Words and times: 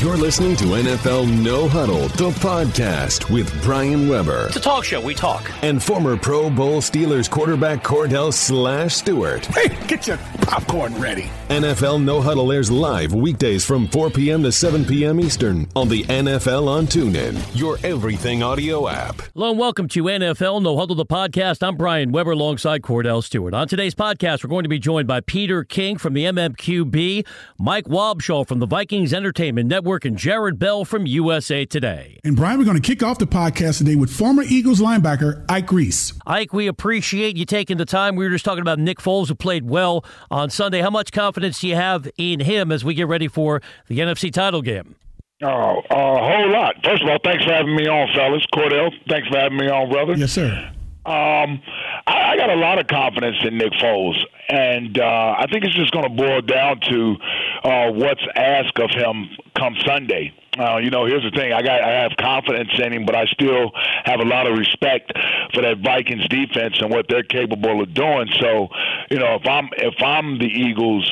You're 0.00 0.16
listening 0.16 0.56
to 0.56 0.64
NFL 0.64 1.42
No 1.44 1.68
Huddle, 1.68 2.08
the 2.08 2.30
podcast 2.30 3.30
with 3.30 3.62
Brian 3.62 4.08
Weber. 4.08 4.46
It's 4.46 4.56
a 4.56 4.60
talk 4.60 4.82
show. 4.82 4.98
We 4.98 5.14
talk. 5.14 5.50
And 5.62 5.82
former 5.82 6.16
Pro 6.16 6.48
Bowl 6.48 6.80
Steelers 6.80 7.28
quarterback 7.28 7.84
Cordell 7.84 8.32
Slash 8.32 8.94
Stewart. 8.94 9.44
Hey, 9.44 9.68
get 9.88 10.06
your 10.06 10.16
popcorn 10.40 10.98
ready. 10.98 11.28
NFL 11.50 12.02
No 12.02 12.22
Huddle 12.22 12.50
airs 12.50 12.70
live 12.70 13.12
weekdays 13.12 13.62
from 13.62 13.88
4 13.88 14.08
p.m. 14.08 14.42
to 14.44 14.50
7 14.50 14.86
p.m. 14.86 15.20
Eastern 15.20 15.68
on 15.76 15.90
the 15.90 16.04
NFL 16.04 16.66
on 16.66 16.86
TuneIn, 16.86 17.38
your 17.52 17.76
everything 17.84 18.42
audio 18.42 18.88
app. 18.88 19.20
Hello 19.34 19.50
and 19.50 19.58
welcome 19.58 19.86
to 19.88 20.04
NFL 20.04 20.62
No 20.62 20.78
Huddle, 20.78 20.96
the 20.96 21.04
podcast. 21.04 21.62
I'm 21.62 21.76
Brian 21.76 22.10
Weber 22.10 22.30
alongside 22.30 22.80
Cordell 22.80 23.22
Stewart. 23.22 23.52
On 23.52 23.68
today's 23.68 23.94
podcast, 23.94 24.42
we're 24.44 24.48
going 24.48 24.62
to 24.62 24.70
be 24.70 24.78
joined 24.78 25.06
by 25.08 25.20
Peter 25.20 25.62
King 25.62 25.98
from 25.98 26.14
the 26.14 26.24
MMQB, 26.24 27.26
Mike 27.58 27.84
Wobschall 27.84 28.48
from 28.48 28.60
the 28.60 28.66
Vikings 28.66 29.12
Entertainment 29.12 29.68
Network, 29.68 29.89
and 29.90 30.16
Jarrett 30.16 30.58
Bell 30.58 30.84
from 30.84 31.06
USA 31.06 31.64
Today. 31.64 32.18
And 32.22 32.36
Brian, 32.36 32.58
we're 32.58 32.64
going 32.64 32.80
to 32.80 32.82
kick 32.82 33.02
off 33.02 33.18
the 33.18 33.26
podcast 33.26 33.78
today 33.78 33.96
with 33.96 34.10
former 34.10 34.42
Eagles 34.42 34.80
linebacker 34.80 35.44
Ike 35.48 35.72
Reese. 35.72 36.12
Ike, 36.26 36.52
we 36.52 36.68
appreciate 36.68 37.36
you 37.36 37.44
taking 37.44 37.76
the 37.76 37.84
time. 37.84 38.14
We 38.14 38.24
were 38.24 38.30
just 38.30 38.44
talking 38.44 38.62
about 38.62 38.78
Nick 38.78 38.98
Foles, 38.98 39.28
who 39.28 39.34
played 39.34 39.68
well 39.68 40.04
on 40.30 40.48
Sunday. 40.48 40.80
How 40.80 40.90
much 40.90 41.10
confidence 41.12 41.60
do 41.60 41.68
you 41.68 41.74
have 41.74 42.08
in 42.16 42.40
him 42.40 42.70
as 42.70 42.84
we 42.84 42.94
get 42.94 43.08
ready 43.08 43.26
for 43.26 43.60
the 43.88 43.98
NFC 43.98 44.32
title 44.32 44.62
game? 44.62 44.94
Oh, 45.42 45.82
a 45.90 45.94
whole 45.94 46.52
lot. 46.52 46.76
First 46.84 47.02
of 47.02 47.08
all, 47.08 47.18
thanks 47.24 47.44
for 47.44 47.52
having 47.52 47.74
me 47.74 47.86
on, 47.88 48.08
fellas. 48.14 48.44
Cordell, 48.54 48.92
thanks 49.08 49.26
for 49.28 49.38
having 49.38 49.58
me 49.58 49.68
on, 49.68 49.90
brother. 49.90 50.14
Yes, 50.14 50.32
sir. 50.32 50.70
Um, 51.06 51.62
I, 52.06 52.32
I 52.32 52.36
got 52.36 52.50
a 52.50 52.56
lot 52.56 52.78
of 52.78 52.86
confidence 52.88 53.36
in 53.42 53.56
Nick 53.56 53.72
Foles, 53.72 54.22
and 54.50 54.98
uh, 54.98 55.36
I 55.38 55.46
think 55.50 55.64
it's 55.64 55.74
just 55.74 55.92
going 55.92 56.04
to 56.04 56.10
boil 56.10 56.40
down 56.42 56.80
to 56.80 57.16
uh, 57.62 57.92
what's 57.92 58.22
asked 58.34 58.78
of 58.80 58.90
him 58.90 59.30
come 59.56 59.76
Sunday. 59.86 60.34
Uh, 60.58 60.78
you 60.78 60.90
know, 60.90 61.06
here's 61.06 61.22
the 61.22 61.30
thing: 61.30 61.52
I 61.52 61.62
got 61.62 61.80
I 61.82 62.02
have 62.02 62.12
confidence 62.18 62.70
in 62.78 62.92
him, 62.92 63.06
but 63.06 63.14
I 63.14 63.26
still 63.26 63.70
have 64.04 64.18
a 64.18 64.24
lot 64.24 64.48
of 64.48 64.58
respect 64.58 65.12
for 65.54 65.62
that 65.62 65.78
Vikings 65.78 66.26
defense 66.28 66.74
and 66.80 66.90
what 66.90 67.06
they're 67.08 67.22
capable 67.22 67.80
of 67.80 67.94
doing. 67.94 68.28
So, 68.40 68.68
you 69.10 69.18
know, 69.18 69.36
if 69.36 69.46
I'm 69.46 69.68
if 69.76 69.94
I'm 70.02 70.38
the 70.38 70.50
Eagles, 70.50 71.08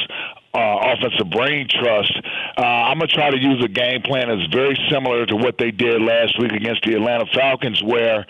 uh, 0.55 0.95
offensive 0.95 1.31
brain 1.31 1.69
trust, 1.69 2.13
uh, 2.57 2.63
I'm 2.63 2.99
going 2.99 3.09
to 3.09 3.15
try 3.15 3.31
to 3.31 3.39
use 3.39 3.63
a 3.65 3.69
game 3.69 4.03
plan 4.03 4.29
that's 4.29 4.53
very 4.53 4.77
similar 4.91 5.27
to 5.27 5.37
what 5.37 5.59
they 5.59 5.71
did 5.71 6.01
last 6.03 6.39
week 6.41 6.53
against 6.53 6.83
the 6.83 6.95
Atlanta 6.95 7.27
Falcons, 7.33 7.83
where, 7.83 8.27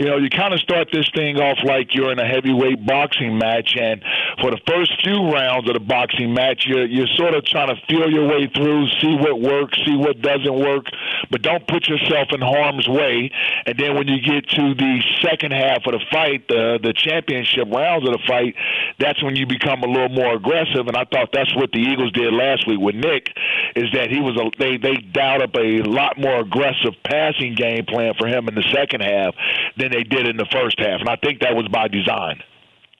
you 0.00 0.06
know, 0.06 0.16
you 0.16 0.30
kind 0.30 0.54
of 0.54 0.60
start 0.60 0.88
this 0.90 1.04
thing 1.14 1.36
off 1.36 1.58
like 1.62 1.94
you're 1.94 2.10
in 2.10 2.18
a 2.18 2.24
heavyweight 2.26 2.86
boxing 2.86 3.36
match, 3.36 3.76
and 3.78 4.02
for 4.40 4.50
the 4.50 4.56
first 4.66 4.90
few 5.04 5.28
rounds 5.28 5.68
of 5.68 5.74
the 5.74 5.84
boxing 5.84 6.32
match, 6.32 6.64
you're, 6.66 6.86
you're 6.86 7.12
sort 7.20 7.34
of 7.34 7.44
trying 7.44 7.68
to 7.68 7.76
feel 7.86 8.10
your 8.10 8.26
way 8.26 8.48
through, 8.48 8.88
see 8.96 9.14
what 9.20 9.38
works, 9.38 9.76
see 9.84 9.96
what 9.96 10.22
doesn't 10.22 10.56
work, 10.56 10.86
but 11.30 11.42
don't 11.42 11.68
put 11.68 11.86
yourself 11.86 12.28
in 12.32 12.40
harm's 12.40 12.88
way. 12.88 13.30
And 13.66 13.76
then 13.78 13.94
when 13.94 14.08
you 14.08 14.22
get 14.24 14.48
to 14.56 14.72
the 14.72 15.02
second 15.20 15.52
half 15.52 15.84
of 15.84 15.92
the 15.92 16.00
fight, 16.10 16.48
the, 16.48 16.80
the 16.82 16.94
championship 16.96 17.68
rounds 17.68 18.08
of 18.08 18.14
the 18.14 18.24
fight, 18.26 18.54
that's 18.98 19.22
when 19.22 19.36
you 19.36 19.44
become 19.44 19.82
a 19.82 19.86
little 19.86 20.08
more 20.08 20.32
aggressive, 20.32 20.88
and 20.88 20.96
I 20.96 21.04
thought 21.04 21.28
that's 21.34 21.54
what 21.54 21.72
the 21.72 21.80
Eagles 21.80 22.12
did 22.12 22.32
last 22.32 22.66
week 22.66 22.80
with 22.80 22.94
Nick 22.94 23.36
is 23.76 23.92
that 23.92 24.10
he 24.10 24.20
was 24.20 24.36
a, 24.40 24.50
they 24.58 24.78
they 24.78 24.96
dialed 24.96 25.42
up 25.42 25.54
a 25.54 25.82
lot 25.84 26.18
more 26.18 26.40
aggressive 26.40 26.94
passing 27.04 27.54
game 27.54 27.84
plan 27.84 28.14
for 28.18 28.26
him 28.26 28.48
in 28.48 28.54
the 28.54 28.64
second 28.72 29.02
half 29.02 29.34
than 29.76 29.89
they 29.90 30.04
did 30.04 30.26
in 30.26 30.36
the 30.36 30.46
first 30.46 30.78
half, 30.78 31.00
and 31.00 31.08
I 31.08 31.16
think 31.16 31.40
that 31.40 31.54
was 31.54 31.68
by 31.68 31.88
design. 31.88 32.42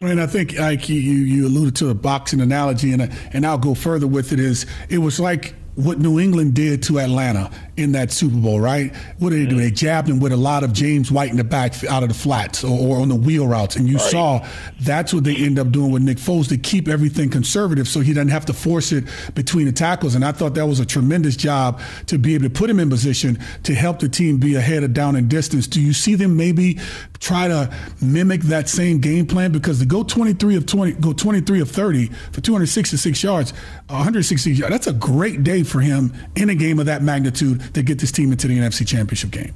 And 0.02 0.20
I 0.20 0.26
think, 0.26 0.58
Ike, 0.58 0.88
you, 0.88 0.96
you 0.96 1.46
alluded 1.46 1.76
to 1.76 1.90
a 1.90 1.94
boxing 1.94 2.40
analogy, 2.40 2.92
and 2.92 3.12
and 3.32 3.46
I'll 3.46 3.58
go 3.58 3.74
further 3.74 4.06
with 4.06 4.32
it. 4.32 4.40
Is 4.40 4.64
it 4.88 4.98
was 4.98 5.20
like 5.20 5.54
what 5.74 5.98
New 5.98 6.18
England 6.18 6.54
did 6.54 6.82
to 6.84 6.98
Atlanta 6.98 7.50
in 7.80 7.92
that 7.92 8.12
Super 8.12 8.36
Bowl, 8.36 8.60
right? 8.60 8.94
What 9.18 9.30
did 9.30 9.46
they 9.46 9.50
do? 9.50 9.56
They 9.56 9.70
jabbed 9.70 10.08
him 10.08 10.20
with 10.20 10.32
a 10.32 10.36
lot 10.36 10.62
of 10.62 10.72
James 10.72 11.10
White 11.10 11.30
in 11.30 11.36
the 11.36 11.44
back 11.44 11.82
out 11.84 12.02
of 12.02 12.08
the 12.08 12.14
flats 12.14 12.62
or, 12.62 12.78
or 12.78 13.00
on 13.00 13.08
the 13.08 13.14
wheel 13.14 13.46
routes. 13.46 13.76
And 13.76 13.88
you 13.88 13.96
right. 13.96 14.10
saw 14.10 14.48
that's 14.80 15.12
what 15.12 15.24
they 15.24 15.36
end 15.36 15.58
up 15.58 15.70
doing 15.70 15.90
with 15.90 16.02
Nick 16.02 16.18
Foles 16.18 16.48
to 16.48 16.56
keep 16.56 16.88
everything 16.88 17.30
conservative 17.30 17.88
so 17.88 18.00
he 18.00 18.12
doesn't 18.12 18.28
have 18.28 18.46
to 18.46 18.52
force 18.52 18.92
it 18.92 19.04
between 19.34 19.66
the 19.66 19.72
tackles. 19.72 20.14
And 20.14 20.24
I 20.24 20.32
thought 20.32 20.54
that 20.54 20.66
was 20.66 20.80
a 20.80 20.86
tremendous 20.86 21.36
job 21.36 21.80
to 22.06 22.18
be 22.18 22.34
able 22.34 22.44
to 22.44 22.50
put 22.50 22.68
him 22.70 22.78
in 22.78 22.90
position 22.90 23.38
to 23.64 23.74
help 23.74 23.98
the 23.98 24.08
team 24.08 24.38
be 24.38 24.54
ahead 24.54 24.84
of 24.84 24.92
down 24.92 25.16
and 25.16 25.28
distance. 25.28 25.66
Do 25.66 25.80
you 25.80 25.92
see 25.92 26.14
them 26.14 26.36
maybe 26.36 26.78
try 27.18 27.48
to 27.48 27.72
mimic 28.00 28.42
that 28.42 28.68
same 28.68 29.00
game 29.00 29.26
plan? 29.26 29.52
Because 29.52 29.78
to 29.80 29.86
go 29.86 30.02
23 30.02 30.56
of 30.56 30.66
20, 30.66 30.92
go 30.92 31.12
23 31.12 31.60
of 31.60 31.70
30 31.70 32.06
for 32.32 32.40
266 32.40 33.22
yards, 33.22 33.52
160 33.88 34.52
yards, 34.52 34.70
that's 34.70 34.86
a 34.86 34.92
great 34.92 35.42
day 35.42 35.62
for 35.62 35.80
him 35.80 36.12
in 36.36 36.50
a 36.50 36.54
game 36.54 36.78
of 36.78 36.86
that 36.86 37.02
magnitude 37.02 37.60
to 37.74 37.82
get 37.82 37.98
this 37.98 38.12
team 38.12 38.32
into 38.32 38.48
the 38.48 38.58
NFC 38.58 38.86
Championship 38.86 39.30
game. 39.30 39.54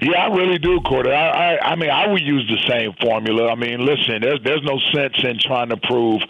Yeah, 0.00 0.26
I 0.26 0.34
really 0.34 0.58
do, 0.58 0.80
Corder. 0.80 1.14
I, 1.14 1.54
I, 1.54 1.72
I 1.72 1.76
mean, 1.76 1.90
I 1.90 2.08
would 2.08 2.22
use 2.22 2.48
the 2.48 2.58
same 2.68 2.92
formula. 3.00 3.50
I 3.50 3.54
mean, 3.54 3.84
listen, 3.84 4.20
there's 4.20 4.40
there's 4.42 4.62
no 4.64 4.78
sense 4.92 5.14
in 5.22 5.38
trying 5.38 5.68
to 5.68 5.76
prove 5.76 6.22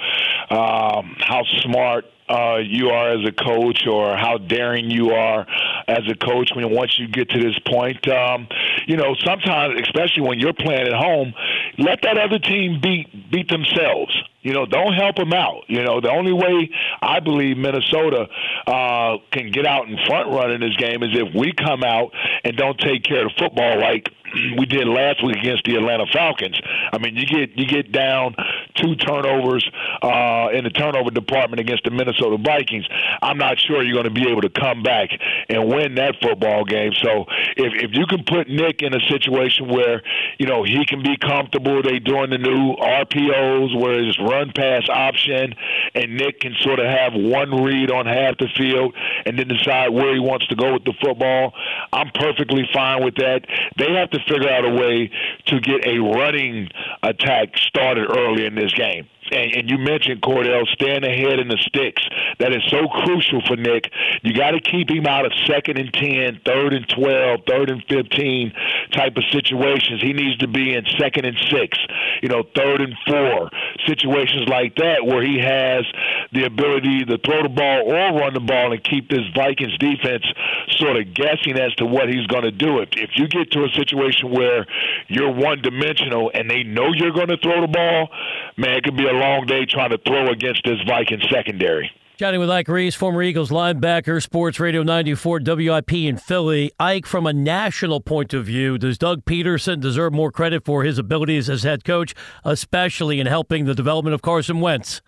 um, 0.53 1.17
how 1.19 1.45
smart 1.63 2.05
uh, 2.29 2.59
you 2.59 2.91
are 2.91 3.11
as 3.11 3.27
a 3.27 3.33
coach 3.33 3.87
or 3.87 4.17
how 4.17 4.39
daring 4.39 4.91
you 4.91 5.11
are 5.11 5.47
as 5.89 6.03
a 6.09 6.15
coach 6.15 6.51
when 6.55 6.71
once 6.71 6.99
you 6.99 7.09
get 7.09 7.31
to 7.31 7.39
this 7.39 7.59
point. 7.67 8.07
Um, 8.09 8.47
you 8.87 8.97
know, 8.97 9.15
sometimes, 9.25 9.81
especially 9.81 10.23
when 10.23 10.39
you're 10.39 10.53
playing 10.53 10.87
at 10.87 10.93
home, 10.93 11.35
let 11.79 12.01
that 12.03 12.19
other 12.19 12.39
team 12.39 12.81
beat 12.81 13.31
beat 13.31 13.49
themselves. 13.49 14.15
You 14.43 14.53
know, 14.53 14.67
don't 14.67 14.93
help 14.95 15.17
them 15.17 15.33
out. 15.33 15.65
You 15.69 15.83
know, 15.85 16.01
the 16.01 16.11
only 16.11 16.33
way 16.33 16.71
I 17.01 17.21
believe 17.21 17.57
Minnesota 17.57 18.27
uh, 18.67 19.19
can 19.31 19.51
get 19.51 19.67
out 19.67 19.89
in 19.89 19.97
front 20.07 20.31
run 20.31 20.51
in 20.51 20.61
this 20.61 20.77
game 20.77 21.03
is 21.03 21.11
if 21.13 21.35
we 21.35 21.53
come 21.53 21.83
out 21.85 22.13
and 22.45 22.57
don't 22.57 22.79
take 22.79 23.05
care 23.05 23.27
of 23.27 23.33
the 23.33 23.39
football 23.39 23.79
like 23.79 24.11
we 24.59 24.67
did 24.67 24.87
last 24.87 25.25
week 25.25 25.37
against 25.37 25.65
the 25.65 25.77
Atlanta 25.77 26.07
Falcons. 26.13 26.59
I 26.93 26.99
mean, 26.99 27.17
you 27.17 27.27
get 27.27 27.57
you 27.57 27.67
get 27.67 27.93
down 27.93 28.35
two 28.77 28.97
turnovers 28.97 29.69
uh, 30.03 30.49
in 30.53 30.65
the 30.65 30.71
turnover 30.71 31.11
department 31.11 31.61
against 31.61 31.85
the 31.85 31.91
Minnesota 31.91 32.39
Vikings. 32.43 32.87
I'm 33.21 33.39
not 33.39 33.59
sure 33.59 33.83
you're 33.83 33.95
going 33.95 34.13
to 34.13 34.21
be 34.21 34.29
able 34.29 34.43
to 34.43 34.51
come 34.51 34.83
back 34.83 35.11
and 35.49 35.69
win 35.69 35.95
that 35.97 36.17
football 36.23 36.65
game. 36.65 36.93
So 37.03 37.27
if 37.57 37.73
if 37.83 37.91
you 37.93 38.07
can 38.07 38.25
put 38.25 38.49
Nick 38.49 38.83
in 38.83 38.95
a 38.95 39.01
situation 39.09 39.69
where 39.69 40.03
you 40.39 40.47
know 40.47 40.65
he 40.65 40.85
can 40.87 41.03
be 41.03 41.17
comfortable, 41.17 41.83
they 41.83 41.99
doing 41.99 42.31
the 42.31 42.39
new 42.39 42.75
RPOs 42.77 43.79
where 43.79 44.03
it's 44.03 44.19
run 44.19 44.53
pass 44.55 44.89
option, 44.89 45.55
and 45.95 46.17
Nick 46.17 46.41
can 46.41 46.55
sort 46.61 46.79
of 46.79 46.87
have 46.87 47.13
one 47.15 47.63
read 47.63 47.91
on 47.91 48.07
half 48.07 48.39
the 48.39 48.49
field 48.57 48.95
and 49.27 49.39
then 49.39 49.49
decide 49.49 49.91
where 49.91 50.13
he 50.15 50.21
wants 50.21 50.47
to 50.49 50.57
go 50.57 50.75
with 50.75 50.85
the 50.85 50.95
football. 51.03 51.53
I'm 51.93 52.11
perfectly 52.15 52.69
fine 52.73 53.05
with 53.05 53.17
that. 53.17 53.47
They 53.77 53.93
have 53.93 54.11
to 54.11 54.22
figure 54.29 54.49
out 54.51 54.65
a 54.65 54.71
way 54.71 55.11
to 55.47 55.61
get 55.61 55.87
a 55.87 55.99
running 55.99 56.69
attack 57.03 57.57
started 57.57 58.09
early 58.17 58.47
in 58.47 58.55
this 58.55 58.73
game 58.73 59.09
and, 59.33 59.55
and 59.57 59.71
you 59.71 59.79
mentioned 59.79 60.21
Cordell 60.23 60.67
staying 60.69 61.05
ahead 61.05 61.39
in 61.39 61.49
the 61.49 61.59
sticks. 61.59 62.03
That 62.39 62.53
is 62.53 62.63
so 62.69 62.87
crucial 62.89 63.41
for 63.47 63.57
Nick. 63.57 63.91
You 64.23 64.35
got 64.35 64.53
to 64.53 64.61
keep 64.61 64.91
him 64.91 65.07
out 65.07 65.25
of 65.25 65.33
second 65.47 65.79
and 65.79 65.93
10, 65.93 66.41
third 66.45 66.75
and 66.75 66.89
12, 66.89 67.41
third 67.47 67.71
and 67.71 67.83
15 67.89 68.53
type 68.93 69.17
of 69.17 69.25
situations. 69.31 70.03
He 70.03 70.13
needs 70.13 70.39
to 70.39 70.49
be 70.49 70.75
in 70.75 70.85
second 70.99 71.25
and 71.25 71.37
six, 71.51 71.79
you 72.23 72.29
know, 72.29 72.45
third 72.55 72.81
and 72.81 72.95
four, 73.07 73.51
situations 73.87 74.49
like 74.49 74.77
that 74.77 75.05
where 75.07 75.23
he 75.23 75.39
has 75.39 75.85
the 76.33 76.45
ability 76.45 77.05
to 77.05 77.19
throw 77.19 77.43
the 77.43 77.49
ball 77.49 77.91
or 77.91 78.19
run 78.19 78.35
the 78.35 78.41
ball 78.41 78.73
and 78.73 78.83
keep 78.85 79.09
this 79.09 79.27
Vikings 79.35 79.77
defense 79.79 80.25
sort 80.71 80.97
of 80.97 81.15
guessing 81.15 81.59
as 81.59 81.75
to 81.77 81.87
what 81.87 82.09
he's 82.09 82.27
going 82.27 82.45
to 82.45 82.51
do. 82.51 82.81
If, 82.81 82.91
if 82.97 83.11
you 83.17 83.29
get 83.29 83.51
to 83.53 83.65
a 83.65 83.69
situation 83.71 84.31
where 84.31 84.67
you're 85.09 85.33
one 85.33 85.63
dimensional 85.63 86.31
and 86.35 86.51
they 86.51 86.63
know 86.63 86.93
you're 86.93 87.13
going 87.13 87.29
to 87.29 87.39
throw 87.39 87.61
the 87.61 87.69
ball, 87.69 88.09
man, 88.57 88.77
it 88.77 88.85
could 88.85 88.97
be 88.97 89.07
a 89.07 89.13
long 89.23 89.47
day 89.47 89.65
trying 89.65 89.91
to 89.91 89.99
throw 89.99 90.31
against 90.31 90.63
this 90.65 90.79
Viking 90.87 91.21
secondary. 91.31 91.91
Chatting 92.19 92.41
with 92.41 92.51
Ike 92.51 92.69
Reese, 92.69 92.95
former 92.95 93.23
Eagles 93.23 93.51
linebacker, 93.51 94.23
Sports 94.23 94.61
Radio 94.61 94.83
94 94.83 95.41
WIP 95.45 95.93
in 95.93 96.17
Philly. 96.17 96.71
Ike, 96.79 97.07
from 97.07 97.27
a 97.27 97.33
national 97.33 98.01
point 98.01 98.35
of 98.35 98.45
view, 98.45 98.79
does 98.79 98.99
Doug 98.99 99.25
Pederson 99.25 99.81
deserve 99.81 100.13
more 100.13 100.31
credit 100.31 100.65
for 100.65 100.85
his 100.85 100.99
abilities 100.99 101.49
as 101.49 101.63
head 101.63 101.85
coach, 101.85 102.15
especially 102.45 103.19
in 103.19 103.27
helping 103.27 103.65
the 103.65 103.75
development 103.75 104.15
of 104.15 104.23
Carson 104.23 104.61
Wentz? 104.61 105.01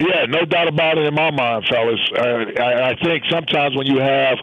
Yeah, 0.00 0.26
no 0.28 0.44
doubt 0.44 0.68
about 0.68 0.98
it 0.98 1.06
in 1.06 1.14
my 1.14 1.30
mind, 1.30 1.64
fellas. 1.70 2.00
Uh, 2.16 2.60
I, 2.60 2.90
I 2.90 2.96
think 3.02 3.24
sometimes 3.30 3.76
when 3.76 3.86
you 3.86 3.98
have 3.98 4.38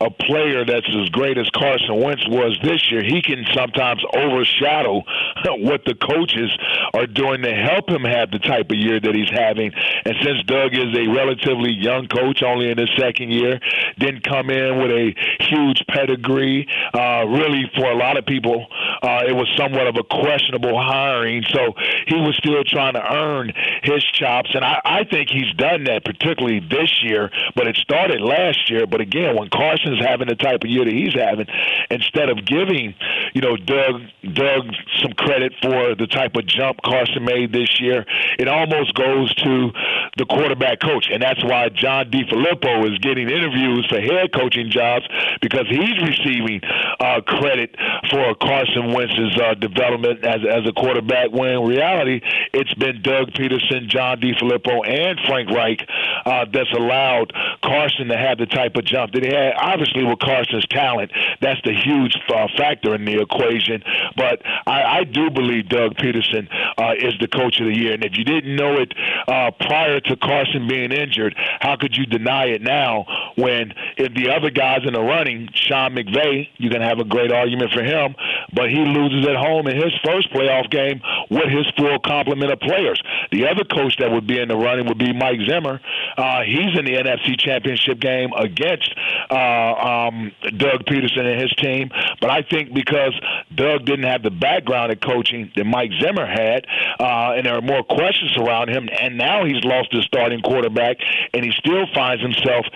a 0.00 0.10
player 0.10 0.64
that's 0.64 0.88
as 0.88 1.08
great 1.10 1.36
as 1.36 1.48
Carson 1.50 2.00
Wentz 2.00 2.26
was 2.28 2.58
this 2.62 2.90
year, 2.90 3.02
he 3.02 3.20
can 3.20 3.44
sometimes 3.52 4.02
overshadow 4.16 5.02
what 5.60 5.84
the 5.84 5.94
coaches 5.94 6.50
are 6.94 7.06
doing 7.06 7.42
to 7.42 7.54
help 7.54 7.88
him 7.88 8.04
have 8.04 8.30
the 8.30 8.38
type 8.38 8.70
of 8.70 8.76
year 8.76 8.98
that 8.98 9.14
he's 9.14 9.30
having. 9.30 9.72
And 10.04 10.14
since 10.22 10.42
Doug 10.44 10.72
is 10.72 10.96
a 10.96 11.06
relatively 11.08 11.72
young 11.72 12.08
coach, 12.08 12.42
only 12.42 12.70
in 12.70 12.78
his 12.78 12.90
second 12.98 13.30
year, 13.30 13.60
didn't 13.98 14.24
come 14.24 14.48
in 14.48 14.78
with 14.78 14.90
a 14.90 15.14
huge 15.40 15.84
pedigree. 15.88 16.66
Uh, 16.94 17.26
really, 17.28 17.70
for 17.76 17.90
a 17.90 17.96
lot 17.96 18.16
of 18.16 18.24
people, 18.24 18.66
uh, 19.02 19.22
it 19.28 19.32
was 19.32 19.48
somewhat 19.56 19.86
of 19.86 19.96
a 19.96 20.02
questionable 20.02 20.80
hiring. 20.80 21.44
So 21.50 21.74
he 22.06 22.16
was 22.16 22.36
still 22.36 22.64
trying 22.64 22.94
to 22.94 23.02
earn 23.02 23.52
his 23.82 24.02
chops, 24.04 24.50
and 24.54 24.64
I, 24.64 24.80
I 24.84 25.04
think 25.04 25.28
he's 25.30 25.52
done 25.54 25.84
that, 25.84 26.04
particularly 26.04 26.60
this 26.60 27.02
year. 27.02 27.30
But 27.54 27.66
it 27.66 27.76
started 27.76 28.20
last 28.20 28.70
year. 28.70 28.86
But 28.86 29.00
again, 29.00 29.36
when 29.36 29.50
Carson's 29.90 30.06
having 30.06 30.28
the 30.28 30.36
type 30.36 30.64
of 30.64 30.70
year 30.70 30.84
that 30.84 30.92
he's 30.92 31.14
having, 31.14 31.46
instead 31.90 32.28
of 32.28 32.44
giving, 32.44 32.94
you 33.34 33.40
know, 33.40 33.56
Doug 33.56 34.02
Doug 34.32 34.74
some 35.02 35.12
credit 35.12 35.52
for 35.62 35.94
the 35.94 36.06
type 36.06 36.36
of 36.36 36.46
jump 36.46 36.80
Carson 36.82 37.24
made 37.24 37.52
this 37.52 37.80
year, 37.80 38.04
it 38.38 38.48
almost 38.48 38.94
goes 38.94 39.34
to 39.34 39.70
the 40.16 40.26
quarterback 40.26 40.80
coach, 40.80 41.08
and 41.10 41.22
that's 41.22 41.42
why 41.44 41.68
John 41.68 42.10
DeFilippo 42.10 42.90
is 42.90 42.98
getting 42.98 43.28
interviews 43.28 43.86
for 43.88 44.00
head 44.00 44.32
coaching 44.32 44.70
jobs 44.70 45.06
because 45.40 45.66
he's 45.68 46.00
receiving 46.02 46.60
uh, 47.00 47.20
credit 47.26 47.74
for 48.10 48.34
Carson 48.34 48.92
Wentz's 48.92 49.38
uh, 49.40 49.54
development 49.54 50.24
as 50.24 50.40
as 50.48 50.68
a 50.68 50.72
quarterback. 50.72 51.30
When 51.30 51.50
in 51.50 51.68
reality, 51.68 52.20
it's 52.52 52.74
been 52.74 53.02
Doug 53.02 53.32
Pederson, 53.32 53.88
John 53.88 54.20
DeFilippo, 54.20 54.86
and 54.86 55.18
Frank 55.26 55.50
Reich 55.50 55.86
uh, 56.26 56.46
that's 56.52 56.72
allowed 56.72 57.32
Carson 57.62 58.08
to 58.08 58.16
have 58.16 58.38
the 58.38 58.46
type 58.46 58.76
of 58.76 58.84
jump 58.84 59.12
that 59.12 59.24
he 59.24 59.30
had. 59.32 59.54
Obviously, 59.80 60.04
with 60.04 60.18
Carson's 60.18 60.66
talent, 60.66 61.10
that's 61.40 61.60
the 61.64 61.72
huge 61.72 62.14
uh, 62.28 62.48
factor 62.58 62.94
in 62.94 63.06
the 63.06 63.20
equation. 63.20 63.82
But 64.14 64.42
I, 64.66 65.00
I 65.00 65.04
do 65.04 65.30
believe 65.30 65.70
Doug 65.70 65.94
Pederson 65.94 66.48
uh, 66.76 66.92
is 66.98 67.14
the 67.18 67.28
coach 67.28 67.60
of 67.60 67.66
the 67.66 67.74
year. 67.74 67.94
And 67.94 68.04
if 68.04 68.18
you 68.18 68.24
didn't 68.24 68.54
know 68.56 68.76
it 68.76 68.92
uh, 69.26 69.50
prior 69.52 70.00
to 70.00 70.16
Carson 70.16 70.68
being 70.68 70.92
injured, 70.92 71.34
how 71.60 71.76
could 71.76 71.96
you 71.96 72.04
deny 72.04 72.46
it 72.46 72.60
now 72.60 73.06
when 73.36 73.72
if 73.96 74.12
the 74.12 74.30
other 74.30 74.50
guys 74.50 74.80
in 74.84 74.92
the 74.92 75.00
running, 75.00 75.48
Sean 75.54 75.94
McVay, 75.94 76.48
you 76.58 76.68
can 76.68 76.82
have 76.82 76.98
a 76.98 77.04
great 77.04 77.32
argument 77.32 77.72
for 77.72 77.82
him, 77.82 78.14
but 78.52 78.68
he 78.68 78.80
loses 78.80 79.26
at 79.26 79.36
home 79.36 79.66
in 79.66 79.76
his 79.76 79.94
first 80.04 80.30
playoff 80.30 80.70
game 80.70 81.00
with 81.30 81.48
his 81.48 81.66
full 81.76 81.98
complement 82.00 82.52
of 82.52 82.60
players. 82.60 83.00
The 83.32 83.48
other 83.48 83.64
coach 83.64 83.96
that 83.98 84.10
would 84.10 84.26
be 84.26 84.38
in 84.38 84.48
the 84.48 84.56
running 84.56 84.86
would 84.88 84.98
be 84.98 85.14
Mike 85.14 85.40
Zimmer. 85.48 85.80
Uh, 86.18 86.42
he's 86.42 86.78
in 86.78 86.84
the 86.84 87.00
NFC 87.00 87.38
Championship 87.38 87.98
game 87.98 88.30
against 88.36 88.94
uh, 89.30 89.69
um, 89.74 90.32
Doug 90.56 90.84
Pederson 90.84 91.30
and 91.30 91.40
his 91.40 91.52
team, 91.54 91.90
but 92.20 92.30
I 92.30 92.42
think 92.42 92.74
because 92.74 93.18
Doug 93.54 93.84
didn't 93.84 94.06
have 94.06 94.22
the 94.22 94.30
background 94.30 94.92
of 94.92 95.00
coaching 95.00 95.50
that 95.56 95.64
Mike 95.64 95.90
Zimmer 96.00 96.26
had, 96.26 96.66
uh, 96.98 97.34
and 97.36 97.46
there 97.46 97.54
are 97.54 97.62
more 97.62 97.82
questions 97.82 98.36
around 98.36 98.68
him, 98.68 98.88
and 99.00 99.16
now 99.16 99.44
he's 99.44 99.64
lost 99.64 99.92
his 99.92 100.04
starting 100.04 100.40
quarterback, 100.42 100.96
and 101.34 101.44
he 101.44 101.52
still 101.52 101.86
finds 101.94 102.22
himself 102.22 102.66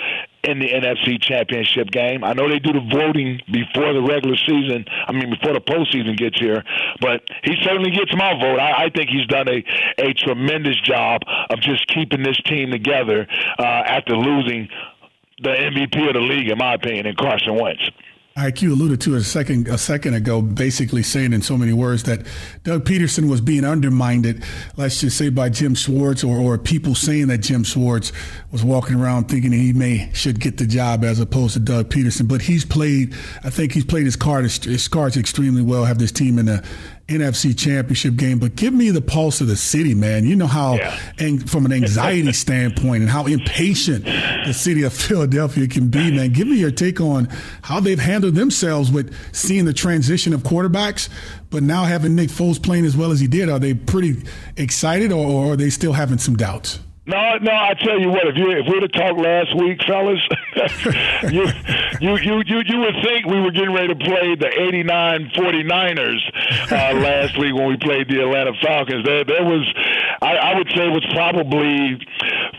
in 0.45 0.59
the 0.59 0.69
NFC 0.69 1.21
Championship 1.21 1.91
game. 1.91 2.23
I 2.23 2.35
know 2.35 2.49
they 2.49 2.59
do 2.59 2.73
the 2.73 2.87
voting 2.93 3.41
before 3.51 3.93
the 3.93 4.03
regular 4.03 4.37
season. 4.37 4.85
I 5.07 5.13
mean, 5.13 5.31
before 5.31 5.55
the 5.55 5.61
postseason 5.61 6.17
gets 6.17 6.39
here, 6.39 6.63
but 7.01 7.23
he 7.43 7.55
certainly 7.63 7.91
gets 7.91 8.15
my 8.15 8.35
vote. 8.39 8.61
I, 8.61 8.85
I 8.85 8.91
think 8.91 9.11
he's 9.11 9.27
done 9.27 9.49
a 9.49 9.65
a 9.99 10.13
tremendous 10.13 10.81
job 10.83 11.23
of 11.51 11.61
just 11.61 11.87
keeping 11.89 12.23
this 12.23 12.37
team 12.45 12.71
together 12.71 13.27
uh, 13.59 13.63
after 13.63 14.17
losing 14.17 14.69
the 15.43 15.51
MVP 15.51 16.09
of 16.09 16.15
the 16.15 16.21
league, 16.21 16.49
in 16.49 16.59
my 16.59 16.75
opinion, 16.75 17.07
in 17.07 17.17
Carson 17.17 17.57
Wentz. 17.57 17.91
IQ 18.37 18.73
alluded 18.73 19.01
to 19.03 19.15
a 19.15 19.21
second 19.21 19.69
a 19.69 19.79
second 19.79 20.15
ago, 20.15 20.43
basically 20.43 21.05
saying 21.05 21.33
in 21.33 21.41
so 21.41 21.57
many 21.57 21.73
words 21.73 22.03
that 22.03 22.27
Doug 22.65 22.85
Pederson 22.85 23.31
was 23.31 23.41
being 23.41 23.65
undermined, 23.65 24.43
let's 24.77 25.01
just 25.01 25.17
say 25.17 25.29
by 25.29 25.49
Jim 25.49 25.77
Schwartz 25.77 26.25
or, 26.25 26.39
or 26.39 26.59
people 26.59 26.97
saying 26.97 27.29
that 27.29 27.39
Jim 27.39 27.63
Schwartz 27.63 28.11
was 28.51 28.65
walking 28.65 28.97
around 28.97 29.29
thinking 29.29 29.53
he 29.53 29.73
may 29.73 30.11
should 30.15 30.41
get 30.41 30.57
the 30.57 30.67
job 30.67 31.05
as 31.05 31.21
opposed 31.21 31.55
to 31.55 31.61
Doug 31.61 31.91
Pederson. 31.91 32.27
But 32.27 32.43
he's 32.43 32.65
played, 32.65 33.15
I 33.45 33.51
think 33.51 33.71
he's 33.71 33.85
played 33.85 34.05
his 34.05 34.17
cards 34.17 34.65
his 34.65 34.89
cards 34.89 35.17
extremely 35.17 35.63
well. 35.63 35.85
Have 35.85 35.99
this 35.99 36.11
team 36.11 36.41
in 36.41 36.47
the 36.47 36.67
NFC 37.09 37.57
Championship 37.57 38.17
game, 38.17 38.39
but 38.39 38.57
give 38.57 38.73
me 38.73 38.91
the 38.91 39.03
pulse 39.03 39.43
of 39.43 39.47
the 39.47 39.57
city, 39.57 39.95
man. 39.95 40.25
You 40.25 40.37
know 40.37 40.47
how, 40.47 40.75
yeah. 40.75 40.99
and 41.19 41.49
from 41.51 41.67
an 41.67 41.73
anxiety 41.73 42.33
standpoint, 42.33 43.03
and 43.03 43.11
how 43.11 43.27
impatient 43.27 44.05
the 44.05 44.53
city 44.55 44.83
of 44.85 44.93
Philadelphia 44.93 45.69
can 45.69 45.89
be, 45.89 46.11
man. 46.11 46.33
Give 46.33 46.47
me 46.47 46.57
your 46.57 46.71
take 46.71 47.01
on 47.01 47.29
how 47.63 47.81
they've 47.81 47.99
handled 47.99 48.37
themselves 48.37 48.91
with 48.91 49.15
seeing 49.35 49.67
the 49.67 49.75
transition 49.75 50.33
of 50.33 50.43
quarterbacks, 50.43 51.11
but 51.51 51.63
now 51.63 51.85
having 51.85 52.15
Nick 52.15 52.31
Foles 52.31 52.63
playing 52.63 52.87
as 52.87 52.97
well 52.97 53.13
as 53.13 53.21
he 53.21 53.27
did. 53.27 53.51
Are 53.51 53.59
they 53.59 53.75
pretty 53.75 54.23
excited, 54.57 55.13
or, 55.13 55.27
or 55.27 55.53
are 55.53 55.57
they 55.57 55.69
still 55.69 55.93
having 55.93 56.19
some 56.19 56.37
doubts? 56.37 56.79
No, 57.07 57.37
no. 57.37 57.53
I 57.53 57.75
tell 57.75 58.01
you 58.01 58.09
what, 58.09 58.27
if 58.29 58.37
you 58.37 58.51
if 58.51 58.67
we'd 58.67 58.83
have 58.83 58.93
talked 58.93 59.19
last 59.21 59.55
week, 59.57 59.79
fellas, 59.87 60.21
you, 61.31 61.45
you 62.01 62.17
you 62.17 62.43
you 62.47 62.63
you 62.65 62.79
would 62.81 62.97
think 63.05 63.27
we 63.27 63.41
were 63.41 63.51
getting 63.51 63.75
ready 63.75 63.89
to 63.89 63.97
play 63.97 64.35
the 64.35 64.49
89 64.49 65.31
49ers 65.37 66.73
uh, 66.73 66.99
last 67.01 67.37
week 67.39 67.55
when 67.55 67.67
we 67.69 67.77
played 67.77 68.09
the 68.09 68.23
Atlanta 68.23 68.53
Falcons. 68.63 69.05
There 69.05 69.23
there 69.25 69.45
was, 69.45 69.69
I, 70.23 70.37
I 70.37 70.57
would 70.57 70.69
say, 70.75 70.87
it 70.87 70.93
was 70.93 71.05
probably 71.13 71.99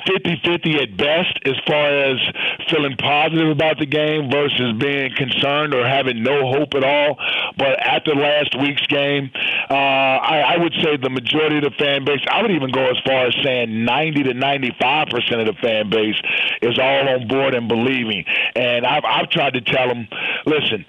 50-50 0.05 0.81
at 0.81 0.97
best 0.97 1.39
as 1.45 1.55
far 1.67 1.87
as 1.87 2.17
feeling 2.69 2.95
positive 2.97 3.49
about 3.49 3.79
the 3.79 3.85
game 3.85 4.29
versus 4.29 4.73
being 4.79 5.13
concerned 5.15 5.73
or 5.73 5.87
having 5.87 6.23
no 6.23 6.51
hope 6.51 6.73
at 6.75 6.83
all. 6.83 7.17
But 7.57 7.79
after 7.79 8.13
last 8.15 8.55
week's 8.59 8.85
game, 8.87 9.31
uh, 9.69 9.73
I, 9.73 10.55
I 10.55 10.57
would 10.57 10.73
say 10.83 10.97
the 10.97 11.09
majority 11.09 11.57
of 11.57 11.63
the 11.63 11.75
fan 11.77 12.05
base. 12.05 12.21
I 12.29 12.41
would 12.41 12.51
even 12.51 12.71
go 12.71 12.85
as 12.85 12.97
far 13.05 13.27
as 13.27 13.35
saying 13.43 13.85
90 13.85 14.23
to 14.23 14.33
95 14.33 15.07
percent 15.07 15.41
of 15.41 15.47
the 15.47 15.61
fan 15.61 15.89
base 15.89 16.19
is 16.61 16.77
all 16.79 17.09
on 17.09 17.27
board 17.27 17.53
and 17.53 17.67
believing. 17.67 18.25
And 18.55 18.85
I've 18.85 19.03
I've 19.05 19.29
tried 19.29 19.53
to 19.53 19.61
tell 19.61 19.87
them, 19.87 20.07
listen. 20.45 20.85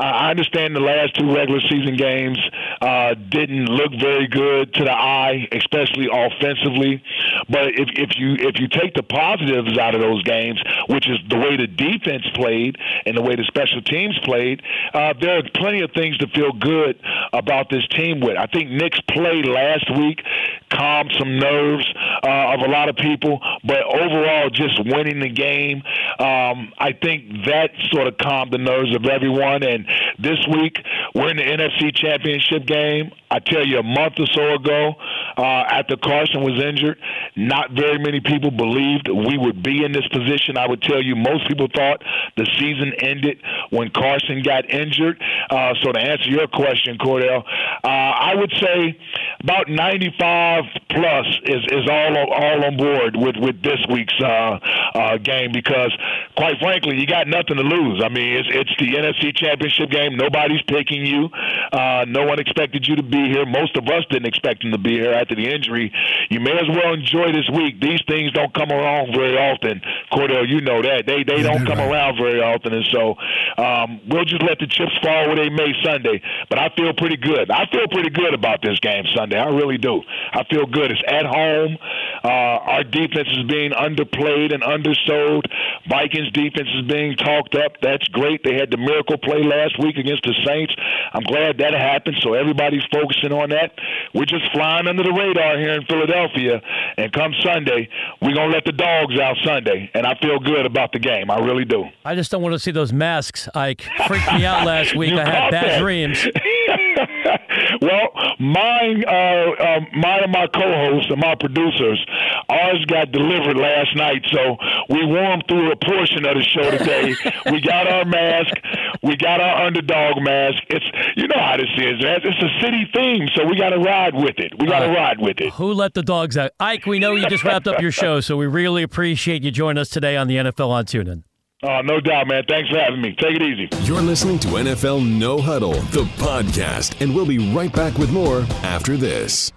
I 0.00 0.30
understand 0.30 0.74
the 0.74 0.80
last 0.80 1.14
two 1.14 1.32
regular 1.32 1.60
season 1.60 1.96
games 1.96 2.38
uh, 2.80 3.14
didn't 3.14 3.66
look 3.66 3.92
very 4.00 4.26
good 4.26 4.72
to 4.74 4.84
the 4.84 4.92
eye, 4.92 5.46
especially 5.52 6.08
offensively. 6.10 7.02
But 7.48 7.78
if, 7.78 7.88
if 7.96 8.16
you 8.16 8.34
if 8.38 8.58
you 8.58 8.68
take 8.68 8.94
the 8.94 9.02
positives 9.02 9.76
out 9.78 9.94
of 9.94 10.00
those 10.00 10.22
games, 10.22 10.60
which 10.88 11.08
is 11.08 11.18
the 11.28 11.36
way 11.36 11.56
the 11.56 11.66
defense 11.66 12.24
played 12.34 12.76
and 13.04 13.16
the 13.16 13.22
way 13.22 13.36
the 13.36 13.44
special 13.44 13.82
teams 13.82 14.18
played, 14.24 14.62
uh, 14.94 15.12
there 15.20 15.38
are 15.38 15.42
plenty 15.54 15.82
of 15.82 15.90
things 15.92 16.16
to 16.18 16.28
feel 16.28 16.52
good 16.52 16.98
about 17.32 17.68
this 17.70 17.86
team 17.88 18.20
with. 18.20 18.36
I 18.36 18.46
think 18.46 18.70
Nick's 18.70 19.00
play 19.02 19.42
last 19.42 19.90
week 19.98 20.22
calmed 20.70 21.12
some 21.18 21.38
nerves 21.38 21.86
uh, 22.22 22.54
of 22.54 22.60
a 22.60 22.68
lot 22.68 22.88
of 22.88 22.96
people, 22.96 23.40
but 23.64 23.82
overall, 23.82 24.48
just 24.50 24.80
winning 24.86 25.20
the 25.20 25.28
game, 25.28 25.82
um, 26.18 26.72
I 26.78 26.96
think 27.00 27.44
that 27.46 27.70
sort 27.90 28.06
of 28.06 28.16
calmed 28.18 28.52
the 28.52 28.58
nerves 28.58 28.94
of 28.94 29.04
everyone. 29.04 29.62
And 29.62 29.89
this 30.18 30.38
week, 30.52 30.76
we're 31.14 31.30
in 31.30 31.36
the 31.36 31.42
NFC 31.42 31.94
Championship 31.94 32.66
game. 32.66 33.12
I 33.30 33.38
tell 33.38 33.64
you, 33.64 33.78
a 33.78 33.82
month 33.82 34.14
or 34.18 34.26
so 34.26 34.54
ago, 34.54 34.94
uh, 35.36 35.42
after 35.42 35.96
Carson 35.96 36.42
was 36.42 36.60
injured, 36.60 36.98
not 37.36 37.70
very 37.70 37.98
many 37.98 38.20
people 38.20 38.50
believed 38.50 39.08
we 39.08 39.38
would 39.38 39.62
be 39.62 39.84
in 39.84 39.92
this 39.92 40.06
position. 40.08 40.56
I 40.56 40.66
would 40.66 40.82
tell 40.82 41.02
you, 41.02 41.14
most 41.14 41.46
people 41.48 41.68
thought 41.72 42.02
the 42.36 42.46
season 42.58 42.92
ended 42.98 43.42
when 43.70 43.90
Carson 43.90 44.42
got 44.42 44.68
injured. 44.68 45.20
Uh, 45.48 45.74
so 45.82 45.92
to 45.92 45.98
answer 45.98 46.28
your 46.28 46.46
question, 46.46 46.98
Cordell, 46.98 47.44
uh, 47.82 47.86
I 47.86 48.34
would 48.34 48.52
say 48.60 48.98
about 49.40 49.68
95 49.68 50.64
plus 50.90 51.26
is, 51.44 51.64
is 51.70 51.88
all 51.88 52.16
all 52.16 52.64
on 52.64 52.76
board 52.76 53.16
with 53.16 53.36
with 53.36 53.62
this 53.62 53.78
week's 53.90 54.18
uh, 54.20 54.58
uh, 54.94 55.16
game 55.18 55.52
because, 55.52 55.96
quite 56.36 56.58
frankly, 56.58 56.98
you 56.98 57.06
got 57.06 57.26
nothing 57.26 57.56
to 57.56 57.62
lose. 57.62 58.02
I 58.04 58.08
mean, 58.08 58.36
it's 58.36 58.48
it's 58.50 58.76
the 58.78 58.94
NFC 58.94 59.34
Championship 59.34 59.90
game. 59.90 60.16
Nobody's 60.16 60.62
picking 60.62 61.06
you. 61.06 61.28
Uh, 61.72 62.04
no 62.08 62.24
one 62.24 62.38
expected 62.38 62.86
you 62.86 62.96
to 62.96 63.02
be 63.02 63.28
here. 63.28 63.46
Most 63.46 63.76
of 63.76 63.86
us 63.88 64.04
didn't 64.10 64.26
expect 64.26 64.64
him 64.64 64.72
to 64.72 64.78
be 64.78 64.98
here 64.98 65.12
after 65.12 65.34
the 65.34 65.48
injury. 65.48 65.92
You 66.28 66.40
may 66.40 66.52
as 66.52 66.68
well 66.68 66.94
enjoy 66.94 67.32
this 67.32 67.48
week. 67.50 67.80
These 67.80 68.02
things 68.08 68.32
don't 68.32 68.52
come 68.54 68.70
around 68.70 69.14
very 69.14 69.36
often. 69.36 69.80
Cordell, 70.12 70.48
you 70.48 70.60
know 70.60 70.82
that 70.82 71.06
they 71.06 71.22
they 71.24 71.42
don't 71.42 71.66
come 71.66 71.80
around 71.80 72.16
very 72.16 72.40
often, 72.40 72.72
and 72.72 72.84
so 72.90 73.14
Um, 73.60 74.00
we'll 74.08 74.24
just 74.24 74.42
let 74.42 74.58
the 74.58 74.66
chips 74.66 74.96
fall 75.02 75.26
where 75.26 75.36
they 75.36 75.50
may 75.50 75.74
Sunday. 75.84 76.22
But 76.48 76.58
I 76.58 76.70
feel 76.70 76.94
pretty 76.94 77.18
good. 77.18 77.50
I 77.50 77.66
feel 77.70 77.86
pretty 77.88 78.08
good 78.08 78.32
about 78.32 78.62
this 78.62 78.80
game 78.80 79.04
Sunday. 79.14 79.38
I 79.38 79.48
really 79.48 79.76
do. 79.76 80.00
I 80.32 80.44
feel 80.44 80.64
good. 80.64 80.90
It's 80.90 81.02
at 81.06 81.26
home. 81.26 81.76
Uh, 82.24 82.72
our 82.72 82.84
defense 82.84 83.28
is 83.32 83.44
being 83.44 83.72
underplayed 83.72 84.54
and 84.54 84.62
undersold. 84.62 85.44
Vikings 85.88 86.32
defense 86.32 86.68
is 86.74 86.86
being 86.88 87.16
talked 87.16 87.54
up. 87.54 87.72
That's 87.82 88.06
great. 88.08 88.42
They 88.44 88.54
had 88.54 88.70
the 88.70 88.78
miracle 88.78 89.18
play 89.18 89.42
last 89.42 89.78
week 89.78 89.98
against 89.98 90.22
the 90.22 90.34
Saints. 90.46 90.74
I'm 91.12 91.22
glad 91.22 91.58
that 91.58 91.74
happened. 91.74 92.16
So 92.22 92.32
everybody's 92.32 92.84
focusing 92.92 93.32
on 93.32 93.50
that. 93.50 93.72
We're 94.14 94.24
just 94.24 94.50
flying 94.52 94.86
under 94.86 95.02
the 95.02 95.12
radar 95.12 95.58
here 95.58 95.74
in 95.74 95.84
Philadelphia. 95.84 96.62
And 96.96 97.12
come 97.12 97.34
Sunday, 97.42 97.88
we're 98.22 98.34
gonna 98.34 98.52
let 98.52 98.64
the 98.64 98.72
dogs 98.72 99.18
out 99.18 99.36
Sunday. 99.44 99.90
And 99.92 100.06
I 100.06 100.14
feel 100.20 100.38
good 100.38 100.64
about 100.64 100.92
the 100.92 100.98
game. 100.98 101.30
I 101.30 101.40
really 101.40 101.64
do. 101.66 101.84
I 102.04 102.14
just 102.14 102.30
don't 102.30 102.42
want 102.42 102.54
to 102.54 102.58
see 102.58 102.70
those 102.70 102.92
masks. 102.92 103.48
Ike 103.54 103.82
freaked 104.06 104.32
me 104.32 104.44
out 104.44 104.66
last 104.66 104.94
week. 104.96 105.12
I 105.12 105.24
had 105.24 105.50
bad 105.50 105.64
that. 105.64 105.78
dreams. 105.80 106.24
well, 107.82 108.08
mine, 108.38 109.04
uh, 109.06 109.10
uh, 109.10 109.80
mine 109.94 110.22
and 110.24 110.32
my 110.32 110.46
co-hosts 110.46 111.10
and 111.10 111.20
my 111.20 111.34
producers, 111.34 112.04
ours 112.48 112.84
got 112.86 113.12
delivered 113.12 113.56
last 113.56 113.96
night, 113.96 114.24
so 114.30 114.56
we 114.88 115.04
warmed 115.06 115.44
through 115.48 115.70
a 115.72 115.76
portion 115.76 116.24
of 116.26 116.36
the 116.36 116.42
show 116.42 116.70
today. 116.70 117.14
we 117.50 117.60
got 117.60 117.86
our 117.86 118.04
mask, 118.04 118.54
we 119.02 119.16
got 119.16 119.40
our 119.40 119.66
underdog 119.66 120.22
mask. 120.22 120.62
It's 120.68 120.86
you 121.16 121.28
know 121.28 121.38
how 121.38 121.56
this 121.56 121.70
is. 121.76 122.00
It's 122.00 122.42
a 122.42 122.60
city 122.60 122.88
theme, 122.94 123.28
so 123.34 123.46
we 123.46 123.56
got 123.56 123.70
to 123.70 123.78
ride 123.78 124.14
with 124.14 124.38
it. 124.38 124.52
We 124.58 124.66
got 124.66 124.80
to 124.80 124.90
uh, 124.90 124.94
ride 124.94 125.20
with 125.20 125.40
it. 125.40 125.52
Who 125.54 125.72
let 125.72 125.94
the 125.94 126.02
dogs 126.02 126.36
out? 126.36 126.52
Ike, 126.60 126.86
we 126.86 126.98
know 126.98 127.14
you 127.14 127.28
just 127.28 127.44
wrapped 127.44 127.68
up 127.68 127.80
your 127.80 127.92
show, 127.92 128.20
so 128.20 128.36
we 128.36 128.46
really 128.46 128.82
appreciate 128.82 129.42
you 129.42 129.50
joining 129.50 129.80
us 129.80 129.88
today 129.88 130.16
on 130.16 130.28
the 130.28 130.36
NFL 130.36 130.68
on 130.68 130.84
TuneIn. 130.84 131.22
Oh, 131.62 131.82
no 131.82 132.00
doubt, 132.00 132.26
man. 132.26 132.44
Thanks 132.48 132.70
for 132.70 132.78
having 132.78 133.02
me. 133.02 133.12
Take 133.12 133.36
it 133.36 133.42
easy. 133.42 133.68
You're 133.82 134.00
listening 134.00 134.38
to 134.40 134.48
NFL 134.48 135.06
No 135.06 135.38
Huddle, 135.38 135.74
the 135.92 136.04
podcast, 136.16 136.98
and 137.02 137.14
we'll 137.14 137.26
be 137.26 137.52
right 137.52 137.70
back 137.70 137.98
with 137.98 138.10
more 138.10 138.46
after 138.62 138.96
this. 138.96 139.52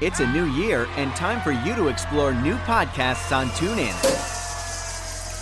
It's 0.00 0.20
a 0.20 0.32
new 0.32 0.46
year 0.52 0.88
and 0.96 1.14
time 1.14 1.42
for 1.42 1.52
you 1.52 1.74
to 1.74 1.88
explore 1.88 2.32
new 2.32 2.54
podcasts 2.56 3.36
on 3.36 3.48
TuneIn. 3.48 3.92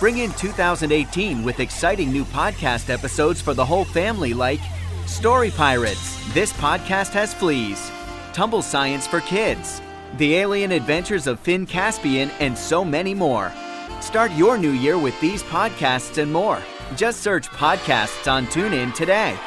Bring 0.01 0.17
in 0.17 0.31
2018 0.33 1.43
with 1.43 1.61
exciting 1.61 2.11
new 2.11 2.25
podcast 2.25 2.89
episodes 2.89 3.41
for 3.41 3.53
the 3.53 3.65
whole 3.65 3.85
family, 3.85 4.33
like 4.33 4.59
Story 5.07 5.51
Pirates 5.51 6.33
This 6.33 6.51
Podcast 6.53 7.13
Has 7.13 7.33
Fleas, 7.33 7.89
Tumble 8.33 8.61
Science 8.61 9.07
for 9.07 9.21
Kids 9.21 9.81
the 10.17 10.35
Alien 10.35 10.71
Adventures 10.71 11.27
of 11.27 11.39
Finn 11.39 11.65
Caspian, 11.65 12.29
and 12.39 12.57
so 12.57 12.83
many 12.83 13.13
more. 13.13 13.51
Start 13.99 14.31
your 14.33 14.57
new 14.57 14.71
year 14.71 14.97
with 14.97 15.19
these 15.21 15.43
podcasts 15.43 16.21
and 16.21 16.31
more. 16.31 16.61
Just 16.95 17.21
search 17.21 17.47
podcasts 17.49 18.31
on 18.31 18.47
TuneIn 18.47 18.93
today. 18.93 19.37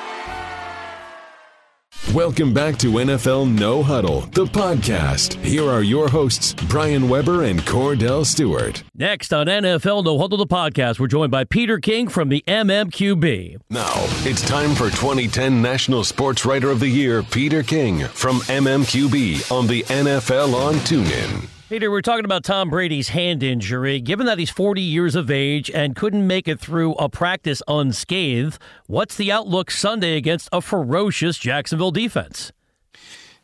Welcome 2.12 2.52
back 2.52 2.76
to 2.78 2.92
NFL 2.92 3.58
No 3.58 3.82
Huddle, 3.82 4.20
the 4.32 4.44
podcast. 4.44 5.42
Here 5.42 5.64
are 5.68 5.82
your 5.82 6.06
hosts, 6.08 6.52
Brian 6.68 7.08
Weber 7.08 7.44
and 7.44 7.60
Cordell 7.62 8.26
Stewart. 8.26 8.82
Next 8.94 9.32
on 9.32 9.46
NFL 9.46 10.04
No 10.04 10.18
Huddle, 10.18 10.36
the 10.38 10.46
podcast, 10.46 11.00
we're 11.00 11.06
joined 11.08 11.30
by 11.32 11.44
Peter 11.44 11.78
King 11.80 12.08
from 12.08 12.28
the 12.28 12.44
MMQB. 12.46 13.56
Now, 13.70 13.90
it's 14.24 14.46
time 14.46 14.74
for 14.74 14.90
2010 14.90 15.62
National 15.62 16.04
Sports 16.04 16.44
Writer 16.44 16.70
of 16.70 16.78
the 16.78 16.88
Year, 16.88 17.22
Peter 17.22 17.62
King 17.62 18.00
from 18.08 18.36
MMQB 18.40 19.50
on 19.50 19.66
the 19.66 19.82
NFL 19.84 20.54
on 20.54 20.74
TuneIn. 20.74 21.48
Peter, 21.70 21.90
we're 21.90 22.02
talking 22.02 22.26
about 22.26 22.44
Tom 22.44 22.68
Brady's 22.68 23.08
hand 23.08 23.42
injury. 23.42 23.98
Given 23.98 24.26
that 24.26 24.38
he's 24.38 24.50
40 24.50 24.82
years 24.82 25.14
of 25.14 25.30
age 25.30 25.70
and 25.70 25.96
couldn't 25.96 26.26
make 26.26 26.46
it 26.46 26.60
through 26.60 26.92
a 26.96 27.08
practice 27.08 27.62
unscathed, 27.66 28.58
what's 28.86 29.16
the 29.16 29.32
outlook 29.32 29.70
Sunday 29.70 30.18
against 30.18 30.50
a 30.52 30.60
ferocious 30.60 31.38
Jacksonville 31.38 31.90
defense? 31.90 32.52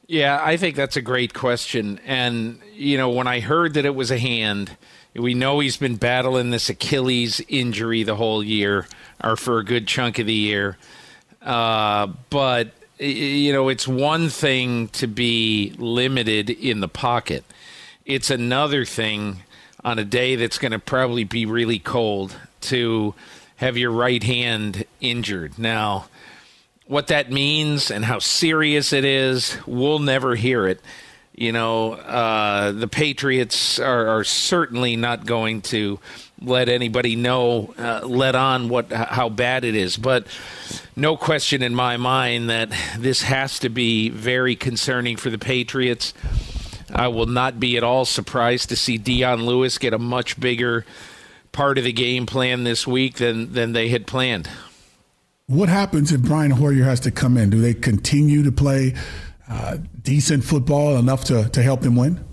Yeah, 0.06 0.38
I 0.44 0.58
think 0.58 0.76
that's 0.76 0.98
a 0.98 1.00
great 1.00 1.32
question. 1.32 1.98
And, 2.04 2.60
you 2.74 2.98
know, 2.98 3.08
when 3.08 3.26
I 3.26 3.40
heard 3.40 3.72
that 3.72 3.86
it 3.86 3.94
was 3.94 4.10
a 4.10 4.18
hand, 4.18 4.76
we 5.14 5.32
know 5.32 5.60
he's 5.60 5.78
been 5.78 5.96
battling 5.96 6.50
this 6.50 6.68
Achilles 6.68 7.40
injury 7.48 8.02
the 8.02 8.16
whole 8.16 8.44
year, 8.44 8.86
or 9.24 9.36
for 9.36 9.60
a 9.60 9.64
good 9.64 9.86
chunk 9.86 10.18
of 10.18 10.26
the 10.26 10.34
year. 10.34 10.76
Uh, 11.40 12.08
but, 12.28 12.72
you 12.98 13.50
know, 13.50 13.70
it's 13.70 13.88
one 13.88 14.28
thing 14.28 14.88
to 14.88 15.06
be 15.06 15.72
limited 15.78 16.50
in 16.50 16.80
the 16.80 16.88
pocket 16.88 17.44
it's 18.10 18.30
another 18.30 18.84
thing 18.84 19.36
on 19.84 19.98
a 19.98 20.04
day 20.04 20.34
that's 20.36 20.58
going 20.58 20.72
to 20.72 20.78
probably 20.78 21.24
be 21.24 21.46
really 21.46 21.78
cold 21.78 22.36
to 22.60 23.14
have 23.56 23.76
your 23.76 23.92
right 23.92 24.22
hand 24.22 24.84
injured. 25.00 25.58
Now, 25.58 26.06
what 26.86 27.06
that 27.06 27.30
means 27.30 27.90
and 27.90 28.04
how 28.04 28.18
serious 28.18 28.92
it 28.92 29.04
is, 29.04 29.56
we'll 29.64 30.00
never 30.00 30.34
hear 30.34 30.66
it. 30.66 30.80
You 31.36 31.52
know, 31.52 31.92
uh, 31.92 32.72
the 32.72 32.88
Patriots 32.88 33.78
are, 33.78 34.08
are, 34.08 34.24
certainly 34.24 34.96
not 34.96 35.24
going 35.24 35.62
to 35.62 36.00
let 36.42 36.68
anybody 36.68 37.16
know, 37.16 37.72
uh, 37.78 38.00
let 38.04 38.34
on 38.34 38.68
what 38.68 38.92
how 38.92 39.30
bad 39.30 39.64
it 39.64 39.74
is. 39.74 39.96
But 39.96 40.26
no 40.96 41.16
question 41.16 41.62
in 41.62 41.74
my 41.74 41.96
mind 41.96 42.50
that 42.50 42.70
this 42.98 43.22
has 43.22 43.58
to 43.60 43.70
be 43.70 44.10
very 44.10 44.54
concerning 44.56 45.16
for 45.16 45.30
the 45.30 45.38
Patriots. 45.38 46.12
I 46.94 47.08
will 47.08 47.26
not 47.26 47.60
be 47.60 47.76
at 47.76 47.82
all 47.82 48.04
surprised 48.04 48.68
to 48.68 48.76
see 48.76 48.98
Dion 48.98 49.44
Lewis 49.44 49.78
get 49.78 49.92
a 49.92 49.98
much 49.98 50.38
bigger 50.38 50.84
part 51.52 51.78
of 51.78 51.84
the 51.84 51.92
game 51.92 52.26
plan 52.26 52.64
this 52.64 52.86
week 52.86 53.16
than 53.16 53.52
than 53.52 53.72
they 53.72 53.88
had 53.88 54.06
planned. 54.06 54.48
What 55.46 55.68
happens 55.68 56.12
if 56.12 56.22
Brian 56.22 56.52
Hoyer 56.52 56.84
has 56.84 57.00
to 57.00 57.10
come 57.10 57.36
in? 57.36 57.50
Do 57.50 57.60
they 57.60 57.74
continue 57.74 58.44
to 58.44 58.52
play 58.52 58.94
uh, 59.48 59.78
decent 60.00 60.44
football 60.44 60.96
enough 60.96 61.24
to, 61.24 61.48
to 61.48 61.62
help 61.62 61.80
them 61.80 61.96
win? 61.96 62.24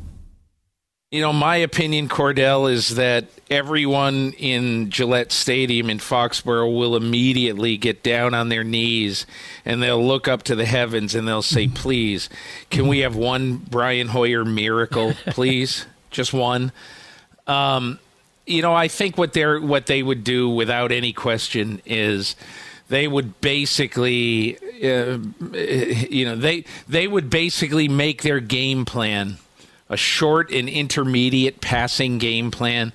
You 1.10 1.22
know, 1.22 1.32
my 1.32 1.56
opinion, 1.56 2.10
Cordell, 2.10 2.70
is 2.70 2.96
that 2.96 3.28
everyone 3.50 4.34
in 4.34 4.90
Gillette 4.90 5.32
Stadium 5.32 5.90
in 5.90 6.00
Foxborough 6.00 6.78
will 6.78 6.98
immediately 6.98 7.78
get 7.78 8.04
down 8.04 8.34
on 8.34 8.50
their 8.50 8.66
knees 8.66 9.26
and 9.64 9.82
they'll 9.82 10.06
look 10.06 10.28
up 10.28 10.44
to 10.44 10.56
the 10.56 10.66
heavens 10.66 11.16
and 11.16 11.26
they'll 11.26 11.42
say, 11.42 11.68
Please, 11.74 12.28
can 12.70 12.90
we 12.90 13.00
have 13.00 13.16
one 13.16 13.56
Brian 13.56 14.10
Hoyer 14.10 14.44
miracle, 14.44 15.14
please? 15.28 15.86
Just 16.12 16.34
one. 16.34 16.74
Um, 17.48 18.00
you 18.46 18.62
know, 18.62 18.74
I 18.74 18.90
think 18.90 19.18
what 19.18 19.32
they're 19.32 19.62
what 19.62 19.86
they 19.86 20.04
would 20.04 20.26
do 20.26 20.50
without 20.50 20.92
any 20.92 21.14
question 21.14 21.82
is 21.86 22.36
they 22.90 23.08
would 23.08 23.40
basically, 23.40 24.58
uh, 24.84 25.20
you 25.56 26.26
know, 26.26 26.36
they 26.36 26.66
they 26.86 27.08
would 27.08 27.30
basically 27.30 27.88
make 27.88 28.24
their 28.24 28.42
game 28.42 28.84
plan 28.84 29.38
a 29.90 29.98
short 29.98 30.52
and 30.52 30.68
intermediate 30.68 31.62
passing 31.62 32.18
game 32.18 32.52
plan, 32.52 32.92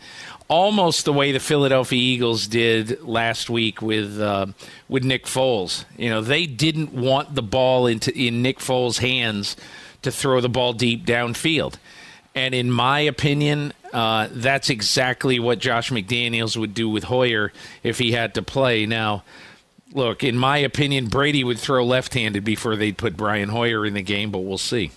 almost 0.49 1.05
the 1.05 1.13
way 1.13 1.33
the 1.33 1.41
Philadelphia 1.41 1.99
Eagles 1.99 2.47
did 2.47 3.03
last 3.03 3.49
week 3.49 3.81
with 3.81 4.21
uh, 4.21 4.47
with 4.89 5.05
Nick 5.05 5.25
Foles. 5.25 5.85
You 5.97 6.11
know, 6.11 6.21
they 6.21 6.47
didn't 6.47 6.93
want 6.93 7.35
the 7.35 7.43
ball 7.43 7.87
into 7.87 8.15
in 8.17 8.43
Nick 8.43 8.59
Foles' 8.59 8.99
hands 8.99 9.57
to 10.03 10.11
throw 10.11 10.41
the 10.41 10.49
ball 10.49 10.73
deep 10.73 11.07
downfield. 11.07 11.77
And 12.35 12.55
in 12.55 12.71
my 12.71 13.01
opinion, 13.01 13.73
uh, 13.93 14.29
that's 14.31 14.71
exactly 14.71 15.39
what 15.39 15.59
Josh 15.59 15.91
McDaniels 15.91 16.57
would 16.57 16.75
do 16.75 16.89
with 16.89 17.05
Hoyer 17.05 17.53
if 17.83 17.99
he 17.99 18.13
had 18.13 18.35
to 18.35 18.43
play. 18.43 18.87
Now, 18.87 19.23
look, 19.93 20.25
in 20.25 20.39
my 20.39 20.59
opinion, 20.59 21.09
Brady 21.09 21.45
would 21.45 21.59
throw 21.59 21.85
left 21.85 22.15
handed 22.15 22.43
before 22.45 22.77
they'd 22.77 22.97
put 22.97 23.17
Brian 23.17 23.51
Hoyer 23.51 23.85
in 23.85 23.95
the 23.95 24.03
game, 24.03 24.31
but 24.31 24.41
we'll 24.41 24.59
see. 24.59 24.93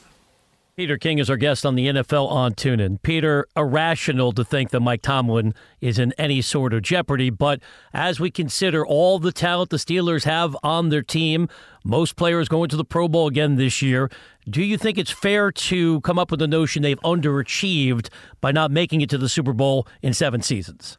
Peter 0.78 0.98
King 0.98 1.20
is 1.20 1.30
our 1.30 1.38
guest 1.38 1.66
on 1.66 1.76
the 1.76 1.88
NFL 1.88 2.30
on 2.30 2.54
TuneIn. 2.54 3.02
Peter, 3.02 3.48
irrational 3.56 4.34
to 4.34 4.44
think 4.44 4.72
that 4.72 4.82
Mike 4.82 5.02
Tomlin 5.02 5.54
is 5.80 5.98
in 5.98 6.12
any 6.18 6.42
sort 6.42 6.74
of 6.74 6.82
jeopardy, 6.82 7.30
but 7.30 7.62
as 7.94 8.20
we 8.20 8.30
consider 8.30 8.86
all 8.86 9.18
the 9.18 9.32
talent 9.32 9.70
the 9.70 9.78
Steelers 9.78 10.26
have 10.26 10.58
on 10.64 10.90
their 10.90 11.02
team, 11.02 11.48
most 11.86 12.18
players 12.18 12.50
going 12.50 12.68
to 12.68 12.76
the 12.76 12.84
Pro 12.84 13.08
Bowl 13.08 13.28
again 13.28 13.56
this 13.56 13.82
year, 13.82 14.12
do 14.50 14.62
you 14.62 14.78
think 14.78 14.98
it's 14.98 15.12
fair 15.12 15.50
to 15.50 16.02
come 16.02 16.20
up 16.20 16.30
with 16.30 16.42
the 16.42 16.48
notion 16.48 16.84
they've 16.84 17.00
underachieved 17.04 18.10
by 18.42 18.52
not 18.52 18.70
making 18.70 19.00
it 19.00 19.10
to 19.12 19.18
the 19.18 19.30
Super 19.30 19.54
Bowl 19.54 19.88
in 20.02 20.14
seven 20.14 20.42
seasons? 20.42 20.98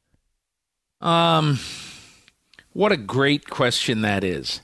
Um, 1.03 1.59
what 2.73 2.93
a 2.93 2.97
great 2.97 3.51
question 3.51 4.01
that 4.01 4.25
is. 4.25 4.63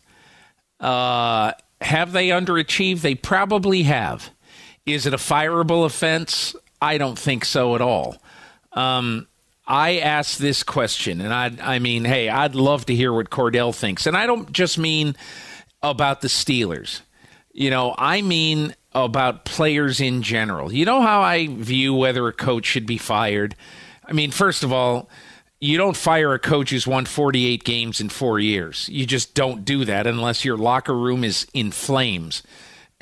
Uh, 0.81 1.52
have 1.83 2.12
they 2.12 2.28
underachieved? 2.28 3.02
They 3.02 3.14
probably 3.14 3.83
have. 3.83 4.32
Is 4.87 5.07
it 5.07 5.15
a 5.15 5.19
fireable 5.19 5.85
offense? 5.85 6.57
I 6.81 6.99
don't 6.99 7.19
think 7.19 7.45
so 7.45 7.75
at 7.75 7.81
all. 7.81 8.17
Um, 8.73 9.29
I 9.67 9.99
asked 9.99 10.39
this 10.39 10.62
question, 10.62 11.21
and 11.21 11.33
I, 11.33 11.53
I 11.61 11.79
mean, 11.79 12.05
hey, 12.05 12.29
I'd 12.29 12.55
love 12.55 12.87
to 12.87 12.95
hear 12.95 13.12
what 13.12 13.31
Cordell 13.31 13.75
thinks. 13.75 14.07
And 14.07 14.17
I 14.17 14.27
don't 14.27 14.51
just 14.53 14.79
mean 14.79 15.15
about 15.83 16.21
the 16.21 16.29
Steelers. 16.29 17.01
You 17.53 17.71
know, 17.71 17.95
I 17.97 18.23
mean 18.23 18.75
about 18.93 19.45
players 19.45 20.01
in 20.01 20.23
general. 20.23 20.73
You 20.73 20.85
know 20.85 21.01
how 21.01 21.23
I 21.23 21.47
view 21.47 21.95
whether 21.95 22.27
a 22.27 22.33
coach 22.33 22.67
should 22.67 22.87
be 22.87 22.99
fired? 22.99 23.55
I 24.05 24.12
mean, 24.12 24.31
first 24.31 24.65
of 24.65 24.73
all, 24.73 25.09
you 25.61 25.79
don't 25.79 25.97
fire 25.97 26.35
a 26.35 26.39
coach 26.41 26.71
who's 26.71 26.87
won 26.89 27.05
48 27.05 27.62
games 27.62 28.01
in 28.01 28.09
four 28.09 28.41
years. 28.41 28.89
You 28.89 29.07
just 29.07 29.35
don't 29.35 29.65
do 29.65 29.85
that 29.85 30.09
unless 30.09 30.45
your 30.45 30.57
locker 30.57 30.95
room 30.95 31.23
is 31.23 31.47
in 31.55 31.71
flames. 31.71 32.43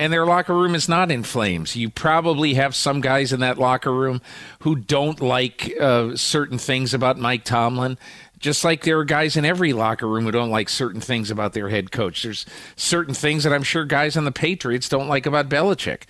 And 0.01 0.11
their 0.11 0.25
locker 0.25 0.55
room 0.55 0.73
is 0.73 0.89
not 0.89 1.11
in 1.11 1.21
flames. 1.21 1.75
You 1.75 1.91
probably 1.91 2.55
have 2.55 2.73
some 2.73 3.01
guys 3.01 3.31
in 3.31 3.41
that 3.41 3.59
locker 3.59 3.93
room 3.93 4.19
who 4.61 4.75
don't 4.75 5.21
like 5.21 5.71
uh, 5.79 6.15
certain 6.15 6.57
things 6.57 6.95
about 6.95 7.19
Mike 7.19 7.43
Tomlin, 7.43 7.99
just 8.39 8.63
like 8.63 8.81
there 8.81 8.97
are 8.97 9.05
guys 9.05 9.37
in 9.37 9.45
every 9.45 9.73
locker 9.73 10.07
room 10.07 10.23
who 10.23 10.31
don't 10.31 10.49
like 10.49 10.69
certain 10.69 11.01
things 11.01 11.29
about 11.29 11.53
their 11.53 11.69
head 11.69 11.91
coach. 11.91 12.23
There's 12.23 12.47
certain 12.75 13.13
things 13.13 13.43
that 13.43 13.53
I'm 13.53 13.61
sure 13.61 13.85
guys 13.85 14.17
on 14.17 14.25
the 14.25 14.31
Patriots 14.31 14.89
don't 14.89 15.07
like 15.07 15.27
about 15.27 15.49
Belichick. 15.49 16.05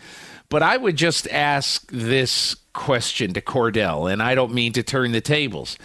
But 0.47 0.63
I 0.63 0.77
would 0.77 0.95
just 0.95 1.27
ask 1.27 1.85
this 1.91 2.55
question 2.71 3.33
to 3.33 3.41
Cordell, 3.41 4.09
and 4.09 4.23
I 4.23 4.35
don't 4.35 4.53
mean 4.53 4.71
to 4.71 4.83
turn 4.83 5.11
the 5.11 5.19
tables. 5.19 5.77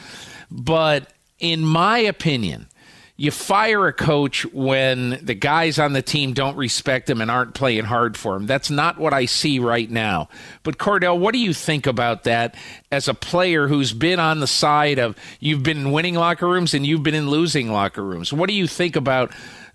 But 0.49 1.13
in 1.41 1.65
my 1.65 1.99
opinion, 1.99 2.69
you 3.19 3.31
fire 3.31 3.87
a 3.87 3.93
coach 3.95 4.45
when 4.53 5.19
the 5.23 5.35
guys 5.35 5.79
on 5.79 5.95
the 5.95 6.03
team 6.03 6.35
don't 6.35 6.57
respect 6.57 7.09
him 7.09 7.23
and 7.23 7.31
aren't 7.31 7.55
playing 7.55 7.85
hard 7.85 8.17
for 8.17 8.37
him. 8.37 8.47
That's 8.47 8.69
not 8.71 8.99
what 8.99 9.15
I 9.15 9.25
see 9.25 9.59
right 9.59 9.91
now. 9.91 10.29
But 10.63 10.77
Cordell, 10.77 11.19
what 11.19 11.33
do 11.33 11.39
you 11.39 11.55
think 11.55 11.87
about 11.87 12.25
that 12.25 12.55
as 12.93 13.09
a 13.09 13.15
player 13.15 13.69
who's 13.69 13.95
been 13.95 14.21
on 14.21 14.41
the 14.41 14.47
side 14.47 14.99
of 14.99 15.17
you've 15.41 15.63
been 15.63 15.79
in 15.79 15.93
winning 15.93 16.15
locker 16.15 16.47
rooms 16.47 16.75
and 16.75 16.85
you've 16.85 17.03
been 17.03 17.15
in 17.15 17.31
losing 17.31 17.73
locker 17.73 18.05
rooms? 18.05 18.35
What 18.35 18.49
do 18.49 18.55
you 18.55 18.67
think 18.67 18.97
about 18.97 19.33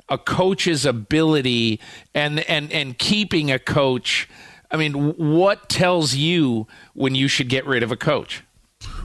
a 0.08 0.20
coach's 0.20 0.86
ability 0.86 1.80
and 2.14 2.42
and 2.42 2.72
and 2.72 2.96
keeping 2.98 3.50
a 3.50 3.58
coach? 3.58 4.30
I 4.70 4.78
mean, 4.78 5.16
what 5.18 5.68
tells 5.68 6.14
you 6.14 6.68
when 6.94 7.16
you 7.16 7.28
should 7.28 7.50
get 7.50 7.66
rid 7.66 7.82
of 7.82 7.92
a 7.92 7.98
coach? 7.98 8.44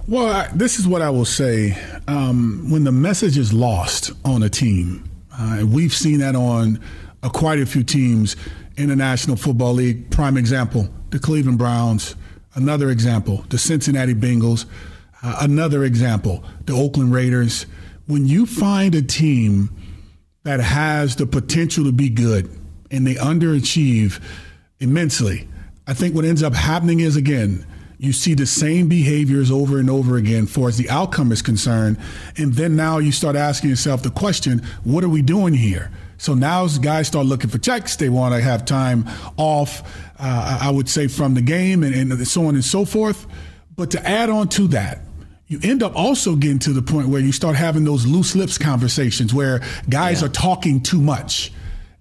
Well, 0.09 0.27
I, 0.27 0.49
this 0.55 0.79
is 0.79 0.87
what 0.87 1.03
I 1.03 1.11
will 1.11 1.25
say. 1.25 1.77
Um, 2.07 2.71
when 2.71 2.85
the 2.85 2.93
message 2.93 3.37
is 3.37 3.53
lost 3.53 4.13
on 4.25 4.45
a 4.45 4.49
team, 4.49 5.03
uh, 5.37 5.65
we've 5.67 5.93
seen 5.93 6.21
that 6.21 6.37
on 6.37 6.81
uh, 7.25 7.29
quite 7.29 7.59
a 7.59 7.67
few 7.67 7.83
teams 7.83 8.37
in 8.77 8.89
the 8.89 8.95
National 8.95 9.35
Football 9.35 9.75
League. 9.75 10.09
Prime 10.13 10.37
example, 10.37 10.89
the 11.11 11.19
Cleveland 11.19 11.59
Browns. 11.59 12.15
Another 12.55 12.91
example, 12.91 13.45
the 13.49 13.59
Cincinnati 13.59 14.15
Bengals. 14.15 14.67
Uh, 15.25 15.39
another 15.41 15.83
example, 15.83 16.45
the 16.67 16.73
Oakland 16.73 17.13
Raiders. 17.13 17.67
When 18.07 18.27
you 18.27 18.47
find 18.47 18.95
a 18.95 19.03
team 19.03 19.71
that 20.45 20.61
has 20.61 21.17
the 21.17 21.27
potential 21.27 21.83
to 21.83 21.93
be 21.93 22.11
good 22.11 22.49
and 22.93 23.05
they 23.05 23.17
underachieve 23.17 24.23
immensely, 24.79 25.49
I 25.89 25.95
think 25.95 26.15
what 26.15 26.25
ends 26.25 26.45
up 26.45 26.55
happening 26.55 27.01
is, 27.01 27.17
again, 27.17 27.67
you 27.99 28.13
see 28.13 28.35
the 28.35 28.47
same 28.47 28.89
behaviors 28.89 29.51
over 29.51 29.79
and 29.79 29.89
over 29.89 30.17
again 30.17 30.47
for 30.47 30.69
as 30.69 30.77
the 30.77 30.89
outcome 30.91 31.33
is 31.33 31.43
concerned. 31.43 31.99
And 32.37 32.53
then 32.55 32.77
now 32.77 32.99
you 32.99 33.13
start 33.13 33.37
asking 33.37 33.71
yourself 33.71 34.03
the 34.03 34.11
question, 34.11 34.63
what 34.85 35.03
are 35.03 35.09
we 35.09 35.23
doing 35.23 35.55
here? 35.55 35.91
So 36.19 36.35
now 36.35 36.67
guys 36.67 37.07
start 37.07 37.27
looking 37.27 37.51
for 37.51 37.59
checks. 37.59 37.97
They 37.97 38.09
want 38.09 38.35
to 38.35 38.41
have 38.41 38.65
time 38.65 39.07
off, 39.37 39.83
uh, 40.19 40.59
I 40.63 40.71
would 40.71 40.89
say, 40.89 41.09
from 41.09 41.35
the 41.35 41.43
game 41.43 41.83
and, 41.83 41.95
and 41.95 42.27
so 42.27 42.47
on 42.47 42.55
and 42.55 42.65
so 42.65 42.85
forth. 42.85 43.27
But 43.77 43.91
to 43.93 44.09
add 44.09 44.31
on 44.31 44.49
to 44.51 44.69
that, 44.69 45.01
you 45.49 45.61
end 45.63 45.83
up 45.83 45.95
also 45.95 46.35
getting 46.35 46.59
to 46.61 46.73
the 46.73 46.83
point 46.83 47.09
where 47.09 47.21
you 47.21 47.33
start 47.33 47.55
having 47.55 47.85
those 47.85 48.05
loose 48.05 48.35
lips 48.35 48.59
conversations 48.59 49.33
where 49.33 49.61
guys 49.89 50.21
yeah. 50.21 50.27
are 50.27 50.31
talking 50.31 50.83
too 50.83 51.01
much. 51.01 51.53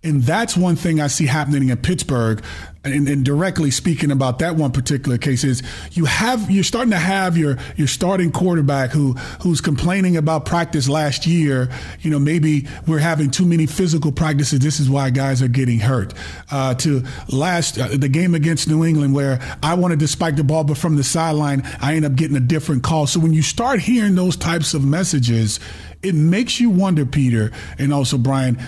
And 0.06 0.22
that's 0.22 0.56
one 0.56 0.76
thing 0.76 1.02
I 1.02 1.08
see 1.08 1.26
happening 1.26 1.70
in 1.70 1.78
Pittsburgh. 1.78 2.44
And, 2.84 3.10
and, 3.10 3.26
directly 3.26 3.72
speaking 3.72 4.12
about 4.12 4.38
that 4.40 4.58
one 4.58 4.72
particular 4.72 5.18
case 5.18 5.44
is 5.44 5.64
you 5.94 6.06
have 6.06 6.52
you're 6.52 6.64
starting 6.64 6.92
to 6.92 7.00
have 7.00 7.36
your 7.36 7.58
your 7.76 7.88
starting 7.88 8.32
quarterback 8.32 8.92
who 8.92 9.14
who's 9.42 9.60
complaining 9.60 10.16
about 10.18 10.46
practice 10.46 10.88
last 10.88 11.26
year. 11.26 11.68
You 12.02 12.12
know 12.12 12.20
maybe 12.20 12.68
we're 12.86 13.00
having 13.00 13.32
too 13.32 13.46
many 13.48 13.66
physical 13.66 14.12
practices. 14.12 14.60
This 14.60 14.80
is 14.80 14.88
why 14.88 15.10
guys 15.10 15.42
are 15.42 15.48
getting 15.48 15.80
hurt. 15.80 16.14
Uh, 16.52 16.76
to 16.76 17.04
last 17.28 17.80
uh, 17.80 17.88
the 17.88 18.08
game 18.08 18.36
against 18.36 18.68
New 18.68 18.86
England 18.86 19.16
where 19.16 19.40
I 19.64 19.74
wanted 19.74 20.00
to 20.02 20.08
spike 20.08 20.36
the 20.36 20.44
ball, 20.44 20.64
but 20.64 20.78
from 20.78 20.96
the 20.96 21.04
sideline 21.04 21.64
I 21.82 21.96
end 21.96 22.06
up 22.06 22.14
getting 22.14 22.38
a 22.38 22.40
different 22.40 22.84
call. 22.84 23.08
So 23.08 23.20
when 23.20 23.34
you 23.34 23.42
start 23.42 23.80
hearing 23.80 24.14
those 24.14 24.36
types 24.36 24.76
of 24.76 24.86
messages, 24.86 25.60
it 26.04 26.14
makes 26.14 26.60
you 26.60 26.70
wonder, 26.70 27.04
Peter, 27.04 27.52
and 27.80 27.92
also 27.92 28.20
Brian 28.20 28.60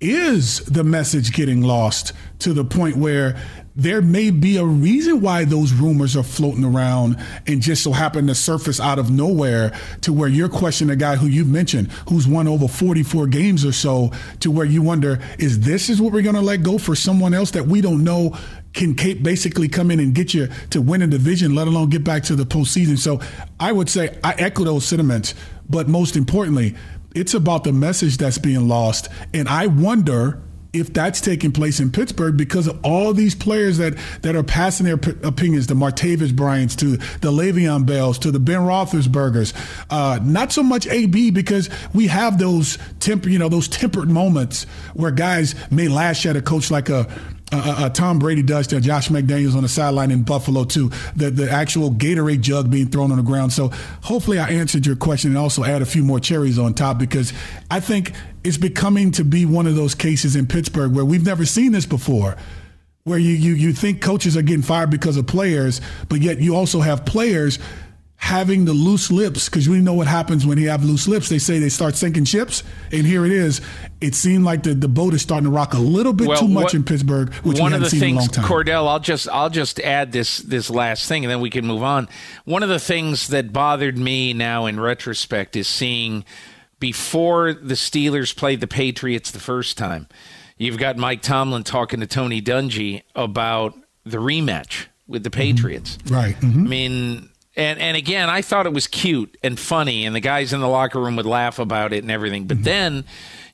is 0.00 0.60
the 0.60 0.84
message 0.84 1.32
getting 1.32 1.60
lost 1.60 2.12
to 2.38 2.52
the 2.52 2.64
point 2.64 2.96
where 2.96 3.36
there 3.74 4.02
may 4.02 4.30
be 4.30 4.56
a 4.56 4.64
reason 4.64 5.20
why 5.20 5.44
those 5.44 5.72
rumors 5.72 6.16
are 6.16 6.22
floating 6.22 6.64
around 6.64 7.16
and 7.46 7.60
just 7.62 7.82
so 7.82 7.92
happen 7.92 8.26
to 8.26 8.34
surface 8.34 8.80
out 8.80 8.98
of 8.98 9.10
nowhere 9.10 9.72
to 10.00 10.12
where 10.12 10.28
you're 10.28 10.48
questioning 10.48 10.92
a 10.92 10.96
guy 10.96 11.16
who 11.16 11.26
you've 11.26 11.48
mentioned 11.48 11.90
who's 12.08 12.26
won 12.28 12.46
over 12.46 12.68
44 12.68 13.26
games 13.28 13.64
or 13.64 13.72
so 13.72 14.12
to 14.40 14.50
where 14.50 14.66
you 14.66 14.82
wonder 14.82 15.20
is 15.38 15.60
this 15.60 15.88
is 15.88 16.00
what 16.00 16.12
we're 16.12 16.22
going 16.22 16.34
to 16.34 16.40
let 16.40 16.62
go 16.62 16.78
for 16.78 16.94
someone 16.94 17.34
else 17.34 17.52
that 17.52 17.66
we 17.66 17.80
don't 17.80 18.04
know 18.04 18.36
can 18.74 18.94
basically 18.94 19.68
come 19.68 19.90
in 19.90 19.98
and 19.98 20.14
get 20.14 20.34
you 20.34 20.48
to 20.70 20.80
win 20.80 21.02
a 21.02 21.06
division 21.06 21.54
let 21.54 21.66
alone 21.66 21.88
get 21.88 22.04
back 22.04 22.22
to 22.24 22.36
the 22.36 22.44
postseason? 22.44 22.98
So 22.98 23.20
i 23.58 23.72
would 23.72 23.88
say 23.88 24.16
i 24.22 24.34
echo 24.38 24.62
those 24.64 24.84
sentiments 24.84 25.34
but 25.68 25.88
most 25.88 26.16
importantly 26.16 26.74
it's 27.18 27.34
about 27.34 27.64
the 27.64 27.72
message 27.72 28.16
that's 28.16 28.38
being 28.38 28.68
lost 28.68 29.08
and 29.34 29.48
i 29.48 29.66
wonder 29.66 30.42
if 30.72 30.92
that's 30.92 31.20
taking 31.20 31.50
place 31.50 31.80
in 31.80 31.90
Pittsburgh 31.90 32.36
because 32.36 32.66
of 32.66 32.78
all 32.84 33.14
these 33.14 33.34
players 33.34 33.78
that, 33.78 33.94
that 34.22 34.36
are 34.36 34.42
passing 34.42 34.84
their 34.84 34.98
p- 34.98 35.14
opinions, 35.22 35.66
the 35.66 35.74
Martavis 35.74 36.34
Bryants 36.34 36.76
to 36.76 36.96
the 36.98 37.32
Le'Veon 37.32 37.86
Bells 37.86 38.18
to 38.20 38.30
the 38.30 38.38
Ben 38.38 38.60
Roethlisbergers. 38.60 39.54
Uh, 39.90 40.18
not 40.22 40.52
so 40.52 40.62
much 40.62 40.86
AB 40.86 41.30
because 41.30 41.70
we 41.94 42.06
have 42.08 42.38
those 42.38 42.78
temper, 43.00 43.28
you 43.28 43.38
know, 43.38 43.48
those 43.48 43.68
tempered 43.68 44.10
moments 44.10 44.64
where 44.94 45.10
guys 45.10 45.54
may 45.70 45.88
lash 45.88 46.26
at 46.26 46.36
a 46.36 46.42
coach 46.42 46.70
like 46.70 46.90
a 46.90 47.08
uh, 47.50 47.74
uh, 47.78 47.88
Tom 47.88 48.18
Brady 48.18 48.42
does 48.42 48.66
to 48.68 48.80
Josh 48.80 49.08
McDaniels 49.08 49.56
on 49.56 49.62
the 49.62 49.68
sideline 49.68 50.10
in 50.10 50.22
Buffalo 50.22 50.64
too. 50.64 50.90
The 51.16 51.30
the 51.30 51.50
actual 51.50 51.90
Gatorade 51.90 52.40
jug 52.40 52.70
being 52.70 52.88
thrown 52.88 53.10
on 53.10 53.16
the 53.16 53.22
ground. 53.22 53.52
So 53.52 53.68
hopefully 54.02 54.38
I 54.38 54.48
answered 54.50 54.84
your 54.84 54.96
question 54.96 55.30
and 55.30 55.38
also 55.38 55.64
add 55.64 55.80
a 55.80 55.86
few 55.86 56.04
more 56.04 56.20
cherries 56.20 56.58
on 56.58 56.74
top 56.74 56.98
because 56.98 57.32
I 57.70 57.80
think 57.80 58.12
it's 58.44 58.58
becoming 58.58 59.12
to 59.12 59.24
be 59.24 59.46
one 59.46 59.66
of 59.66 59.76
those 59.76 59.94
cases 59.94 60.36
in 60.36 60.46
Pittsburgh 60.46 60.94
where 60.94 61.04
we've 61.04 61.24
never 61.24 61.46
seen 61.46 61.72
this 61.72 61.86
before. 61.86 62.36
Where 63.04 63.18
you, 63.18 63.32
you, 63.32 63.54
you 63.54 63.72
think 63.72 64.02
coaches 64.02 64.36
are 64.36 64.42
getting 64.42 64.60
fired 64.60 64.90
because 64.90 65.16
of 65.16 65.26
players, 65.26 65.80
but 66.10 66.20
yet 66.20 66.40
you 66.40 66.54
also 66.54 66.80
have 66.80 67.06
players 67.06 67.58
having 68.18 68.64
the 68.64 68.72
loose 68.72 69.10
lips 69.10 69.48
because 69.48 69.68
we 69.68 69.78
know 69.78 69.94
what 69.94 70.06
happens 70.06 70.44
when 70.44 70.58
you 70.58 70.68
have 70.68 70.84
loose 70.84 71.08
lips. 71.08 71.28
They 71.28 71.38
say 71.38 71.60
they 71.60 71.68
start 71.68 71.96
sinking 71.96 72.24
ships, 72.24 72.62
and 72.92 73.06
here 73.06 73.24
it 73.24 73.32
is. 73.32 73.60
It 74.00 74.14
seemed 74.14 74.44
like 74.44 74.64
the, 74.64 74.74
the 74.74 74.88
boat 74.88 75.14
is 75.14 75.22
starting 75.22 75.44
to 75.44 75.50
rock 75.50 75.72
a 75.72 75.78
little 75.78 76.12
bit 76.12 76.28
well, 76.28 76.40
too 76.40 76.48
much 76.48 76.64
what, 76.64 76.74
in 76.74 76.84
Pittsburgh, 76.84 77.32
which 77.36 77.58
one 77.58 77.70
we 77.70 77.78
haven't 77.78 77.86
of 77.86 77.90
the 77.90 77.98
things, 77.98 78.02
in 78.02 78.16
a 78.16 78.20
long 78.20 78.28
time. 78.28 78.44
Cordell, 78.44 78.88
I'll 78.88 79.00
just 79.00 79.28
I'll 79.28 79.50
just 79.50 79.80
add 79.80 80.12
this 80.12 80.38
this 80.38 80.68
last 80.68 81.08
thing, 81.08 81.24
and 81.24 81.30
then 81.30 81.40
we 81.40 81.48
can 81.48 81.64
move 81.64 81.82
on. 81.82 82.08
One 82.44 82.62
of 82.62 82.68
the 82.68 82.80
things 82.80 83.28
that 83.28 83.52
bothered 83.52 83.96
me 83.96 84.34
now 84.34 84.66
in 84.66 84.78
retrospect 84.78 85.56
is 85.56 85.68
seeing 85.68 86.24
before 86.80 87.54
the 87.54 87.74
Steelers 87.74 88.36
played 88.36 88.60
the 88.60 88.66
Patriots 88.66 89.30
the 89.30 89.40
first 89.40 89.78
time. 89.78 90.08
You've 90.58 90.78
got 90.78 90.96
Mike 90.96 91.22
Tomlin 91.22 91.62
talking 91.62 92.00
to 92.00 92.06
Tony 92.06 92.42
Dungy 92.42 93.02
about 93.14 93.74
the 94.04 94.18
rematch 94.18 94.86
with 95.06 95.22
the 95.22 95.30
mm-hmm. 95.30 95.40
Patriots. 95.40 95.96
Mm-hmm. 95.98 96.14
Right. 96.14 96.40
Mm-hmm. 96.40 96.60
I 96.60 96.68
mean, 96.68 97.28
and 97.58 97.80
and 97.80 97.96
again, 97.96 98.30
I 98.30 98.40
thought 98.40 98.66
it 98.66 98.72
was 98.72 98.86
cute 98.86 99.36
and 99.42 99.58
funny, 99.58 100.06
and 100.06 100.14
the 100.14 100.20
guys 100.20 100.52
in 100.52 100.60
the 100.60 100.68
locker 100.68 101.00
room 101.00 101.16
would 101.16 101.26
laugh 101.26 101.58
about 101.58 101.92
it 101.92 102.04
and 102.04 102.10
everything. 102.10 102.46
But 102.46 102.58
mm-hmm. 102.58 102.64
then 102.64 103.04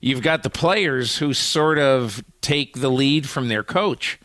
you've 0.01 0.21
got 0.21 0.43
the 0.43 0.51
players 0.51 1.17
who 1.17 1.33
sort 1.33 1.79
of 1.79 2.23
take 2.43 2.81
the 2.81 2.91
lead 2.91 3.27
from 3.27 3.49
their 3.49 3.63
coach, 3.63 4.21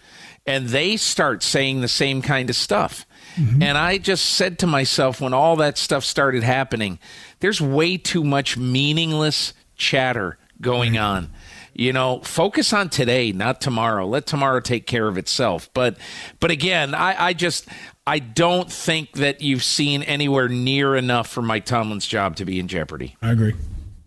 and 0.45 0.67
they 0.67 0.97
start 0.97 1.41
saying 1.41 1.79
the 1.79 1.87
same 1.87 2.21
kind 2.21 2.49
of 2.49 2.57
stuff. 2.57 3.05
Mm-hmm. 3.35 3.63
And 3.63 3.77
I 3.77 3.99
just 3.99 4.25
said 4.25 4.59
to 4.59 4.67
myself 4.67 5.21
when 5.21 5.33
all 5.33 5.55
that 5.55 5.77
stuff 5.77 6.03
started 6.03 6.43
happening, 6.43 6.99
there's 7.39 7.61
way 7.61 7.95
too 7.95 8.25
much 8.25 8.57
meaningless 8.57 9.53
chatter 9.77 10.37
going 10.59 10.93
right. 10.93 10.99
on 10.99 11.29
you 11.73 11.93
know 11.93 12.19
focus 12.19 12.73
on 12.73 12.89
today 12.89 13.31
not 13.31 13.61
tomorrow 13.61 14.05
let 14.05 14.25
tomorrow 14.25 14.59
take 14.59 14.85
care 14.85 15.07
of 15.07 15.17
itself 15.17 15.69
but 15.73 15.97
but 16.41 16.51
again 16.51 16.93
i 16.93 17.27
i 17.27 17.33
just 17.33 17.69
I 18.09 18.17
don't 18.17 18.71
think 18.71 19.11
that 19.17 19.41
you've 19.41 19.63
seen 19.63 20.01
anywhere 20.01 20.49
near 20.49 20.95
enough 20.95 21.29
for 21.29 21.43
Mike 21.43 21.65
Tomlin's 21.65 22.07
job 22.07 22.35
to 22.37 22.45
be 22.45 22.59
in 22.59 22.67
jeopardy. 22.67 23.15
I 23.21 23.29
agree. 23.29 23.53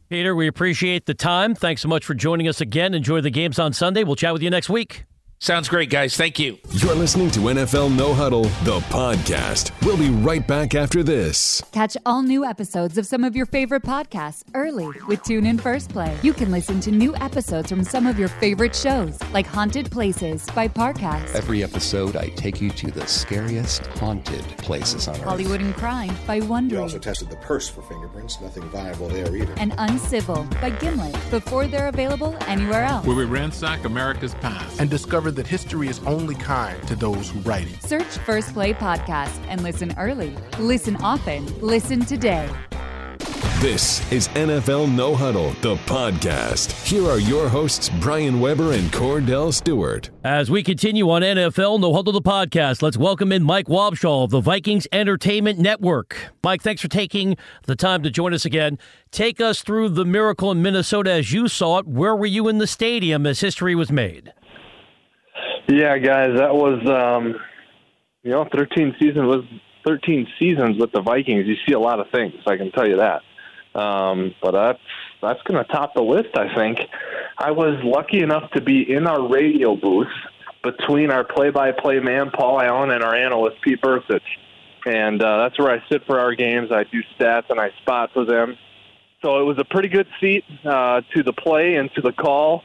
Peter, 0.09 0.35
we 0.35 0.49
appreciate 0.49 1.07
the 1.07 1.15
time. 1.15 1.55
Thanks 1.55 1.83
so 1.83 1.89
much 1.89 2.05
for 2.05 2.13
joining 2.13 2.49
us 2.49 2.61
again. 2.61 2.95
Enjoy 2.95 3.21
the 3.21 3.31
games 3.31 3.61
on 3.61 3.73
Sunday. 3.73 4.03
We'll 4.03 4.17
chat 4.17 4.33
with 4.33 4.43
you 4.43 4.51
next 4.51 4.69
week. 4.69 5.05
Sounds 5.43 5.69
great, 5.69 5.91
guys. 5.91 6.17
Thank 6.17 6.39
you. 6.39 6.57
You're 6.71 6.95
listening 6.95 7.29
to 7.33 7.41
NFL 7.41 7.97
No 7.97 8.15
Huddle, 8.15 8.45
the 8.63 8.79
podcast. 8.91 9.73
We'll 9.85 9.97
be 9.97 10.09
right 10.09 10.47
back 10.47 10.77
after 10.77 11.03
this. 11.03 11.61
Catch 11.73 11.97
all 12.07 12.23
new 12.23 12.45
episodes 12.45 12.97
of 12.97 13.07
some 13.07 13.25
of 13.25 13.35
your 13.35 13.47
favorite 13.47 13.83
podcasts 13.83 14.45
early 14.55 14.87
with 15.09 15.21
TuneIn 15.25 15.61
First 15.61 15.91
Play. 15.91 16.17
You 16.23 16.33
can 16.33 16.53
listen 16.53 16.79
to 16.83 16.93
new 16.93 17.17
episodes 17.17 17.71
from 17.71 17.83
some 17.83 18.07
of 18.07 18.21
your 18.21 18.29
favorite 18.29 18.73
shows, 18.73 19.19
like 19.33 19.45
Haunted 19.49 19.91
Places 19.91 20.47
by 20.55 20.69
Parcast. 20.69 21.35
Every 21.35 21.65
episode, 21.65 22.15
I 22.15 22.29
take 22.29 22.61
you 22.61 22.71
to 22.71 22.93
the 22.93 23.05
scariest 23.09 23.85
haunted 23.99 24.45
places 24.59 25.09
on 25.09 25.17
earth. 25.17 25.23
Hollywood 25.23 25.61
and 25.61 25.75
Crime 25.75 26.17
by 26.25 26.39
Wondery. 26.39 26.71
We 26.71 26.77
also 26.77 27.01
tested 27.01 27.31
the 27.31 27.37
purse 27.39 27.69
for 27.69 27.83
fingerprints. 27.83 28.41
Nothing 28.41 28.63
viable 28.69 29.09
there 29.09 29.35
either. 29.35 29.55
And 29.59 29.75
Uncivil 29.79 30.45
by 30.61 30.71
Gimlet 30.71 31.17
before 31.33 31.67
they're 31.67 31.89
available 31.89 32.37
anywhere 32.47 32.85
else. 32.85 33.05
Where 33.05 33.17
we 33.17 33.25
ransack 33.25 33.85
America's 33.85 34.35
past 34.35 34.81
and 34.81 34.89
discover 34.89 35.32
that 35.33 35.47
history 35.47 35.89
is 35.89 36.01
only 36.07 36.35
kind 36.35 36.87
to 36.89 36.95
those 36.95 37.31
who 37.31 37.41
write 37.41 37.69
it. 37.69 37.83
Search 37.83 38.19
First 38.19 38.53
Play 38.53 38.73
Podcast 38.75 39.39
and 39.49 39.63
listen 39.63 39.95
early. 39.99 40.37
Listen 40.59 40.97
often. 40.97 41.47
Listen 41.61 42.01
today. 42.01 42.49
This 43.63 44.11
is 44.11 44.27
NFL 44.31 44.93
No 44.93 45.15
Huddle, 45.15 45.51
the 45.61 45.77
podcast. 45.87 46.85
Here 46.85 47.09
are 47.09 47.21
your 47.21 47.49
hosts, 47.49 47.91
Brian 48.01 48.41
Weber 48.41 48.73
and 48.73 48.91
Cordell 48.91 49.55
Stewart. 49.55 50.11
As 50.25 50.51
we 50.51 50.65
continue 50.65 51.09
on 51.09 51.23
NFL 51.23 51.79
No 51.79 51.95
Huddle, 51.95 52.13
the 52.13 52.21
podcast, 52.21 52.83
let's 52.83 52.97
welcome 52.97 53.31
in 53.31 53.45
Mike 53.45 53.67
Wobschall 53.67 54.25
of 54.25 54.31
the 54.31 54.41
Vikings 54.41 54.89
Entertainment 54.91 55.61
Network. 55.61 56.17
Mike, 56.43 56.63
thanks 56.63 56.83
for 56.83 56.89
taking 56.89 57.37
the 57.67 57.77
time 57.77 58.03
to 58.03 58.11
join 58.11 58.35
us 58.35 58.45
again. 58.45 58.81
Take 59.13 59.41
us 59.41 59.61
through 59.63 59.91
the 59.91 60.05
miracle 60.05 60.51
in 60.51 60.61
Minnesota 60.61 61.13
as 61.13 61.33
you 61.33 61.47
saw 61.47 61.79
it. 61.79 61.87
Where 61.87 62.17
were 62.17 62.27
you 62.27 62.49
in 62.49 62.59
the 62.59 62.67
stadium 62.67 63.25
as 63.27 63.39
history 63.39 63.77
was 63.77 63.93
made? 63.93 64.33
Yeah, 65.69 65.97
guys, 65.99 66.37
that 66.39 66.55
was 66.55 66.87
um, 66.89 67.41
you 68.23 68.31
know, 68.31 68.47
13 68.53 68.97
seasons 68.99 69.27
was 69.27 69.45
13 69.87 70.27
seasons 70.39 70.79
with 70.79 70.93
the 70.93 71.03
Vikings. 71.03 71.47
You 71.47 71.57
see 71.67 71.73
a 71.73 71.79
lot 71.79 72.01
of 72.01 72.07
things, 72.11 72.35
I 72.47 72.57
can 72.57 72.71
tell 72.73 72.87
you 72.87 72.99
that. 72.99 73.23
Um, 73.79 74.35
but 74.43 74.53
that's 74.53 74.83
that's 75.23 75.43
going 75.43 75.65
to 75.65 75.73
top 75.73 75.95
the 75.95 76.03
list, 76.03 76.37
I 76.37 76.55
think. 76.55 76.79
I 77.39 77.53
was 77.53 77.81
lucky 77.83 78.21
enough 78.21 78.51
to 78.53 78.61
be 78.61 78.93
in 78.93 79.07
our 79.07 79.27
radio 79.27 79.77
booth 79.77 80.13
between 80.63 81.11
our 81.11 81.25
play-by-play 81.25 82.01
man 82.01 82.31
Paul 82.31 82.61
Allen 82.61 82.91
and 82.91 83.03
our 83.03 83.15
analyst 83.15 83.61
Pete 83.63 83.81
Bercich, 83.81 84.21
and 84.85 85.23
uh, 85.23 85.39
that's 85.39 85.59
where 85.59 85.71
I 85.71 85.83
sit 85.91 86.05
for 86.07 86.21
our 86.21 86.35
games. 86.35 86.71
I 86.71 86.85
do 86.85 87.03
stats 87.19 87.51
and 87.51 87.59
I 87.59 87.71
spot 87.81 88.11
for 88.13 88.25
them. 88.25 88.57
So 89.23 89.41
it 89.41 89.45
was 89.45 89.57
a 89.59 89.65
pretty 89.65 89.89
good 89.89 90.09
seat 90.21 90.45
uh, 90.65 91.01
to 91.15 91.23
the 91.23 91.33
play 91.33 91.77
and 91.77 91.91
to 91.95 92.03
the 92.03 92.13
call 92.13 92.63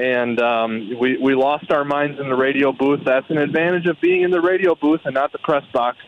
and 0.00 0.40
um, 0.40 0.98
we 0.98 1.18
we 1.18 1.34
lost 1.34 1.70
our 1.70 1.84
minds 1.84 2.18
in 2.18 2.30
the 2.30 2.34
radio 2.34 2.72
booth. 2.72 3.00
That's 3.04 3.28
an 3.28 3.36
advantage 3.36 3.86
of 3.86 4.00
being 4.00 4.22
in 4.22 4.30
the 4.30 4.40
radio 4.40 4.74
booth 4.74 5.02
and 5.04 5.12
not 5.12 5.30
the 5.30 5.38
press 5.38 5.64
box. 5.74 5.98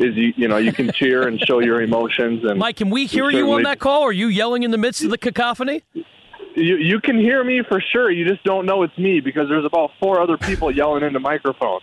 Is 0.00 0.16
you 0.16 0.32
you 0.36 0.48
know 0.48 0.56
you 0.56 0.72
can 0.72 0.90
cheer 0.92 1.28
and 1.28 1.38
show 1.38 1.60
your 1.60 1.82
emotions. 1.82 2.44
And 2.44 2.58
Mike, 2.58 2.76
can 2.76 2.88
we 2.88 3.04
hear 3.04 3.28
you 3.30 3.52
on 3.52 3.62
that 3.64 3.78
call? 3.78 4.02
Are 4.02 4.12
you 4.12 4.28
yelling 4.28 4.62
in 4.62 4.70
the 4.70 4.78
midst 4.78 5.04
of 5.04 5.10
the 5.10 5.18
cacophony? 5.18 5.82
You 5.92 6.76
you 6.76 6.98
can 7.00 7.18
hear 7.18 7.44
me 7.44 7.62
for 7.68 7.82
sure. 7.92 8.10
You 8.10 8.26
just 8.26 8.42
don't 8.42 8.64
know 8.64 8.84
it's 8.84 8.96
me 8.96 9.20
because 9.20 9.50
there's 9.50 9.66
about 9.66 9.90
four 10.00 10.18
other 10.18 10.38
people 10.38 10.70
yelling 10.70 11.04
into 11.04 11.20
microphones. 11.20 11.82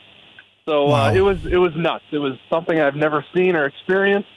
So 0.67 0.88
uh, 0.88 0.89
wow. 0.89 1.05
uh, 1.10 1.13
it 1.13 1.21
was 1.21 1.45
it 1.45 1.58
was 1.58 1.73
nuts. 1.75 2.05
It 2.12 2.17
was 2.17 2.34
something 2.49 2.79
I've 2.79 2.95
never 2.95 3.23
seen 3.36 3.55
or 3.55 3.65
experienced. 3.65 4.29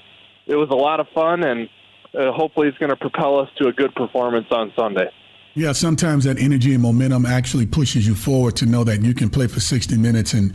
It 0.46 0.56
was 0.56 0.68
a 0.68 0.74
lot 0.74 1.00
of 1.00 1.06
fun, 1.14 1.44
and 1.44 1.70
uh, 2.12 2.32
hopefully 2.32 2.68
it's 2.68 2.76
going 2.76 2.90
to 2.90 2.96
propel 2.96 3.38
us 3.38 3.48
to 3.56 3.68
a 3.68 3.72
good 3.72 3.94
performance 3.94 4.48
on 4.50 4.70
Sunday. 4.76 5.08
Yeah, 5.54 5.72
sometimes 5.72 6.24
that 6.24 6.38
energy 6.38 6.72
and 6.72 6.82
momentum 6.82 7.26
actually 7.26 7.66
pushes 7.66 8.06
you 8.06 8.14
forward 8.14 8.56
to 8.56 8.66
know 8.66 8.84
that 8.84 9.02
you 9.02 9.14
can 9.14 9.28
play 9.28 9.46
for 9.46 9.60
60 9.60 9.96
minutes 9.98 10.32
and 10.32 10.54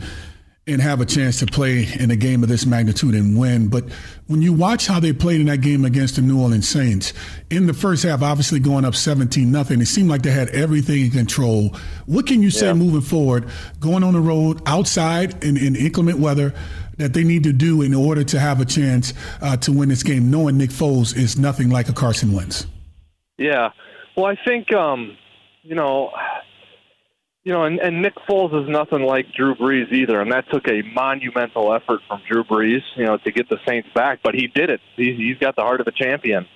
and 0.68 0.82
have 0.82 1.00
a 1.00 1.06
chance 1.06 1.38
to 1.38 1.46
play 1.46 1.88
in 1.98 2.10
a 2.10 2.16
game 2.16 2.42
of 2.42 2.48
this 2.50 2.66
magnitude 2.66 3.14
and 3.14 3.38
win. 3.38 3.68
But 3.68 3.84
when 4.26 4.42
you 4.42 4.52
watch 4.52 4.86
how 4.86 5.00
they 5.00 5.14
played 5.14 5.40
in 5.40 5.46
that 5.46 5.62
game 5.62 5.86
against 5.86 6.16
the 6.16 6.22
New 6.22 6.38
Orleans 6.40 6.68
Saints, 6.68 7.14
in 7.48 7.66
the 7.66 7.72
first 7.72 8.02
half, 8.02 8.20
obviously 8.20 8.60
going 8.60 8.84
up 8.84 8.94
17 8.94 9.50
nothing, 9.50 9.80
it 9.80 9.86
seemed 9.86 10.10
like 10.10 10.20
they 10.20 10.30
had 10.30 10.50
everything 10.50 11.06
in 11.06 11.10
control. 11.10 11.74
What 12.04 12.26
can 12.26 12.42
you 12.42 12.50
say 12.50 12.66
yeah. 12.66 12.74
moving 12.74 13.00
forward, 13.00 13.48
going 13.80 14.04
on 14.04 14.12
the 14.12 14.20
road 14.20 14.60
outside 14.66 15.42
in, 15.42 15.56
in, 15.56 15.74
inclement 15.74 16.18
weather, 16.18 16.52
that 16.98 17.14
they 17.14 17.24
need 17.24 17.44
to 17.44 17.52
do 17.54 17.80
in 17.80 17.94
order 17.94 18.22
to 18.24 18.38
have 18.38 18.60
a 18.60 18.66
chance 18.66 19.14
uh, 19.40 19.56
to 19.56 19.72
win 19.72 19.88
this 19.88 20.02
game, 20.02 20.30
knowing 20.30 20.58
Nick 20.58 20.70
Foles 20.70 21.16
is 21.16 21.38
nothing 21.38 21.70
like 21.70 21.88
a 21.88 21.94
Carson 21.94 22.34
Wentz? 22.34 22.66
Yeah. 23.38 23.70
Well, 24.18 24.26
I 24.26 24.36
think 24.44 24.74
um, 24.74 25.16
you 25.62 25.76
know, 25.76 26.10
you 27.44 27.52
know, 27.52 27.62
and, 27.62 27.78
and 27.78 28.02
Nick 28.02 28.16
Foles 28.28 28.64
is 28.64 28.68
nothing 28.68 29.02
like 29.02 29.26
Drew 29.32 29.54
Brees 29.54 29.92
either, 29.92 30.20
and 30.20 30.32
that 30.32 30.50
took 30.50 30.66
a 30.66 30.82
monumental 30.92 31.72
effort 31.72 32.00
from 32.08 32.22
Drew 32.28 32.42
Brees, 32.42 32.82
you 32.96 33.04
know, 33.04 33.18
to 33.18 33.30
get 33.30 33.48
the 33.48 33.58
Saints 33.64 33.88
back. 33.94 34.18
But 34.24 34.34
he 34.34 34.48
did 34.48 34.70
it. 34.70 34.80
He's, 34.96 35.16
he's 35.16 35.38
got 35.38 35.54
the 35.54 35.62
heart 35.62 35.80
of 35.80 35.86
a 35.86 35.92
champion. 35.92 36.48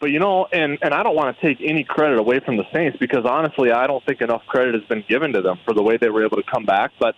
But 0.00 0.10
you 0.10 0.18
know, 0.18 0.48
and 0.52 0.76
and 0.82 0.92
I 0.92 1.04
don't 1.04 1.14
want 1.14 1.38
to 1.38 1.40
take 1.40 1.64
any 1.64 1.84
credit 1.84 2.18
away 2.18 2.40
from 2.40 2.56
the 2.56 2.64
Saints 2.72 2.98
because 2.98 3.24
honestly, 3.24 3.70
I 3.70 3.86
don't 3.86 4.04
think 4.04 4.20
enough 4.20 4.42
credit 4.48 4.74
has 4.74 4.82
been 4.88 5.04
given 5.08 5.34
to 5.34 5.40
them 5.40 5.60
for 5.64 5.72
the 5.72 5.84
way 5.84 5.98
they 5.98 6.08
were 6.08 6.24
able 6.24 6.38
to 6.38 6.50
come 6.52 6.64
back. 6.64 6.90
But 6.98 7.14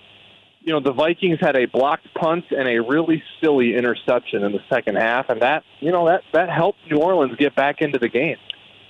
you 0.61 0.75
know, 0.75 0.81
the 0.81 0.93
Vikings 0.93 1.39
had 1.41 1.57
a 1.57 1.65
blocked 1.65 2.13
punt 2.13 2.45
and 2.51 2.69
a 2.69 2.83
really 2.83 3.23
silly 3.41 3.75
interception 3.75 4.45
in 4.45 4.53
the 4.53 4.61
second 4.69 4.97
half, 4.97 5.31
and 5.31 5.41
that 5.41 5.65
you 5.81 5.91
know 5.91 6.07
that 6.09 6.21
that 6.35 6.51
helped 6.51 6.81
New 6.91 6.99
Orleans 6.99 7.35
get 7.39 7.57
back 7.57 7.81
into 7.81 7.99
the 7.99 8.11
game. 8.11 8.37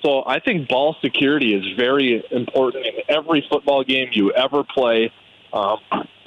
So 0.07 0.23
I 0.25 0.39
think 0.39 0.69
ball 0.69 0.95
security 1.03 1.53
is 1.53 1.65
very 1.77 2.25
important 2.31 2.87
in 2.87 2.93
every 3.09 3.45
football 3.51 3.83
game 3.83 4.11
you 4.13 4.31
ever 4.31 4.63
play. 4.63 5.11
Um, 5.53 5.79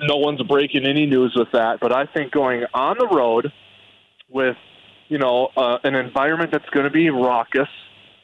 no 0.01 0.17
one's 0.17 0.41
breaking 0.41 0.85
any 0.85 1.05
news 1.05 1.33
with 1.33 1.47
that, 1.53 1.79
but 1.79 1.93
I 1.93 2.05
think 2.05 2.33
going 2.33 2.65
on 2.73 2.97
the 2.99 3.07
road 3.07 3.53
with 4.27 4.57
you 5.07 5.17
know 5.17 5.51
uh, 5.55 5.77
an 5.85 5.95
environment 5.95 6.51
that's 6.51 6.69
going 6.71 6.83
to 6.83 6.91
be 6.91 7.09
raucous 7.09 7.69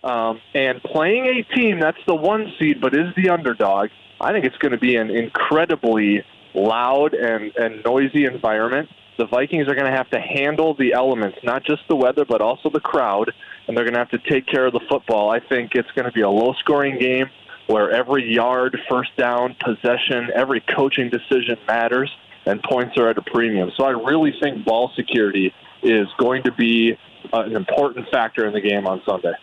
um, 0.04 0.42
and 0.54 0.84
playing 0.84 1.26
a 1.26 1.44
team 1.56 1.80
that's 1.80 2.04
the 2.06 2.16
one 2.16 2.52
seed 2.60 2.82
but 2.82 2.94
is 2.94 3.16
the 3.16 3.30
underdog, 3.30 3.92
I 4.20 4.34
think 4.34 4.44
it's 4.44 4.58
going 4.58 4.74
to 4.74 4.78
be 4.78 4.98
an 4.98 5.10
incredibly 5.10 6.26
loud 6.54 7.14
and, 7.14 7.56
and 7.56 7.82
noisy 7.86 8.26
environment 8.26 8.90
the 9.18 9.26
Vikings 9.26 9.68
are 9.68 9.76
going 9.76 9.90
to 9.90 9.96
have 9.96 10.10
to 10.12 10.20
handle 10.20 10.76
the 10.76 10.94
elements, 10.94 11.38
not 11.44 11.64
just 11.64 11.82
the 11.88 11.96
weather, 11.96 12.26
but 12.26 12.42
also 12.42 12.70
the 12.70 12.80
crowd, 12.80 13.32
and 13.68 13.76
they're 13.76 13.86
going 13.86 13.94
to 13.94 14.00
have 14.00 14.10
to 14.12 14.30
take 14.30 14.46
care 14.46 14.66
of 14.66 14.74
the 14.74 14.82
football. 14.90 15.32
I 15.32 15.40
think 15.40 15.72
it's 15.76 15.90
going 15.92 16.06
to 16.06 16.12
be 16.12 16.22
a 16.22 16.30
low 16.30 16.54
scoring 16.60 17.00
game 17.00 17.28
where 17.68 17.92
every 17.92 18.32
yard, 18.32 18.78
first 18.90 19.16
down, 19.18 19.56
possession, 19.64 20.30
every 20.36 20.62
coaching 20.76 21.10
decision 21.10 21.58
matters, 21.68 22.12
and 22.46 22.62
points 22.64 22.98
are 22.98 23.10
at 23.10 23.18
a 23.18 23.22
premium. 23.22 23.72
So 23.76 23.86
I 23.86 23.92
really 23.92 24.34
think 24.42 24.66
ball 24.66 24.92
security 24.96 25.52
is 25.82 26.08
going 26.20 26.44
to 26.44 26.52
be 26.52 26.98
uh, 27.34 27.42
an 27.42 27.56
important 27.56 28.08
factor 28.12 28.46
in 28.46 28.54
the 28.54 28.62
game 28.62 28.86
on 28.86 29.02
Sunday. 29.08 29.34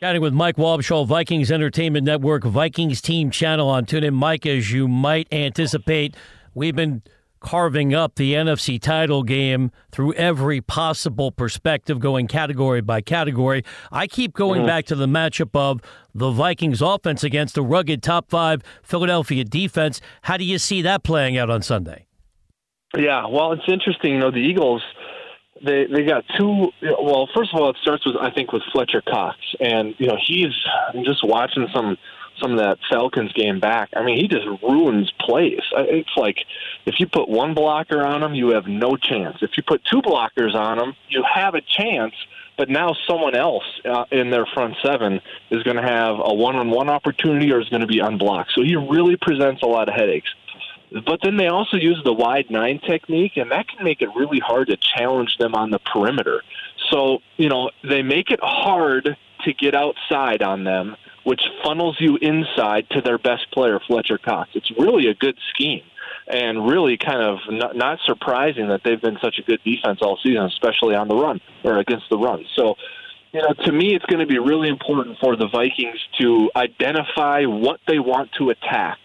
Chatting 0.00 0.22
with 0.22 0.34
Mike 0.34 0.56
Wobschall, 0.56 1.06
Vikings 1.06 1.50
Entertainment 1.50 2.04
Network, 2.04 2.44
Vikings 2.44 3.00
Team 3.00 3.30
Channel 3.30 3.68
on 3.68 3.86
TuneIn. 3.86 4.12
Mike, 4.12 4.44
as 4.44 4.70
you 4.70 4.86
might 4.86 5.26
anticipate, 5.32 6.14
we've 6.54 6.76
been 6.76 7.02
carving 7.44 7.92
up 7.92 8.14
the 8.14 8.32
NFC 8.32 8.80
title 8.80 9.22
game 9.22 9.70
through 9.92 10.14
every 10.14 10.62
possible 10.62 11.30
perspective, 11.30 12.00
going 12.00 12.26
category 12.26 12.80
by 12.80 13.02
category. 13.02 13.62
I 13.92 14.06
keep 14.06 14.32
going 14.32 14.60
mm-hmm. 14.60 14.68
back 14.68 14.86
to 14.86 14.94
the 14.94 15.06
matchup 15.06 15.50
of 15.54 15.82
the 16.14 16.30
Vikings 16.30 16.80
offense 16.80 17.22
against 17.22 17.54
the 17.54 17.62
rugged 17.62 18.02
top 18.02 18.30
five 18.30 18.62
Philadelphia 18.82 19.44
defense. 19.44 20.00
How 20.22 20.38
do 20.38 20.44
you 20.44 20.58
see 20.58 20.80
that 20.82 21.04
playing 21.04 21.36
out 21.36 21.50
on 21.50 21.60
Sunday? 21.60 22.06
Yeah, 22.96 23.26
well, 23.26 23.52
it's 23.52 23.68
interesting. 23.68 24.14
You 24.14 24.20
know, 24.20 24.30
the 24.30 24.38
Eagles 24.38 24.82
they 25.62 25.84
they 25.86 26.02
got 26.02 26.24
two. 26.38 26.70
Well, 26.82 27.28
first 27.36 27.50
of 27.52 27.60
all, 27.60 27.68
it 27.68 27.76
starts 27.82 28.06
with 28.06 28.16
I 28.16 28.30
think 28.30 28.52
with 28.52 28.62
Fletcher 28.72 29.02
Cox, 29.06 29.36
and 29.60 29.94
you 29.98 30.06
know 30.06 30.16
he's 30.26 30.54
I'm 30.94 31.04
just 31.04 31.22
watching 31.22 31.66
some 31.74 31.98
some 32.40 32.52
of 32.52 32.58
that 32.58 32.78
Falcons 32.90 33.32
game 33.32 33.60
back. 33.60 33.90
I 33.96 34.02
mean, 34.02 34.16
he 34.16 34.28
just 34.28 34.46
ruins 34.62 35.12
plays. 35.20 35.60
It's 35.72 36.16
like 36.16 36.38
if 36.86 36.98
you 36.98 37.06
put 37.06 37.28
one 37.28 37.54
blocker 37.54 38.04
on 38.04 38.22
him, 38.22 38.34
you 38.34 38.48
have 38.50 38.66
no 38.66 38.96
chance. 38.96 39.38
If 39.42 39.56
you 39.56 39.62
put 39.62 39.84
two 39.84 40.02
blockers 40.02 40.54
on 40.54 40.78
him, 40.78 40.94
you 41.08 41.24
have 41.32 41.54
a 41.54 41.60
chance. 41.60 42.14
But 42.56 42.68
now 42.68 42.94
someone 43.08 43.34
else 43.34 43.64
uh, 43.84 44.04
in 44.12 44.30
their 44.30 44.46
front 44.46 44.76
seven 44.80 45.20
is 45.50 45.62
going 45.64 45.76
to 45.76 45.82
have 45.82 46.16
a 46.22 46.32
one-on-one 46.32 46.88
opportunity 46.88 47.52
or 47.52 47.60
is 47.60 47.68
going 47.68 47.80
to 47.80 47.88
be 47.88 47.98
unblocked. 47.98 48.52
So 48.54 48.62
he 48.62 48.76
really 48.76 49.16
presents 49.16 49.62
a 49.62 49.66
lot 49.66 49.88
of 49.88 49.94
headaches. 49.94 50.32
But 51.04 51.18
then 51.24 51.36
they 51.36 51.48
also 51.48 51.76
use 51.76 52.00
the 52.04 52.12
wide 52.12 52.50
nine 52.50 52.78
technique, 52.78 53.36
and 53.36 53.50
that 53.50 53.66
can 53.66 53.82
make 53.84 54.00
it 54.00 54.08
really 54.14 54.38
hard 54.38 54.68
to 54.68 54.76
challenge 54.76 55.36
them 55.38 55.56
on 55.56 55.70
the 55.70 55.80
perimeter. 55.80 56.42
So, 56.90 57.18
you 57.36 57.48
know, 57.48 57.70
they 57.82 58.02
make 58.02 58.30
it 58.30 58.38
hard 58.40 59.16
to 59.44 59.52
get 59.52 59.74
outside 59.74 60.42
on 60.42 60.62
them 60.62 60.96
which 61.24 61.42
funnels 61.64 61.96
you 61.98 62.16
inside 62.20 62.88
to 62.90 63.00
their 63.00 63.18
best 63.18 63.50
player, 63.52 63.80
Fletcher 63.86 64.18
Cox. 64.18 64.50
It's 64.54 64.70
really 64.78 65.08
a 65.08 65.14
good 65.14 65.36
scheme 65.52 65.82
and 66.26 66.66
really 66.66 66.96
kind 66.96 67.22
of 67.22 67.38
not, 67.48 67.76
not 67.76 67.98
surprising 68.06 68.68
that 68.68 68.82
they've 68.84 69.00
been 69.00 69.18
such 69.22 69.38
a 69.38 69.42
good 69.42 69.60
defense 69.64 70.00
all 70.00 70.18
season, 70.22 70.44
especially 70.44 70.94
on 70.94 71.08
the 71.08 71.16
run 71.16 71.40
or 71.64 71.78
against 71.78 72.08
the 72.10 72.18
run. 72.18 72.44
So, 72.56 72.76
you 73.32 73.42
know, 73.42 73.52
to 73.64 73.72
me, 73.72 73.94
it's 73.94 74.04
going 74.06 74.20
to 74.20 74.26
be 74.26 74.38
really 74.38 74.68
important 74.68 75.18
for 75.18 75.36
the 75.36 75.48
Vikings 75.48 75.98
to 76.20 76.50
identify 76.54 77.44
what 77.44 77.80
they 77.86 77.98
want 77.98 78.30
to 78.38 78.50
attack 78.50 78.98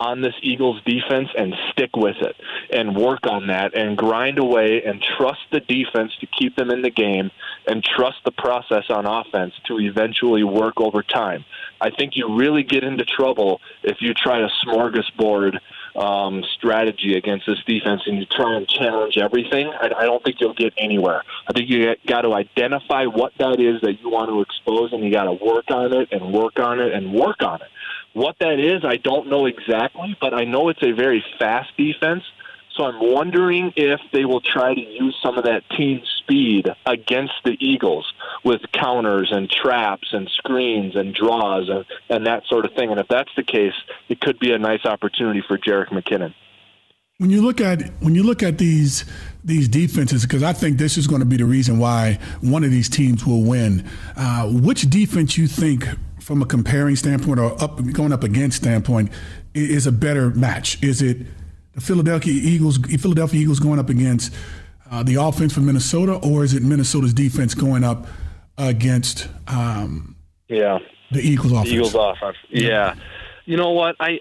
on 0.00 0.20
this 0.20 0.34
Eagles 0.42 0.80
defense 0.84 1.28
and 1.36 1.54
stick 1.72 1.96
with 1.96 2.16
it 2.20 2.36
and 2.70 2.96
work 2.96 3.26
on 3.26 3.48
that 3.48 3.74
and 3.74 3.96
grind 3.96 4.38
away 4.38 4.82
and 4.84 5.02
trust 5.02 5.40
the 5.50 5.60
defense 5.60 6.12
to 6.20 6.26
keep 6.26 6.56
them 6.56 6.70
in 6.70 6.82
the 6.82 6.90
game 6.90 7.30
and 7.66 7.82
trust 7.82 8.18
the 8.24 8.30
process 8.30 8.84
on 8.90 9.06
offense 9.06 9.54
to 9.66 9.78
eventually 9.80 10.44
work 10.44 10.80
over 10.80 11.02
time. 11.02 11.44
I 11.80 11.90
think 11.90 12.16
you 12.16 12.36
really 12.36 12.62
get 12.62 12.84
into 12.84 13.04
trouble 13.04 13.60
if 13.82 14.00
you 14.00 14.14
try 14.14 14.40
a 14.40 14.48
smorgasbord 14.64 15.58
um, 15.96 16.44
strategy 16.56 17.16
against 17.16 17.46
this 17.46 17.58
defense 17.66 18.02
and 18.06 18.18
you 18.18 18.26
try 18.26 18.56
and 18.56 18.68
challenge 18.68 19.18
everything. 19.18 19.68
I, 19.68 19.90
I 19.98 20.04
don't 20.04 20.22
think 20.22 20.40
you'll 20.40 20.54
get 20.54 20.74
anywhere. 20.78 21.22
I 21.48 21.52
think 21.52 21.68
you 21.68 21.94
got 22.06 22.22
to 22.22 22.34
identify 22.34 23.06
what 23.06 23.32
that 23.38 23.60
is 23.60 23.80
that 23.82 24.00
you 24.00 24.10
want 24.10 24.30
to 24.30 24.40
expose 24.40 24.92
and 24.92 25.02
you 25.02 25.10
got 25.10 25.24
to 25.24 25.32
work 25.32 25.70
on 25.70 25.92
it 25.92 26.08
and 26.12 26.32
work 26.32 26.58
on 26.60 26.80
it 26.80 26.92
and 26.92 27.12
work 27.12 27.42
on 27.42 27.60
it. 27.62 27.68
What 28.18 28.34
that 28.40 28.58
is, 28.58 28.84
I 28.84 28.96
don't 28.96 29.28
know 29.28 29.46
exactly, 29.46 30.16
but 30.20 30.34
I 30.34 30.42
know 30.42 30.70
it's 30.70 30.82
a 30.82 30.90
very 30.90 31.24
fast 31.38 31.70
defense. 31.76 32.24
So 32.74 32.82
I'm 32.82 32.98
wondering 33.00 33.72
if 33.76 34.00
they 34.12 34.24
will 34.24 34.40
try 34.40 34.74
to 34.74 34.80
use 34.80 35.16
some 35.22 35.38
of 35.38 35.44
that 35.44 35.62
team 35.70 36.02
speed 36.18 36.68
against 36.84 37.34
the 37.44 37.56
Eagles 37.60 38.12
with 38.42 38.60
counters 38.72 39.28
and 39.30 39.48
traps 39.48 40.08
and 40.10 40.28
screens 40.30 40.96
and 40.96 41.14
draws 41.14 41.68
and, 41.68 41.84
and 42.08 42.26
that 42.26 42.42
sort 42.48 42.64
of 42.64 42.72
thing. 42.72 42.90
And 42.90 42.98
if 42.98 43.06
that's 43.06 43.30
the 43.36 43.44
case, 43.44 43.74
it 44.08 44.20
could 44.20 44.40
be 44.40 44.50
a 44.50 44.58
nice 44.58 44.84
opportunity 44.84 45.44
for 45.46 45.56
Jerick 45.56 45.90
McKinnon. 45.90 46.34
When 47.18 47.30
you 47.30 47.40
look 47.40 47.60
at 47.60 47.82
when 48.00 48.16
you 48.16 48.24
look 48.24 48.42
at 48.42 48.58
these 48.58 49.04
these 49.44 49.68
defenses, 49.68 50.22
because 50.22 50.42
I 50.42 50.52
think 50.52 50.78
this 50.78 50.96
is 50.96 51.06
going 51.06 51.20
to 51.20 51.26
be 51.26 51.36
the 51.36 51.44
reason 51.44 51.78
why 51.78 52.18
one 52.40 52.64
of 52.64 52.72
these 52.72 52.88
teams 52.88 53.24
will 53.24 53.42
win. 53.42 53.88
Uh, 54.16 54.48
which 54.48 54.90
defense 54.90 55.38
you 55.38 55.46
think, 55.46 55.84
from 56.28 56.42
a 56.42 56.44
comparing 56.44 56.94
standpoint 56.94 57.40
or 57.40 57.56
up 57.62 57.80
going 57.94 58.12
up 58.12 58.22
against 58.22 58.58
standpoint, 58.58 59.10
is 59.54 59.86
a 59.86 59.90
better 59.90 60.28
match? 60.28 60.80
Is 60.82 61.00
it 61.00 61.16
the 61.72 61.80
Philadelphia 61.80 62.34
Eagles, 62.34 62.76
Philadelphia 62.76 63.40
Eagles 63.40 63.58
going 63.58 63.78
up 63.78 63.88
against 63.88 64.34
uh, 64.90 65.02
the 65.02 65.14
offense 65.14 65.54
from 65.54 65.64
Minnesota, 65.64 66.16
or 66.16 66.44
is 66.44 66.52
it 66.52 66.62
Minnesota's 66.62 67.14
defense 67.14 67.54
going 67.54 67.82
up 67.82 68.06
against 68.58 69.26
um, 69.46 70.16
yeah 70.48 70.78
the 71.12 71.20
Eagles 71.22 71.50
offense? 71.52 71.70
The 71.70 71.76
Eagles 71.76 71.94
offense, 71.94 72.36
yeah. 72.50 72.68
yeah. 72.68 72.94
You 73.46 73.56
know 73.56 73.70
what 73.70 73.96
I. 73.98 74.18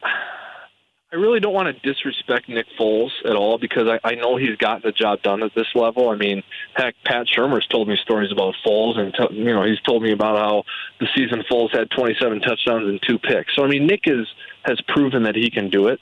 I 1.12 1.16
really 1.16 1.40
don't 1.40 1.54
want 1.54 1.74
to 1.74 1.94
disrespect 1.94 2.50
Nick 2.50 2.66
Foles 2.78 3.12
at 3.24 3.34
all 3.36 3.58
because 3.58 3.88
I, 3.88 4.00
I 4.04 4.16
know 4.16 4.36
he's 4.36 4.58
gotten 4.58 4.82
the 4.84 4.92
job 4.92 5.22
done 5.22 5.42
at 5.42 5.56
this 5.56 5.68
level. 5.74 6.10
I 6.10 6.16
mean, 6.16 6.44
heck, 6.74 6.96
Pat 7.06 7.28
Shurmur's 7.28 7.66
told 7.68 7.88
me 7.88 7.96
stories 8.02 8.30
about 8.30 8.56
Foles, 8.66 8.98
and 8.98 9.14
t- 9.14 9.36
you 9.36 9.54
know 9.54 9.64
he's 9.64 9.80
told 9.82 10.04
me 10.04 10.12
about 10.12 10.38
how 10.38 10.64
the 11.00 11.08
season 11.16 11.44
Foles 11.50 11.74
had 11.74 11.90
27 11.92 12.42
touchdowns 12.42 12.90
and 12.90 13.00
two 13.08 13.20
picks. 13.20 13.56
So 13.56 13.64
I 13.64 13.68
mean, 13.68 13.88
Nick 13.88 14.02
is 14.06 14.28
has 14.66 14.82
proven 14.90 15.24
that 15.24 15.36
he 15.36 15.50
can 15.50 15.70
do 15.70 15.88
it. 15.88 16.02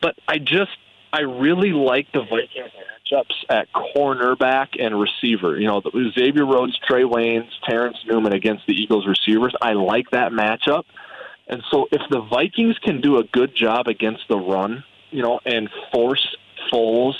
But 0.00 0.14
I 0.28 0.38
just 0.38 0.70
I 1.12 1.22
really 1.22 1.72
like 1.72 2.12
the 2.12 2.22
Vikings 2.22 2.70
matchups 3.10 3.44
at 3.48 3.68
cornerback 3.72 4.68
and 4.78 5.00
receiver. 5.00 5.58
You 5.58 5.66
know, 5.66 5.82
Xavier 6.16 6.46
Rhodes, 6.46 6.78
Trae 6.88 7.10
Waynes, 7.10 7.48
Terrence 7.68 7.96
Newman 8.06 8.32
against 8.32 8.66
the 8.68 8.74
Eagles 8.74 9.04
receivers. 9.06 9.54
I 9.60 9.72
like 9.72 10.10
that 10.10 10.30
matchup. 10.30 10.84
And 11.48 11.62
so 11.70 11.86
if 11.92 12.02
the 12.10 12.20
Vikings 12.20 12.78
can 12.78 13.00
do 13.00 13.18
a 13.18 13.24
good 13.24 13.54
job 13.54 13.86
against 13.86 14.22
the 14.28 14.36
run, 14.38 14.84
you 15.10 15.22
know, 15.22 15.40
and 15.44 15.68
force 15.92 16.36
Foles 16.72 17.14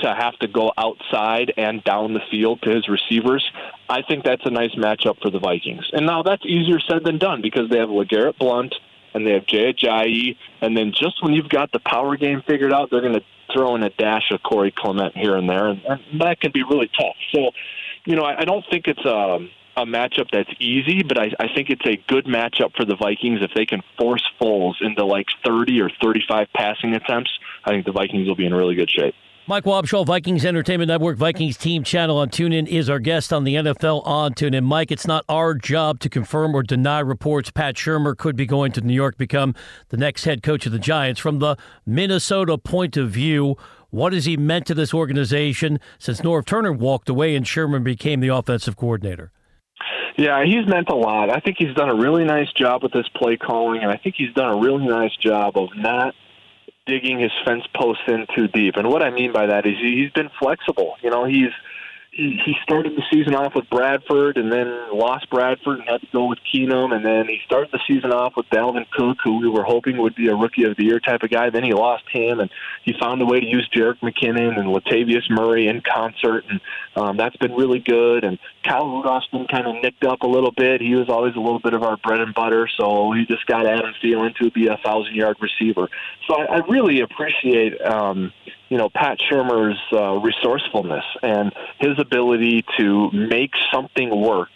to 0.00 0.14
have 0.14 0.38
to 0.38 0.48
go 0.48 0.72
outside 0.76 1.52
and 1.56 1.82
down 1.84 2.14
the 2.14 2.20
field 2.30 2.62
to 2.62 2.70
his 2.70 2.88
receivers, 2.88 3.48
I 3.88 4.02
think 4.02 4.24
that's 4.24 4.44
a 4.44 4.50
nice 4.50 4.74
matchup 4.74 5.20
for 5.20 5.30
the 5.30 5.38
Vikings. 5.38 5.88
And 5.92 6.06
now 6.06 6.22
that's 6.22 6.44
easier 6.44 6.80
said 6.80 7.04
than 7.04 7.18
done 7.18 7.42
because 7.42 7.70
they 7.70 7.78
have 7.78 7.88
LeGarrette 7.88 8.38
Blunt 8.38 8.74
and 9.14 9.26
they 9.26 9.32
have 9.32 9.46
Jay 9.46 9.72
Ajayi, 9.72 10.36
and 10.60 10.76
then 10.76 10.92
just 10.92 11.22
when 11.22 11.32
you've 11.32 11.48
got 11.48 11.72
the 11.72 11.80
power 11.80 12.16
game 12.16 12.42
figured 12.46 12.72
out, 12.72 12.90
they're 12.90 13.00
going 13.00 13.14
to 13.14 13.24
throw 13.52 13.74
in 13.74 13.82
a 13.82 13.90
dash 13.90 14.30
of 14.30 14.42
Corey 14.42 14.70
Clement 14.70 15.16
here 15.16 15.36
and 15.36 15.48
there, 15.48 15.68
and, 15.68 15.80
that 16.20 16.40
can 16.40 16.52
be 16.52 16.62
really 16.62 16.90
tough. 16.98 17.16
So, 17.34 17.50
you 18.04 18.16
know, 18.16 18.24
I, 18.24 18.40
I 18.40 18.44
don't 18.44 18.64
think 18.70 18.86
it's 18.86 19.04
um, 19.06 19.50
a 19.82 19.86
matchup 19.86 20.28
that's 20.32 20.50
easy, 20.58 21.02
but 21.02 21.18
I, 21.18 21.30
I 21.38 21.48
think 21.54 21.70
it's 21.70 21.86
a 21.86 21.96
good 22.08 22.26
matchup 22.26 22.74
for 22.76 22.84
the 22.84 22.96
Vikings 22.96 23.40
if 23.42 23.50
they 23.54 23.66
can 23.66 23.82
force 23.98 24.22
Foles 24.40 24.74
into 24.80 25.04
like 25.04 25.26
30 25.44 25.80
or 25.80 25.90
35 26.02 26.48
passing 26.54 26.94
attempts. 26.94 27.30
I 27.64 27.70
think 27.70 27.86
the 27.86 27.92
Vikings 27.92 28.26
will 28.26 28.36
be 28.36 28.46
in 28.46 28.54
really 28.54 28.74
good 28.74 28.90
shape. 28.90 29.14
Mike 29.48 29.64
Wobschall, 29.64 30.04
Vikings 30.04 30.44
Entertainment 30.44 30.88
Network, 30.88 31.16
Vikings 31.16 31.56
Team 31.56 31.82
Channel 31.82 32.18
on 32.18 32.28
TuneIn 32.28 32.66
is 32.66 32.90
our 32.90 32.98
guest 32.98 33.32
on 33.32 33.44
the 33.44 33.54
NFL 33.54 34.06
on 34.06 34.34
TuneIn. 34.34 34.62
Mike, 34.62 34.90
it's 34.90 35.06
not 35.06 35.24
our 35.26 35.54
job 35.54 36.00
to 36.00 36.10
confirm 36.10 36.54
or 36.54 36.62
deny 36.62 37.00
reports 37.00 37.50
Pat 37.50 37.74
Shurmur 37.74 38.14
could 38.14 38.36
be 38.36 38.44
going 38.44 38.72
to 38.72 38.82
New 38.82 38.92
York, 38.92 39.16
become 39.16 39.54
the 39.88 39.96
next 39.96 40.24
head 40.24 40.42
coach 40.42 40.66
of 40.66 40.72
the 40.72 40.78
Giants. 40.78 41.18
From 41.18 41.38
the 41.38 41.56
Minnesota 41.86 42.58
point 42.58 42.98
of 42.98 43.08
view, 43.08 43.56
what 43.88 44.12
has 44.12 44.26
he 44.26 44.36
meant 44.36 44.66
to 44.66 44.74
this 44.74 44.92
organization 44.92 45.80
since 45.98 46.20
Norv 46.20 46.44
Turner 46.44 46.72
walked 46.72 47.08
away 47.08 47.34
and 47.34 47.46
Shurmur 47.46 47.82
became 47.82 48.20
the 48.20 48.28
offensive 48.28 48.76
coordinator? 48.76 49.32
Yeah, 50.16 50.44
he's 50.44 50.66
meant 50.66 50.88
a 50.88 50.96
lot. 50.96 51.30
I 51.30 51.40
think 51.40 51.56
he's 51.58 51.74
done 51.74 51.88
a 51.88 51.94
really 51.94 52.24
nice 52.24 52.52
job 52.52 52.82
with 52.82 52.92
this 52.92 53.08
play 53.14 53.36
calling, 53.36 53.82
and 53.82 53.90
I 53.90 53.96
think 53.96 54.14
he's 54.16 54.32
done 54.34 54.56
a 54.56 54.60
really 54.60 54.86
nice 54.86 55.14
job 55.16 55.56
of 55.56 55.68
not– 55.76 56.14
digging 56.88 57.20
his 57.20 57.30
fence 57.44 57.64
posts 57.76 58.02
in 58.08 58.26
too 58.34 58.48
deep. 58.48 58.76
And 58.76 58.88
what 58.88 59.02
I 59.02 59.10
mean 59.10 59.30
by 59.30 59.46
that 59.46 59.66
is 59.66 59.74
he's 59.80 60.10
been 60.10 60.30
flexible. 60.40 60.96
You 61.02 61.10
know, 61.10 61.26
he's 61.26 61.52
he, 62.10 62.56
started 62.64 62.96
the 62.96 63.02
season 63.12 63.34
off 63.36 63.54
with 63.54 63.70
Bradford 63.70 64.38
and 64.38 64.50
then 64.50 64.66
lost 64.92 65.30
Bradford 65.30 65.78
and 65.78 65.88
had 65.88 66.00
to 66.00 66.06
go 66.12 66.24
with 66.24 66.38
Keenum. 66.52 66.92
And 66.92 67.04
then 67.04 67.28
he 67.28 67.38
started 67.44 67.70
the 67.70 67.78
season 67.86 68.10
off 68.10 68.32
with 68.36 68.46
Dalvin 68.50 68.90
Cook, 68.90 69.18
who 69.22 69.38
we 69.38 69.48
were 69.48 69.62
hoping 69.62 69.98
would 69.98 70.16
be 70.16 70.26
a 70.26 70.34
rookie 70.34 70.64
of 70.64 70.76
the 70.76 70.84
year 70.84 70.98
type 70.98 71.22
of 71.22 71.30
guy. 71.30 71.50
Then 71.50 71.62
he 71.62 71.72
lost 71.72 72.04
him, 72.10 72.40
and 72.40 72.50
he 72.82 72.92
found 72.98 73.22
a 73.22 73.26
way 73.26 73.38
to 73.38 73.46
use 73.46 73.68
Jerick 73.72 74.00
McKinnon 74.00 74.58
and 74.58 74.68
Latavius 74.68 75.30
Murray 75.30 75.68
in 75.68 75.80
concert. 75.80 76.44
And 76.50 76.60
um, 76.98 77.16
that's 77.16 77.36
been 77.36 77.52
really 77.52 77.78
good. 77.78 78.24
And 78.24 78.38
Kyle 78.64 78.88
Rudolph's 78.88 79.28
been 79.28 79.46
kind 79.46 79.66
of 79.66 79.76
nicked 79.82 80.04
up 80.04 80.22
a 80.22 80.26
little 80.26 80.52
bit. 80.52 80.80
He 80.80 80.94
was 80.94 81.08
always 81.08 81.34
a 81.36 81.40
little 81.40 81.60
bit 81.60 81.74
of 81.74 81.82
our 81.82 81.96
bread 81.96 82.20
and 82.20 82.34
butter, 82.34 82.68
so 82.76 83.12
he 83.12 83.26
just 83.26 83.46
got 83.46 83.66
Adam 83.66 83.94
Thielen 84.02 84.34
to 84.36 84.50
be 84.50 84.66
a 84.66 84.76
thousand 84.84 85.14
yard 85.14 85.36
receiver. 85.40 85.88
So 86.26 86.34
I, 86.34 86.56
I 86.56 86.58
really 86.68 87.00
appreciate. 87.00 87.80
Um, 87.80 88.32
you 88.70 88.76
know 88.76 88.90
Pat 88.90 89.18
Shurmur's 89.18 89.80
uh, 89.92 90.16
resourcefulness 90.18 91.04
and 91.22 91.54
his 91.78 91.98
ability 91.98 92.66
to 92.78 93.10
make 93.12 93.52
something 93.72 94.10
work 94.10 94.50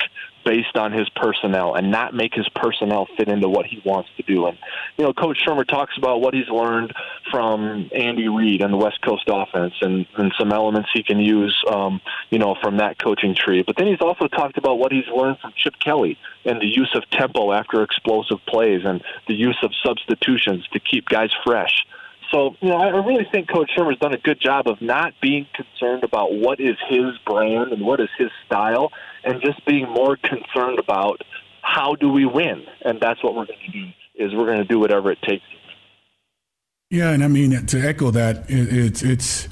based 0.44 0.76
on 0.76 0.92
his 0.92 1.08
personnel 1.10 1.74
and 1.74 1.90
not 1.90 2.14
make 2.14 2.34
his 2.34 2.48
personnel 2.54 3.08
fit 3.16 3.28
into 3.28 3.48
what 3.48 3.66
he 3.66 3.80
wants 3.84 4.10
to 4.16 4.22
do. 4.22 4.46
And 4.46 4.58
you 4.96 5.04
know, 5.04 5.12
Coach 5.12 5.38
Shurmur 5.46 5.66
talks 5.66 5.96
about 5.96 6.20
what 6.20 6.34
he's 6.34 6.48
learned 6.48 6.92
from 7.30 7.90
Andy 7.94 8.28
Reid 8.28 8.62
and 8.62 8.72
the 8.72 8.76
West 8.76 9.00
Coast 9.02 9.24
offense, 9.28 9.74
and, 9.80 10.06
and 10.16 10.32
some 10.38 10.52
elements 10.52 10.88
he 10.92 11.02
can 11.02 11.20
use, 11.20 11.56
um, 11.72 12.00
you 12.30 12.38
know, 12.38 12.56
from 12.62 12.78
that 12.78 12.98
coaching 12.98 13.34
tree. 13.34 13.62
But 13.62 13.76
then 13.76 13.86
he's 13.86 14.00
also 14.00 14.28
talked 14.28 14.58
about 14.58 14.78
what 14.78 14.92
he's 14.92 15.08
learned 15.14 15.38
from 15.38 15.52
Chip 15.56 15.74
Kelly 15.78 16.18
and 16.44 16.60
the 16.60 16.66
use 16.66 16.90
of 16.94 17.08
tempo 17.10 17.52
after 17.52 17.82
explosive 17.82 18.38
plays 18.46 18.82
and 18.84 19.02
the 19.28 19.34
use 19.34 19.58
of 19.62 19.72
substitutions 19.84 20.66
to 20.72 20.80
keep 20.80 21.08
guys 21.08 21.30
fresh. 21.44 21.84
So, 22.32 22.56
you 22.60 22.70
know, 22.70 22.76
I 22.76 22.88
really 22.88 23.26
think 23.30 23.50
Coach 23.50 23.70
Shurmur's 23.76 23.98
done 23.98 24.14
a 24.14 24.18
good 24.18 24.40
job 24.40 24.66
of 24.66 24.80
not 24.80 25.12
being 25.20 25.46
concerned 25.54 26.02
about 26.02 26.32
what 26.32 26.60
is 26.60 26.76
his 26.88 27.18
brand 27.26 27.72
and 27.72 27.82
what 27.82 28.00
is 28.00 28.08
his 28.18 28.30
style, 28.46 28.90
and 29.24 29.40
just 29.42 29.64
being 29.66 29.88
more 29.88 30.16
concerned 30.16 30.78
about 30.78 31.20
how 31.62 31.94
do 31.94 32.08
we 32.08 32.26
win, 32.26 32.64
and 32.84 33.00
that's 33.00 33.22
what 33.22 33.34
we're 33.34 33.46
going 33.46 33.58
to 33.66 33.72
do. 33.72 33.86
Is 34.14 34.34
we're 34.34 34.46
going 34.46 34.58
to 34.58 34.64
do 34.64 34.78
whatever 34.78 35.10
it 35.10 35.18
takes. 35.22 35.44
Yeah, 36.90 37.10
and 37.10 37.24
I 37.24 37.28
mean 37.28 37.66
to 37.66 37.80
echo 37.80 38.10
that, 38.10 38.44
it's 38.48 39.02
it's 39.02 39.48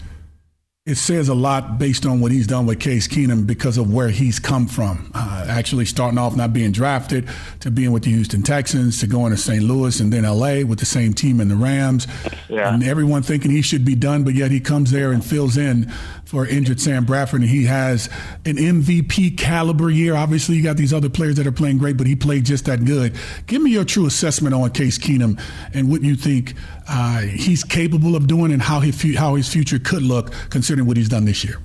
it 0.91 0.97
says 0.97 1.29
a 1.29 1.35
lot 1.35 1.79
based 1.79 2.05
on 2.05 2.21
what 2.21 2.33
he's 2.33 2.49
done 2.49 2.67
with 2.67 2.81
Case 2.81 3.07
Keenum 3.07 3.47
because 3.47 3.79
of 3.79 3.93
where 3.93 4.09
he's 4.09 4.41
come 4.41 4.67
from. 4.67 5.13
Uh, 5.15 5.47
actually, 5.49 5.85
starting 5.85 6.19
off 6.19 6.35
not 6.35 6.53
being 6.53 6.73
drafted 6.73 7.29
to 7.61 7.71
being 7.71 7.93
with 7.93 8.03
the 8.03 8.11
Houston 8.11 8.43
Texans 8.43 8.99
to 8.99 9.07
going 9.07 9.31
to 9.31 9.37
St. 9.37 9.63
Louis 9.63 10.01
and 10.01 10.13
then 10.13 10.25
LA 10.25 10.67
with 10.67 10.81
the 10.81 10.87
same 10.87 11.15
team 11.15 11.41
in 11.41 11.49
the 11.49 11.55
Rams. 11.55 12.09
Yeah. 12.49 12.75
And 12.75 12.83
everyone 12.83 13.23
thinking 13.23 13.53
he 13.53 13.63
should 13.63 13.85
be 13.85 13.95
done, 13.95 14.25
but 14.25 14.35
yet 14.35 14.51
he 14.51 14.59
comes 14.59 14.91
there 14.91 15.13
and 15.13 15.25
fills 15.25 15.57
in 15.57 15.89
for 16.25 16.47
injured 16.47 16.81
Sam 16.81 17.05
Bradford, 17.05 17.41
and 17.41 17.51
he 17.51 17.65
has 17.65 18.09
an 18.45 18.57
MVP 18.57 19.37
caliber 19.37 19.91
year. 19.91 20.15
Obviously, 20.15 20.57
you 20.57 20.63
got 20.63 20.77
these 20.77 20.93
other 20.93 21.09
players 21.09 21.37
that 21.37 21.47
are 21.47 21.53
playing 21.53 21.79
great, 21.79 21.97
but 21.97 22.07
he 22.07 22.15
played 22.15 22.45
just 22.45 22.67
that 22.67 22.85
good. 22.85 23.17
Give 23.47 23.61
me 23.61 23.71
your 23.71 23.85
true 23.85 24.07
assessment 24.07 24.55
on 24.55 24.71
Case 24.71 24.97
Keenum 24.99 25.41
and 25.75 25.91
what 25.91 26.03
you 26.03 26.15
think 26.15 26.55
uh, 26.91 27.21
he's 27.21 27.63
capable 27.63 28.17
of 28.17 28.27
doing 28.27 28.53
and 28.53 28.61
how 28.61 28.81
his, 28.81 29.17
how 29.17 29.37
his 29.37 29.49
future 29.49 29.79
could 29.79 30.03
look, 30.03 30.33
considering 30.51 30.87
what 30.87 30.97
he's 30.97 31.09
done 31.09 31.25
this 31.25 31.45
year. 31.45 31.59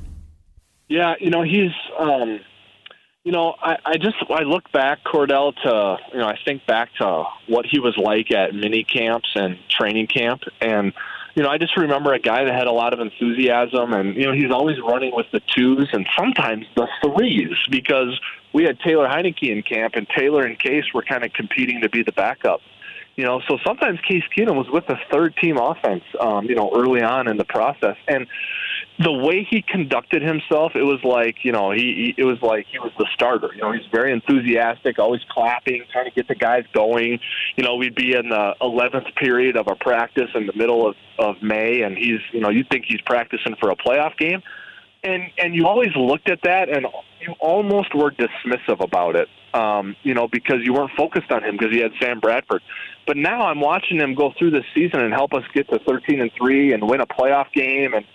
Yeah, 0.88 1.16
you 1.20 1.30
know, 1.30 1.42
he's. 1.42 1.72
Um, 2.00 2.40
you 3.24 3.32
know, 3.32 3.56
I, 3.60 3.78
I 3.84 3.98
just 3.98 4.18
I 4.30 4.44
look 4.44 4.72
back, 4.72 5.04
Cordell, 5.04 5.56
to 5.64 5.98
you 6.14 6.20
know, 6.20 6.28
I 6.28 6.38
think 6.46 6.68
back 6.68 6.90
to 7.00 7.24
what 7.48 7.66
he 7.66 7.80
was 7.80 7.98
like 7.98 8.32
at 8.32 8.54
mini 8.54 8.84
camps 8.84 9.30
and 9.34 9.58
training 9.68 10.06
camp, 10.06 10.44
and 10.62 10.94
you 11.36 11.42
know, 11.42 11.50
I 11.50 11.58
just 11.58 11.76
remember 11.76 12.14
a 12.14 12.20
guy 12.20 12.46
that 12.46 12.54
had 12.54 12.68
a 12.68 12.72
lot 12.72 12.94
of 12.94 13.00
enthusiasm, 13.00 13.94
and 13.94 14.16
you 14.16 14.28
know, 14.28 14.32
he's 14.32 14.52
always 14.52 14.78
running 14.80 15.14
with 15.14 15.26
the 15.32 15.42
twos 15.54 15.90
and 15.92 16.08
sometimes 16.16 16.66
the 16.76 16.88
threes 17.04 17.58
because 17.72 18.20
we 18.54 18.64
had 18.64 18.80
Taylor 18.80 19.08
Heinicke 19.08 19.52
in 19.52 19.64
camp, 19.64 19.96
and 19.96 20.08
Taylor 20.16 20.44
and 20.44 20.58
Case 20.58 20.86
were 20.94 21.02
kind 21.02 21.26
of 21.26 21.34
competing 21.34 21.82
to 21.82 21.90
be 21.90 22.04
the 22.04 22.14
backup. 22.14 22.62
You 23.16 23.24
know, 23.24 23.42
so 23.48 23.58
sometimes 23.66 24.00
Case 24.02 24.24
Keenum 24.38 24.56
was 24.56 24.68
with 24.70 24.88
the 24.88 24.98
third 25.10 25.36
team 25.42 25.58
offense, 25.58 26.04
um, 26.20 26.46
you 26.46 26.56
know, 26.56 26.72
early 26.76 27.02
on 27.02 27.30
in 27.30 27.38
the 27.38 27.46
process. 27.46 27.96
And 28.10 28.28
the 29.00 29.12
way 29.12 29.48
he 29.50 29.62
conducted 29.62 30.22
himself, 30.22 30.74
it 30.76 30.84
was 30.84 31.02
like, 31.04 31.38
you 31.44 31.54
know, 31.54 31.72
he, 31.72 32.14
he 32.18 32.22
it 32.22 32.26
was 32.26 32.42
like 32.42 32.66
he 32.70 32.78
was 32.78 32.92
the 32.98 33.08
starter. 33.14 33.50
You 33.54 33.62
know, 33.62 33.72
he's 33.72 33.86
very 33.92 34.12
enthusiastic, 34.12 35.00
always 35.00 35.22
clapping, 35.30 35.84
trying 35.92 36.06
to 36.06 36.12
get 36.12 36.28
the 36.28 36.36
guys 36.36 36.66
going. 36.74 37.20
You 37.56 37.64
know, 37.64 37.76
we'd 37.76 37.96
be 37.96 38.14
in 38.14 38.30
the 38.30 38.56
11th 38.62 39.16
period 39.16 39.56
of 39.56 39.68
a 39.68 39.76
practice 39.76 40.30
in 40.36 40.46
the 40.46 40.54
middle 40.54 40.88
of, 40.88 40.96
of 41.18 41.42
May, 41.42 41.82
and 41.84 41.98
he's, 41.98 42.20
you 42.34 42.42
know, 42.42 42.50
you 42.50 42.66
think 42.70 42.86
he's 42.86 43.02
practicing 43.02 43.56
for 43.62 43.70
a 43.70 43.76
playoff 43.78 44.18
game. 44.18 44.42
And, 45.04 45.24
and 45.38 45.56
you 45.56 45.68
always 45.68 45.96
looked 45.96 46.30
at 46.30 46.40
that 46.44 46.68
and 46.68 46.88
you 47.22 47.36
almost 47.40 47.94
were 47.94 48.12
dismissive 48.12 48.84
about 48.84 49.16
it, 49.16 49.28
um, 49.54 49.96
you 50.02 50.16
know, 50.16 50.28
because 50.28 50.58
you 50.64 50.74
weren't 50.74 50.92
focused 50.98 51.32
on 51.32 51.44
him 51.44 51.58
because 51.58 51.72
he 51.72 51.80
had 51.80 51.92
Sam 52.02 52.20
Bradford. 52.20 52.64
But 53.06 53.18
now 53.18 53.44
I'm 53.44 53.60
watching 53.60 54.00
him 54.00 54.16
go 54.16 54.34
through 54.38 54.52
this 54.52 54.66
season 54.74 55.02
and 55.02 55.14
help 55.14 55.34
us 55.34 55.44
get 55.54 55.70
to 55.70 55.80
13 55.80 56.22
and 56.22 56.32
three 56.38 56.74
and 56.74 56.88
win 56.90 57.02
a 57.02 57.06
playoff 57.06 57.52
game. 57.54 57.94
And 57.94 58.06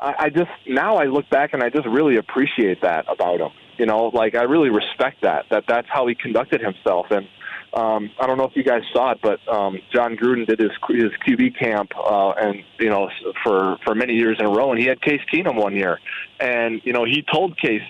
I, 0.00 0.14
I 0.18 0.30
just 0.30 0.50
now 0.66 0.96
I 0.96 1.04
look 1.04 1.28
back 1.30 1.54
and 1.54 1.62
I 1.62 1.70
just 1.70 1.86
really 1.86 2.16
appreciate 2.16 2.82
that 2.82 3.06
about 3.08 3.40
him. 3.40 3.50
You 3.78 3.86
know, 3.86 4.10
like 4.14 4.34
I 4.34 4.42
really 4.42 4.70
respect 4.70 5.22
that 5.22 5.46
that 5.50 5.64
that's 5.66 5.88
how 5.90 6.06
he 6.06 6.14
conducted 6.14 6.60
himself. 6.60 7.06
And 7.10 7.26
um, 7.72 8.10
I 8.20 8.26
don't 8.26 8.38
know 8.38 8.44
if 8.44 8.54
you 8.54 8.62
guys 8.62 8.82
saw 8.92 9.12
it, 9.12 9.18
but 9.20 9.40
um, 9.48 9.78
Jon 9.92 10.16
Gruden 10.16 10.46
did 10.46 10.60
his 10.60 10.70
his 10.88 11.10
QB 11.26 11.58
camp, 11.58 11.90
uh, 11.96 12.30
and 12.30 12.62
you 12.78 12.88
know 12.88 13.10
for 13.42 13.78
for 13.84 13.94
many 13.96 14.14
years 14.14 14.36
in 14.38 14.46
a 14.46 14.50
row, 14.50 14.70
and 14.70 14.78
he 14.78 14.86
had 14.86 15.00
Case 15.00 15.20
Keenum 15.32 15.56
one 15.56 15.74
year, 15.74 15.98
and 16.38 16.80
you 16.84 16.92
know 16.92 17.04
he 17.04 17.24
told 17.32 17.58
Case, 17.58 17.82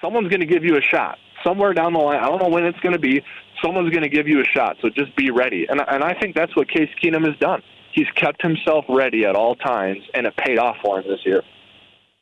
someone's 0.00 0.28
going 0.28 0.40
to 0.40 0.46
give 0.46 0.64
you 0.64 0.78
a 0.78 0.80
shot 0.80 1.18
somewhere 1.44 1.72
down 1.72 1.92
the 1.92 1.98
line. 1.98 2.18
I 2.18 2.26
don't 2.26 2.42
know 2.42 2.48
when 2.48 2.64
it's 2.64 2.78
going 2.80 2.92
to 2.92 2.98
be. 2.98 3.22
Someone's 3.62 3.90
going 3.90 4.02
to 4.02 4.08
give 4.08 4.28
you 4.28 4.40
a 4.40 4.44
shot, 4.44 4.76
so 4.80 4.88
just 4.88 5.14
be 5.16 5.30
ready. 5.30 5.66
And 5.68 5.80
and 5.88 6.04
I 6.04 6.14
think 6.14 6.34
that's 6.34 6.54
what 6.56 6.68
Case 6.68 6.90
Keenum 7.02 7.26
has 7.26 7.36
done. 7.38 7.62
He's 7.92 8.08
kept 8.14 8.42
himself 8.42 8.84
ready 8.88 9.24
at 9.24 9.34
all 9.34 9.56
times, 9.56 9.98
and 10.14 10.26
it 10.26 10.36
paid 10.36 10.58
off 10.58 10.76
for 10.84 11.00
him 11.00 11.08
this 11.08 11.20
year. 11.24 11.42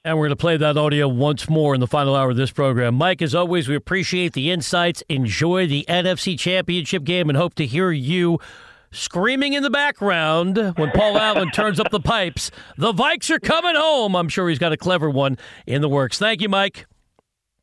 And 0.05 0.17
we're 0.17 0.27
going 0.27 0.31
to 0.31 0.37
play 0.37 0.57
that 0.57 0.79
audio 0.79 1.09
once 1.09 1.51
more 1.51 1.75
in 1.75 1.81
the 1.81 1.89
final 1.89 2.15
hour 2.15 2.31
of 2.31 2.37
this 2.37 2.53
program. 2.53 2.95
Mike, 2.95 3.21
as 3.21 3.35
always, 3.35 3.69
we 3.69 3.75
appreciate 3.75 4.35
the 4.35 4.53
insights. 4.53 5.03
Enjoy 5.09 5.67
the 5.67 5.85
NFC 5.89 6.39
Championship 6.39 7.03
game 7.03 7.29
and 7.29 7.37
hope 7.37 7.55
to 7.57 7.67
hear 7.67 7.91
you 7.91 8.39
screaming 8.93 9.55
in 9.55 9.65
the 9.65 9.71
background 9.71 10.57
when 10.77 10.93
Paul 10.93 11.19
Allen 11.19 11.51
turns 11.51 11.81
up 11.81 11.91
the 11.91 11.99
pipes. 11.99 12.53
The 12.77 12.93
Vikes 12.93 13.31
are 13.31 13.41
coming 13.41 13.75
home. 13.75 14.15
I'm 14.15 14.29
sure 14.29 14.49
he's 14.49 14.61
got 14.61 14.73
a 14.73 14.77
clever 14.77 15.11
one 15.11 15.39
in 15.67 15.83
the 15.83 15.89
works. 15.89 16.19
Thank 16.19 16.41
you, 16.41 16.49
Mike. 16.49 16.87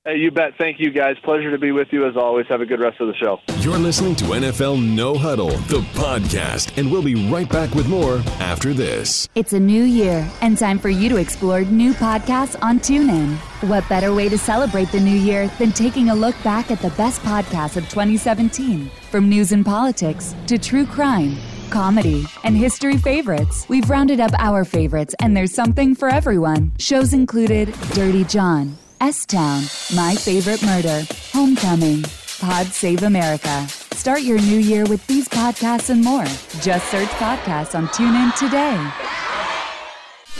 Hey, 0.05 0.17
you 0.17 0.31
bet. 0.31 0.55
Thank 0.57 0.81
you, 0.81 0.91
guys. 0.91 1.15
Pleasure 1.23 1.49
to 1.49 1.57
be 1.57 1.71
with 1.71 1.87
you 1.93 2.05
as 2.05 2.17
always. 2.17 2.45
Have 2.47 2.59
a 2.59 2.65
good 2.65 2.81
rest 2.81 2.99
of 2.99 3.07
the 3.07 3.13
show. 3.13 3.39
You're 3.59 3.77
listening 3.77 4.17
to 4.17 4.25
NFL 4.25 4.83
No 4.83 5.17
Huddle, 5.17 5.51
the 5.69 5.79
podcast, 5.93 6.77
and 6.77 6.91
we'll 6.91 7.01
be 7.01 7.29
right 7.31 7.47
back 7.47 7.73
with 7.73 7.87
more 7.87 8.17
after 8.41 8.73
this. 8.73 9.29
It's 9.33 9.53
a 9.53 9.59
new 9.61 9.81
year 9.81 10.29
and 10.41 10.57
time 10.57 10.77
for 10.77 10.89
you 10.89 11.07
to 11.07 11.15
explore 11.15 11.61
new 11.61 11.93
podcasts 11.93 12.61
on 12.61 12.81
TuneIn. 12.81 13.37
What 13.69 13.87
better 13.87 14.13
way 14.13 14.27
to 14.27 14.37
celebrate 14.37 14.91
the 14.91 14.99
new 14.99 15.17
year 15.17 15.47
than 15.57 15.71
taking 15.71 16.09
a 16.09 16.15
look 16.15 16.35
back 16.43 16.69
at 16.69 16.81
the 16.81 16.89
best 16.97 17.21
podcasts 17.21 17.77
of 17.77 17.87
2017? 17.87 18.91
From 19.09 19.29
news 19.29 19.53
and 19.53 19.65
politics 19.65 20.35
to 20.47 20.57
true 20.57 20.85
crime 20.85 21.37
comedy, 21.73 22.23
and 22.43 22.55
history 22.55 22.97
favorites. 22.97 23.65
We've 23.67 23.89
rounded 23.89 24.19
up 24.19 24.31
our 24.37 24.63
favorites, 24.63 25.15
and 25.19 25.35
there's 25.35 25.53
something 25.53 25.95
for 25.95 26.07
everyone. 26.07 26.71
Shows 26.77 27.13
included 27.13 27.73
Dirty 27.93 28.23
John, 28.25 28.77
S 29.03 29.25
Town, 29.25 29.63
My 29.93 30.15
Favorite 30.15 30.63
Murder, 30.63 31.05
Homecoming, 31.33 32.03
Pod 32.39 32.67
Save 32.67 33.03
America. 33.03 33.67
Start 33.91 34.21
your 34.21 34.37
new 34.37 34.57
year 34.57 34.85
with 34.85 35.05
these 35.07 35.27
podcasts 35.27 35.89
and 35.89 36.01
more. 36.01 36.23
Just 36.61 36.89
search 36.89 37.09
podcasts 37.19 37.75
on 37.75 37.87
TuneIn 37.87 38.33
today. 38.37 39.02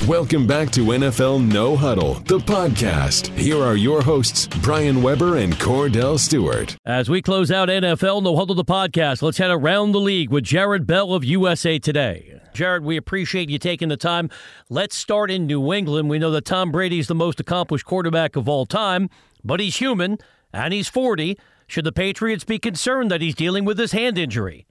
Welcome 0.01 0.45
back 0.47 0.69
to 0.71 0.82
NFL 0.82 1.49
No 1.49 1.77
Huddle, 1.77 2.15
the 2.15 2.39
podcast. 2.39 3.27
Here 3.38 3.63
are 3.63 3.77
your 3.77 4.01
hosts, 4.01 4.47
Brian 4.62 5.01
Weber 5.01 5.38
and 5.38 5.53
Cordell 5.53 6.19
Stewart. 6.19 6.75
As 6.84 7.10
we 7.10 7.21
close 7.21 7.51
out 7.51 7.69
NFL 7.69 8.21
No 8.21 8.36
Huddle, 8.36 8.56
the 8.56 8.65
podcast, 8.65 9.21
let's 9.21 9.38
head 9.38 9.49
around 9.51 9.93
the 9.93 10.01
league 10.01 10.29
with 10.29 10.43
Jarrett 10.43 10.86
Bell 10.86 11.13
of 11.13 11.23
USA 11.23 11.79
Today. 11.79 12.41
Jarrett, 12.53 12.84
we 12.84 12.97
appreciate 12.97 13.49
you 13.49 13.58
taking 13.58 13.88
the 13.88 13.95
time. 13.95 14.29
Let's 14.69 14.97
start 14.97 15.32
in 15.32 15.47
New 15.47 15.71
England. 15.71 16.10
We 16.10 16.19
know 16.19 16.32
that 16.32 16.43
Tom 16.45 16.69
Brady 16.69 16.99
is 16.99 17.08
the 17.08 17.15
most 17.15 17.39
accomplished 17.39 17.86
quarterback 17.86 18.36
of 18.36 18.49
all 18.49 18.65
time, 18.65 19.10
but 19.41 19.62
he's 19.62 19.77
human 19.77 20.17
and 20.51 20.73
he's 20.73 20.89
40. 20.89 21.38
Should 21.67 21.86
the 21.86 21.93
Patriots 21.93 22.43
be 22.43 22.60
concerned 22.60 23.10
that 23.10 23.21
he's 23.21 23.36
dealing 23.36 23.63
with 23.63 23.79
his 23.79 23.93
hand 23.93 24.17
injury? 24.17 24.65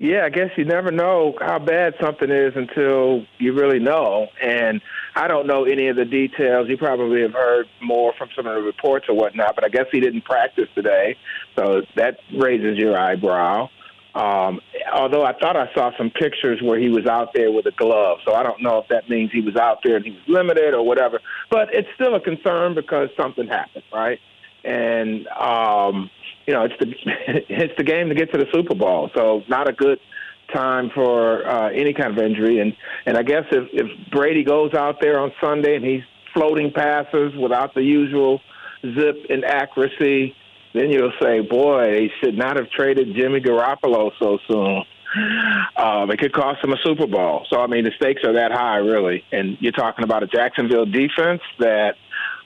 Yeah, 0.00 0.24
I 0.24 0.28
guess 0.28 0.50
you 0.56 0.64
never 0.64 0.92
know 0.92 1.34
how 1.40 1.58
bad 1.58 1.94
something 2.00 2.30
is 2.30 2.52
until 2.54 3.24
you 3.38 3.52
really 3.52 3.80
know. 3.80 4.28
And 4.40 4.80
I 5.16 5.26
don't 5.26 5.48
know 5.48 5.64
any 5.64 5.88
of 5.88 5.96
the 5.96 6.04
details. 6.04 6.68
You 6.68 6.76
probably 6.76 7.22
have 7.22 7.32
heard 7.32 7.66
more 7.82 8.12
from 8.16 8.28
some 8.36 8.46
of 8.46 8.54
the 8.54 8.62
reports 8.62 9.06
or 9.08 9.16
whatnot, 9.16 9.56
but 9.56 9.64
I 9.64 9.68
guess 9.68 9.86
he 9.90 9.98
didn't 9.98 10.24
practice 10.24 10.68
today. 10.76 11.16
So 11.56 11.82
that 11.96 12.18
raises 12.32 12.78
your 12.78 12.96
eyebrow. 12.96 13.70
Um, 14.14 14.60
although 14.92 15.24
I 15.24 15.32
thought 15.32 15.56
I 15.56 15.72
saw 15.74 15.90
some 15.98 16.10
pictures 16.10 16.60
where 16.62 16.78
he 16.78 16.88
was 16.88 17.06
out 17.06 17.30
there 17.34 17.50
with 17.50 17.66
a 17.66 17.72
glove, 17.72 18.18
so 18.24 18.34
I 18.34 18.44
don't 18.44 18.62
know 18.62 18.78
if 18.78 18.88
that 18.88 19.08
means 19.10 19.32
he 19.32 19.40
was 19.40 19.56
out 19.56 19.78
there 19.82 19.96
and 19.96 20.04
he 20.04 20.12
was 20.12 20.22
limited 20.28 20.74
or 20.74 20.86
whatever. 20.86 21.20
But 21.50 21.74
it's 21.74 21.88
still 21.96 22.14
a 22.14 22.20
concern 22.20 22.76
because 22.76 23.08
something 23.16 23.48
happened, 23.48 23.84
right? 23.92 24.20
And 24.64 25.26
um, 25.28 26.10
you 26.48 26.54
know, 26.54 26.64
it's 26.64 26.74
the 26.80 26.86
it's 27.48 27.74
the 27.76 27.84
game 27.84 28.08
to 28.08 28.14
get 28.14 28.32
to 28.32 28.38
the 28.38 28.46
Super 28.52 28.74
Bowl, 28.74 29.10
so 29.14 29.44
not 29.48 29.68
a 29.68 29.72
good 29.72 30.00
time 30.52 30.90
for 30.94 31.46
uh, 31.46 31.70
any 31.70 31.92
kind 31.92 32.18
of 32.18 32.24
injury. 32.24 32.58
And 32.58 32.74
and 33.06 33.16
I 33.16 33.22
guess 33.22 33.44
if 33.52 33.68
if 33.72 34.10
Brady 34.10 34.42
goes 34.42 34.74
out 34.74 35.00
there 35.00 35.20
on 35.20 35.30
Sunday 35.40 35.76
and 35.76 35.84
he's 35.84 36.02
floating 36.34 36.72
passes 36.72 37.34
without 37.36 37.74
the 37.74 37.82
usual 37.82 38.40
zip 38.82 39.26
and 39.30 39.44
accuracy 39.44 40.34
then 40.74 40.90
you'll 40.90 41.12
say, 41.20 41.40
boy, 41.40 41.84
they 41.86 42.12
should 42.20 42.36
not 42.36 42.56
have 42.56 42.70
traded 42.70 43.14
Jimmy 43.14 43.40
Garoppolo 43.40 44.12
so 44.18 44.38
soon. 44.46 44.84
Um, 45.76 46.10
it 46.10 46.18
could 46.18 46.32
cost 46.32 46.60
them 46.60 46.72
a 46.72 46.76
Super 46.84 47.06
Bowl. 47.06 47.46
So, 47.50 47.60
I 47.60 47.66
mean, 47.66 47.84
the 47.84 47.92
stakes 47.96 48.22
are 48.24 48.34
that 48.34 48.52
high, 48.52 48.76
really. 48.76 49.24
And 49.32 49.56
you're 49.60 49.72
talking 49.72 50.04
about 50.04 50.22
a 50.22 50.26
Jacksonville 50.26 50.84
defense 50.84 51.40
that 51.58 51.94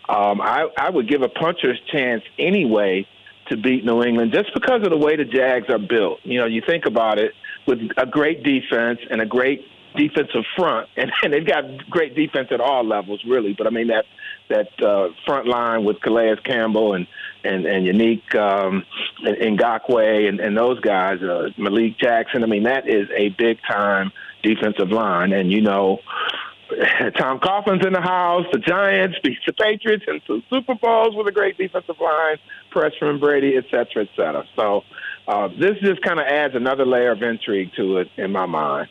um, 0.08 0.40
I, 0.40 0.68
I 0.78 0.90
would 0.90 1.08
give 1.08 1.22
a 1.22 1.28
puncher's 1.28 1.80
chance 1.90 2.22
anyway 2.38 3.06
to 3.48 3.56
beat 3.56 3.84
New 3.84 4.02
England 4.02 4.32
just 4.32 4.52
because 4.54 4.82
of 4.82 4.90
the 4.90 4.96
way 4.96 5.16
the 5.16 5.24
Jags 5.24 5.68
are 5.68 5.78
built. 5.78 6.20
You 6.22 6.40
know, 6.40 6.46
you 6.46 6.62
think 6.66 6.86
about 6.86 7.18
it 7.18 7.32
with 7.66 7.78
a 7.96 8.06
great 8.06 8.42
defense 8.42 9.00
and 9.10 9.20
a 9.20 9.26
great 9.26 9.64
defensive 9.96 10.44
front, 10.56 10.88
and, 10.96 11.12
and 11.22 11.32
they've 11.32 11.46
got 11.46 11.64
great 11.90 12.14
defense 12.14 12.48
at 12.50 12.60
all 12.60 12.84
levels, 12.84 13.22
really. 13.26 13.54
But 13.54 13.66
I 13.66 13.70
mean 13.70 13.88
that 13.88 14.04
that 14.48 14.82
uh, 14.82 15.08
front 15.26 15.46
line 15.46 15.84
with 15.84 16.00
Calais 16.00 16.36
Campbell 16.44 16.94
and 16.94 17.06
and 17.44 17.66
and 17.66 17.86
Yannick 17.86 18.34
um, 18.34 18.84
and 19.24 19.58
Ngakoue 19.58 20.28
and, 20.28 20.40
and 20.40 20.56
those 20.56 20.80
guys, 20.80 21.22
uh, 21.22 21.48
Malik 21.56 21.98
Jackson. 21.98 22.42
I 22.42 22.46
mean 22.46 22.64
that 22.64 22.88
is 22.88 23.08
a 23.16 23.30
big 23.30 23.58
time 23.68 24.12
defensive 24.42 24.90
line, 24.90 25.32
and 25.32 25.50
you 25.52 25.60
know. 25.60 26.00
Tom 27.18 27.38
Coughlin's 27.40 27.84
in 27.84 27.92
the 27.92 28.00
house. 28.00 28.46
The 28.52 28.58
Giants 28.58 29.18
beat 29.22 29.38
the 29.46 29.52
Patriots 29.52 30.04
in 30.06 30.20
some 30.26 30.42
Super 30.50 30.74
Bowls 30.74 31.14
with 31.14 31.26
a 31.26 31.32
great 31.32 31.56
defensive 31.58 32.00
line, 32.00 32.36
press 32.70 32.92
from 32.98 33.20
Brady, 33.20 33.56
et 33.56 33.64
cetera, 33.70 34.02
et 34.04 34.08
cetera. 34.16 34.44
So 34.56 34.82
uh, 35.28 35.48
this 35.58 35.78
just 35.82 36.02
kind 36.02 36.20
of 36.20 36.26
adds 36.26 36.54
another 36.54 36.86
layer 36.86 37.12
of 37.12 37.22
intrigue 37.22 37.72
to 37.76 37.98
it 37.98 38.08
in 38.16 38.32
my 38.32 38.46
mind. 38.46 38.88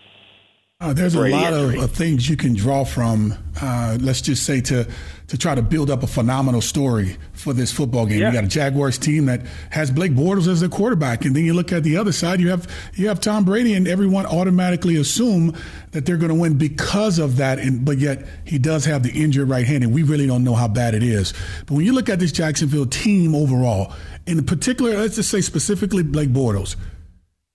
Uh, 0.81 0.93
there's 0.93 1.13
a 1.13 1.27
lot 1.27 1.53
of, 1.53 1.75
of, 1.75 1.91
things 1.91 2.27
you 2.27 2.35
can 2.35 2.55
draw 2.55 2.83
from. 2.83 3.35
Uh, 3.61 3.99
let's 4.01 4.19
just 4.19 4.43
say 4.43 4.59
to 4.59 4.87
to 5.27 5.37
try 5.37 5.53
to 5.53 5.61
build 5.61 5.91
up 5.91 6.01
a 6.01 6.07
phenomenal 6.07 6.59
story 6.59 7.17
for 7.33 7.53
this 7.53 7.71
football 7.71 8.07
game. 8.07 8.19
Yeah. 8.19 8.29
You 8.29 8.33
got 8.33 8.43
a 8.45 8.47
Jaguars 8.47 8.97
team 8.97 9.27
that 9.27 9.41
has 9.69 9.91
Blake 9.91 10.13
Bortles 10.13 10.47
as 10.47 10.61
their 10.61 10.69
quarterback, 10.69 11.23
and 11.23 11.35
then 11.35 11.45
you 11.45 11.53
look 11.53 11.71
at 11.71 11.83
the 11.83 11.97
other 11.97 12.11
side. 12.11 12.41
You 12.41 12.49
have 12.49 12.67
you 12.95 13.09
have 13.09 13.19
Tom 13.19 13.45
Brady, 13.45 13.75
and 13.75 13.87
everyone 13.87 14.25
automatically 14.25 14.95
assume 14.95 15.55
that 15.91 16.07
they're 16.07 16.17
going 16.17 16.29
to 16.33 16.35
win 16.35 16.57
because 16.57 17.19
of 17.19 17.37
that. 17.37 17.59
And 17.59 17.85
but 17.85 17.99
yet 17.99 18.25
he 18.43 18.57
does 18.57 18.83
have 18.85 19.03
the 19.03 19.11
injured 19.11 19.49
right 19.49 19.67
hand, 19.67 19.83
and 19.83 19.93
we 19.93 20.01
really 20.01 20.25
don't 20.25 20.43
know 20.43 20.55
how 20.55 20.67
bad 20.67 20.95
it 20.95 21.03
is. 21.03 21.31
But 21.67 21.75
when 21.75 21.85
you 21.85 21.93
look 21.93 22.09
at 22.09 22.17
this 22.17 22.31
Jacksonville 22.31 22.87
team 22.87 23.35
overall, 23.35 23.93
in 24.25 24.43
particular, 24.47 24.97
let's 24.97 25.15
just 25.17 25.29
say 25.29 25.41
specifically 25.41 26.01
Blake 26.01 26.29
Bortles, 26.29 26.75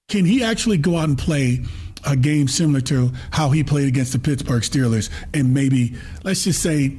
can 0.08 0.24
he 0.24 0.44
actually 0.44 0.78
go 0.78 0.96
out 0.96 1.08
and 1.08 1.18
play? 1.18 1.64
A 2.06 2.16
game 2.16 2.48
similar 2.48 2.80
to 2.82 3.10
how 3.32 3.50
he 3.50 3.62
played 3.64 3.88
against 3.88 4.12
the 4.12 4.18
Pittsburgh 4.18 4.62
Steelers 4.62 5.10
and 5.34 5.52
maybe, 5.52 5.94
let's 6.24 6.44
just 6.44 6.62
say, 6.62 6.98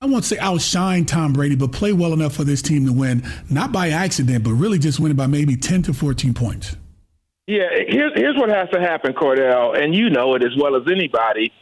I 0.00 0.06
won't 0.06 0.24
say 0.24 0.38
outshine 0.38 1.04
Tom 1.06 1.32
Brady, 1.32 1.54
but 1.54 1.72
play 1.72 1.92
well 1.92 2.12
enough 2.12 2.34
for 2.34 2.44
this 2.44 2.60
team 2.60 2.86
to 2.86 2.92
win, 2.92 3.22
not 3.48 3.72
by 3.72 3.90
accident, 3.90 4.44
but 4.44 4.52
really 4.52 4.78
just 4.78 5.00
winning 5.00 5.16
by 5.16 5.26
maybe 5.26 5.56
10 5.56 5.82
to 5.82 5.94
14 5.94 6.34
points. 6.34 6.76
Yeah, 7.46 7.68
here's, 7.86 8.12
here's 8.14 8.36
what 8.36 8.48
has 8.48 8.68
to 8.70 8.80
happen, 8.80 9.12
Cordell, 9.12 9.78
and 9.78 9.94
you 9.94 10.10
know 10.10 10.34
it 10.34 10.42
as 10.42 10.56
well 10.58 10.76
as 10.76 10.82
anybody. 10.90 11.52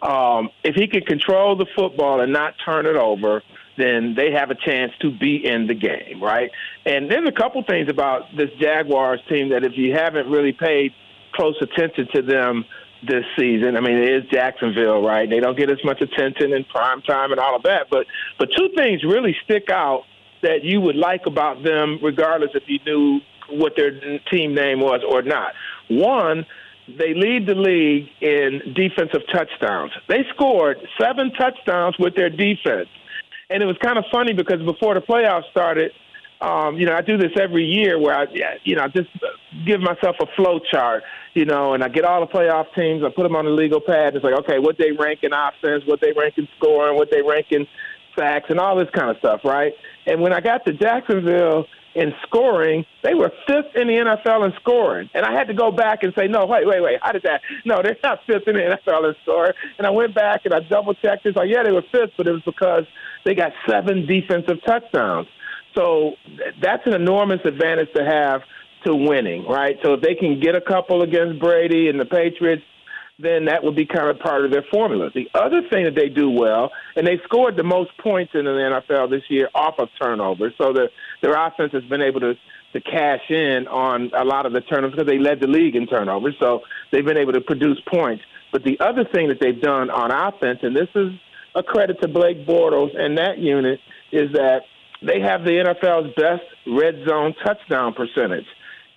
Um, 0.00 0.50
if 0.64 0.74
he 0.74 0.88
can 0.88 1.02
control 1.02 1.56
the 1.56 1.66
football 1.76 2.20
and 2.20 2.32
not 2.32 2.54
turn 2.64 2.86
it 2.86 2.96
over, 2.96 3.42
then 3.76 4.14
they 4.16 4.32
have 4.32 4.50
a 4.50 4.54
chance 4.54 4.92
to 5.00 5.10
be 5.10 5.44
in 5.44 5.66
the 5.66 5.74
game, 5.74 6.22
right? 6.22 6.50
And 6.84 7.10
there's 7.10 7.28
a 7.28 7.32
couple 7.32 7.62
things 7.62 7.88
about 7.88 8.36
this 8.36 8.50
Jaguars 8.60 9.20
team 9.28 9.50
that 9.50 9.64
if 9.64 9.72
you 9.76 9.94
haven't 9.94 10.28
really 10.28 10.52
paid 10.52 10.92
close 11.34 11.56
attention 11.60 12.08
to 12.14 12.22
them 12.22 12.64
this 13.06 13.24
season, 13.36 13.76
I 13.76 13.80
mean, 13.80 13.98
it 13.98 14.08
is 14.08 14.30
Jacksonville, 14.30 15.02
right? 15.02 15.28
They 15.28 15.40
don't 15.40 15.58
get 15.58 15.70
as 15.70 15.82
much 15.84 16.00
attention 16.00 16.52
in 16.52 16.64
prime 16.64 17.02
time 17.02 17.32
and 17.32 17.40
all 17.40 17.56
of 17.56 17.64
that, 17.64 17.88
but 17.90 18.06
but 18.38 18.48
two 18.56 18.68
things 18.76 19.02
really 19.04 19.36
stick 19.44 19.70
out 19.70 20.04
that 20.42 20.64
you 20.64 20.80
would 20.80 20.96
like 20.96 21.26
about 21.26 21.62
them, 21.62 21.98
regardless 22.02 22.50
if 22.54 22.64
you 22.66 22.78
knew 22.86 23.20
what 23.50 23.74
their 23.76 24.18
team 24.30 24.54
name 24.54 24.80
was 24.80 25.00
or 25.08 25.22
not. 25.22 25.52
One, 25.88 26.46
they 26.88 27.14
lead 27.14 27.46
the 27.46 27.54
league 27.54 28.08
in 28.20 28.74
defensive 28.74 29.22
touchdowns. 29.32 29.92
They 30.08 30.24
scored 30.34 30.78
seven 31.00 31.32
touchdowns 31.32 31.96
with 31.98 32.14
their 32.14 32.30
defense. 32.30 32.88
And 33.50 33.62
it 33.62 33.66
was 33.66 33.76
kind 33.82 33.98
of 33.98 34.04
funny 34.10 34.32
because 34.32 34.62
before 34.62 34.94
the 34.94 35.00
playoffs 35.00 35.48
started, 35.50 35.92
um, 36.42 36.76
you 36.76 36.86
know, 36.86 36.94
I 36.94 37.02
do 37.02 37.16
this 37.16 37.30
every 37.40 37.64
year 37.64 37.98
where 37.98 38.18
I, 38.18 38.26
you 38.64 38.74
know, 38.74 38.88
just 38.88 39.08
give 39.64 39.80
myself 39.80 40.16
a 40.20 40.26
flow 40.34 40.58
chart, 40.58 41.04
you 41.34 41.44
know, 41.44 41.74
and 41.74 41.84
I 41.84 41.88
get 41.88 42.04
all 42.04 42.20
the 42.20 42.26
playoff 42.26 42.66
teams, 42.74 43.04
I 43.04 43.10
put 43.14 43.22
them 43.22 43.36
on 43.36 43.44
the 43.44 43.52
legal 43.52 43.80
pad. 43.80 44.16
It's 44.16 44.24
like, 44.24 44.34
okay, 44.40 44.58
what 44.58 44.76
they 44.76 44.90
rank 44.90 45.20
in 45.22 45.32
offense, 45.32 45.84
what 45.86 46.00
they 46.00 46.12
rank 46.12 46.34
in 46.36 46.48
scoring, 46.58 46.96
what 46.96 47.10
they 47.12 47.22
rank 47.22 47.46
in 47.50 47.66
sacks, 48.18 48.46
and 48.48 48.58
all 48.58 48.76
this 48.76 48.90
kind 48.92 49.08
of 49.10 49.18
stuff, 49.18 49.40
right? 49.44 49.72
And 50.06 50.20
when 50.20 50.32
I 50.32 50.40
got 50.40 50.66
to 50.66 50.72
Jacksonville 50.72 51.66
in 51.94 52.12
scoring, 52.26 52.84
they 53.04 53.14
were 53.14 53.30
fifth 53.46 53.76
in 53.76 53.86
the 53.86 53.94
NFL 53.94 54.46
in 54.46 54.52
scoring. 54.60 55.10
And 55.14 55.24
I 55.24 55.32
had 55.32 55.46
to 55.46 55.54
go 55.54 55.70
back 55.70 56.02
and 56.02 56.12
say, 56.16 56.26
no, 56.26 56.44
wait, 56.44 56.66
wait, 56.66 56.82
wait, 56.82 56.98
how 57.02 57.12
did 57.12 57.22
that? 57.22 57.42
No, 57.64 57.82
they're 57.82 57.96
not 58.02 58.18
fifth 58.26 58.48
in 58.48 58.56
the 58.56 58.78
NFL 58.86 59.08
in 59.08 59.14
scoring. 59.22 59.52
And 59.78 59.86
I 59.86 59.90
went 59.90 60.14
back 60.14 60.40
and 60.44 60.52
I 60.52 60.60
double 60.60 60.94
checked. 60.94 61.24
It's 61.24 61.36
like, 61.36 61.50
yeah, 61.50 61.62
they 61.62 61.72
were 61.72 61.84
fifth, 61.92 62.12
but 62.16 62.26
it 62.26 62.32
was 62.32 62.42
because 62.44 62.84
they 63.24 63.34
got 63.34 63.52
seven 63.68 64.06
defensive 64.06 64.58
touchdowns. 64.66 65.28
So 65.74 66.12
that's 66.60 66.82
an 66.86 66.94
enormous 66.94 67.40
advantage 67.44 67.88
to 67.96 68.04
have 68.04 68.42
to 68.84 68.94
winning, 68.94 69.46
right? 69.46 69.76
So 69.82 69.94
if 69.94 70.00
they 70.00 70.14
can 70.14 70.40
get 70.40 70.54
a 70.54 70.60
couple 70.60 71.02
against 71.02 71.40
Brady 71.40 71.88
and 71.88 71.98
the 71.98 72.04
Patriots, 72.04 72.62
then 73.18 73.44
that 73.44 73.62
would 73.62 73.76
be 73.76 73.86
kind 73.86 74.08
of 74.08 74.18
part 74.18 74.44
of 74.44 74.50
their 74.50 74.64
formula. 74.70 75.10
The 75.14 75.28
other 75.34 75.62
thing 75.70 75.84
that 75.84 75.94
they 75.94 76.08
do 76.08 76.30
well, 76.30 76.70
and 76.96 77.06
they 77.06 77.20
scored 77.24 77.56
the 77.56 77.62
most 77.62 77.90
points 77.98 78.32
in 78.34 78.44
the 78.44 78.50
NFL 78.50 79.10
this 79.10 79.22
year 79.28 79.48
off 79.54 79.74
of 79.78 79.88
turnovers. 80.00 80.54
So 80.58 80.72
the, 80.72 80.88
their 81.22 81.34
offense 81.34 81.72
has 81.72 81.84
been 81.84 82.02
able 82.02 82.20
to 82.20 82.34
to 82.72 82.80
cash 82.80 83.20
in 83.28 83.68
on 83.68 84.10
a 84.16 84.24
lot 84.24 84.46
of 84.46 84.54
the 84.54 84.60
turnovers 84.62 84.92
because 84.96 85.06
they 85.06 85.18
led 85.18 85.40
the 85.40 85.46
league 85.46 85.76
in 85.76 85.86
turnovers. 85.86 86.34
So 86.40 86.62
they've 86.90 87.04
been 87.04 87.18
able 87.18 87.34
to 87.34 87.40
produce 87.42 87.78
points. 87.86 88.24
But 88.50 88.64
the 88.64 88.80
other 88.80 89.04
thing 89.04 89.28
that 89.28 89.38
they've 89.40 89.60
done 89.60 89.90
on 89.90 90.10
offense, 90.10 90.60
and 90.62 90.74
this 90.74 90.88
is 90.94 91.12
a 91.54 91.62
credit 91.62 92.00
to 92.00 92.08
Blake 92.08 92.46
Bortles 92.46 92.98
and 92.98 93.18
that 93.18 93.38
unit, 93.38 93.78
is 94.10 94.32
that 94.32 94.62
they 95.04 95.20
have 95.20 95.44
the 95.44 95.50
NFL's 95.50 96.14
best 96.14 96.42
red 96.66 97.04
zone 97.06 97.34
touchdown 97.44 97.94
percentage. 97.94 98.46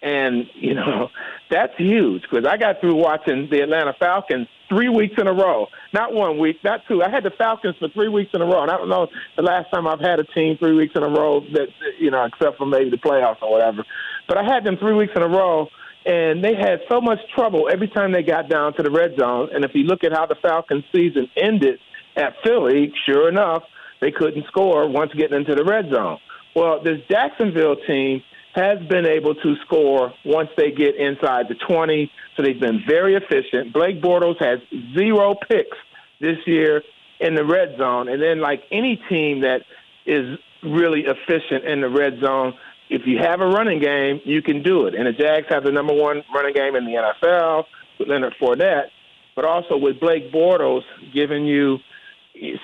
And, 0.02 0.46
you 0.54 0.74
know, 0.74 1.10
that's 1.50 1.74
huge 1.78 2.24
because 2.30 2.46
I 2.46 2.58
got 2.58 2.80
through 2.80 2.96
watching 2.96 3.50
the 3.50 3.62
Atlanta 3.62 3.94
Falcons 4.00 4.48
three 4.70 4.90
weeks 4.90 5.16
in 5.18 5.28
a 5.28 5.34
row. 5.34 5.68
Not 5.94 6.14
one 6.14 6.38
week, 6.38 6.58
not 6.64 6.82
two. 6.88 7.04
I 7.04 7.10
had 7.10 7.24
the 7.24 7.32
Falcons 7.32 7.76
for 7.80 7.90
three 7.90 8.10
weeks 8.10 8.32
in 8.34 8.42
a 8.42 8.46
row. 8.46 8.64
And 8.64 8.72
I 8.72 8.78
don't 8.78 8.90
know 8.90 9.08
the 9.36 9.44
last 9.44 9.70
time 9.72 9.88
I've 9.88 10.00
had 10.00 10.20
a 10.20 10.24
team 10.24 10.58
three 10.58 10.76
weeks 10.76 10.94
in 10.96 11.04
a 11.04 11.10
row 11.10 11.42
that, 11.54 11.68
you 12.00 12.12
know, 12.12 12.26
except 12.26 12.58
for 12.58 12.66
maybe 12.66 12.90
the 12.90 12.98
playoffs 12.98 13.42
or 13.42 13.52
whatever. 13.52 13.84
But 14.28 14.38
I 14.38 14.44
had 14.44 14.64
them 14.64 14.78
three 14.78 14.94
weeks 14.94 15.14
in 15.16 15.22
a 15.22 15.28
row 15.28 15.70
and 16.06 16.44
they 16.44 16.54
had 16.54 16.82
so 16.90 17.02
much 17.02 17.18
trouble 17.34 17.68
every 17.72 17.88
time 17.88 18.12
they 18.12 18.22
got 18.22 18.48
down 18.48 18.74
to 18.76 18.84
the 18.84 18.92
red 18.92 19.16
zone. 19.20 19.50
And 19.54 19.66
if 19.66 19.72
you 19.74 19.84
look 19.84 20.04
at 20.04 20.14
how 20.14 20.28
the 20.28 20.36
Falcons 20.36 20.84
season 20.94 21.30
ended 21.36 21.80
at 22.16 22.36
Philly, 22.44 22.94
sure 23.08 23.28
enough, 23.28 23.64
they 24.02 24.12
couldn't 24.12 24.46
score 24.48 24.88
once 24.88 25.14
getting 25.14 25.38
into 25.38 25.56
the 25.56 25.64
red 25.64 25.90
zone. 25.92 26.20
Well, 26.56 26.82
this 26.84 27.00
Jacksonville 27.10 27.76
team 27.88 28.22
has 28.56 28.80
been 28.88 29.06
able 29.06 29.36
to 29.36 29.56
score 29.66 30.14
once 30.24 30.50
they 30.56 30.72
get 30.72 30.96
inside 30.96 31.48
the 31.50 31.56
20. 31.68 32.10
So 32.36 32.44
they've 32.44 32.60
been 32.60 32.82
very 32.88 33.16
efficient. 33.16 33.74
Blake 33.74 34.02
Bortles 34.02 34.40
has 34.40 34.60
zero 34.98 35.36
picks 35.36 35.78
this 36.22 36.38
year 36.46 36.82
in 37.20 37.36
the 37.36 37.44
red 37.44 37.78
zone. 37.78 38.08
And 38.08 38.22
then, 38.22 38.40
like 38.40 38.64
any 38.72 39.02
team 39.10 39.42
that 39.42 39.64
is 40.06 40.40
really 40.64 41.06
efficient 41.06 41.66
in 41.66 41.82
the 41.82 41.90
red 41.90 42.20
zone, 42.22 42.54
if 42.90 43.02
you 43.06 43.18
have 43.18 43.42
a 43.42 43.48
running 43.48 43.80
game, 43.80 44.22
you 44.24 44.42
can 44.42 44.64
do 44.64 44.86
it. 44.86 44.96
And 44.96 45.08
the 45.08 45.12
Jags 45.12 45.48
have 45.50 45.64
the 45.64 45.72
number 45.72 45.94
one 45.94 46.24
running 46.34 46.54
game 46.54 46.76
in 46.76 46.86
the 46.86 46.94
NFL 46.94 47.66
with 48.00 48.08
Leonard 48.08 48.36
Fournette, 48.40 48.88
but 49.36 49.44
also 49.44 49.76
with 49.76 50.00
Blake 50.00 50.32
Bortles 50.32 50.84
giving 51.14 51.46
you 51.46 51.80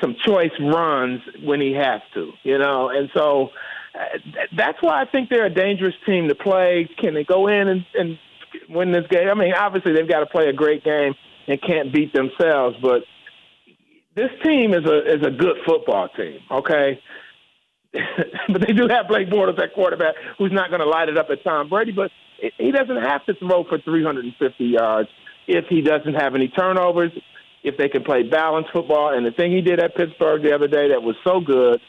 some 0.02 0.16
choice 0.26 0.52
runs 0.60 1.22
when 1.44 1.62
he 1.62 1.74
has 1.74 2.02
to, 2.14 2.32
you 2.44 2.58
know. 2.58 2.90
And 2.90 3.10
so 3.14 3.50
uh, 3.96 4.18
that's 4.56 4.82
why 4.82 5.02
I 5.02 5.06
think 5.06 5.30
they're 5.30 5.46
a 5.46 5.54
dangerous 5.54 5.96
team 6.06 6.28
to 6.28 6.36
play. 6.36 6.90
Can 6.98 7.14
they 7.14 7.24
go 7.24 7.48
in 7.48 7.68
and, 7.68 7.86
and 7.94 8.20
win 8.70 8.92
this 8.92 9.08
game? 9.10 9.30
I 9.30 9.34
mean, 9.34 9.54
obviously 9.54 9.94
they've 9.94 10.08
got 10.08 10.20
to 10.20 10.26
play 10.26 10.48
a 10.48 10.54
great 10.54 10.84
game 10.84 11.14
and 11.48 11.62
can't 11.62 11.94
beat 11.94 12.14
themselves, 12.14 12.78
but 12.82 13.04
this 14.16 14.30
team 14.44 14.74
is 14.74 14.86
a 14.86 15.16
is 15.16 15.26
a 15.26 15.32
good 15.32 15.58
football 15.66 16.10
team. 16.10 16.40
Okay. 16.50 17.02
but 17.94 18.62
they 18.66 18.74
do 18.74 18.88
have 18.88 19.08
Blake 19.08 19.30
Bortles 19.30 19.62
at 19.62 19.74
quarterback, 19.74 20.16
who's 20.38 20.52
not 20.52 20.70
going 20.70 20.80
to 20.80 20.88
light 20.88 21.10
it 21.10 21.18
up 21.18 21.30
at 21.30 21.44
Tom 21.44 21.70
Brady. 21.70 21.92
But 21.92 22.12
he 22.58 22.72
doesn't 22.72 23.02
have 23.02 23.26
to 23.26 23.34
throw 23.36 23.64
for 23.66 23.80
350 23.80 24.64
yards 24.64 25.10
if 25.48 25.66
he 25.68 25.82
doesn't 25.82 26.14
have 26.14 26.36
any 26.36 26.48
turnovers. 26.48 27.12
If 27.64 27.78
they 27.78 27.90
can 27.90 28.04
play 28.04 28.24
balanced 28.24 28.72
football, 28.72 29.14
and 29.14 29.26
the 29.26 29.32
thing 29.32 29.52
he 29.52 29.62
did 29.62 29.80
at 29.80 29.96
Pittsburgh 29.96 30.42
the 30.42 30.54
other 30.54 30.68
day 30.68 30.90
that 30.90 31.04
was 31.04 31.16
so 31.24 31.40
good 31.40 31.80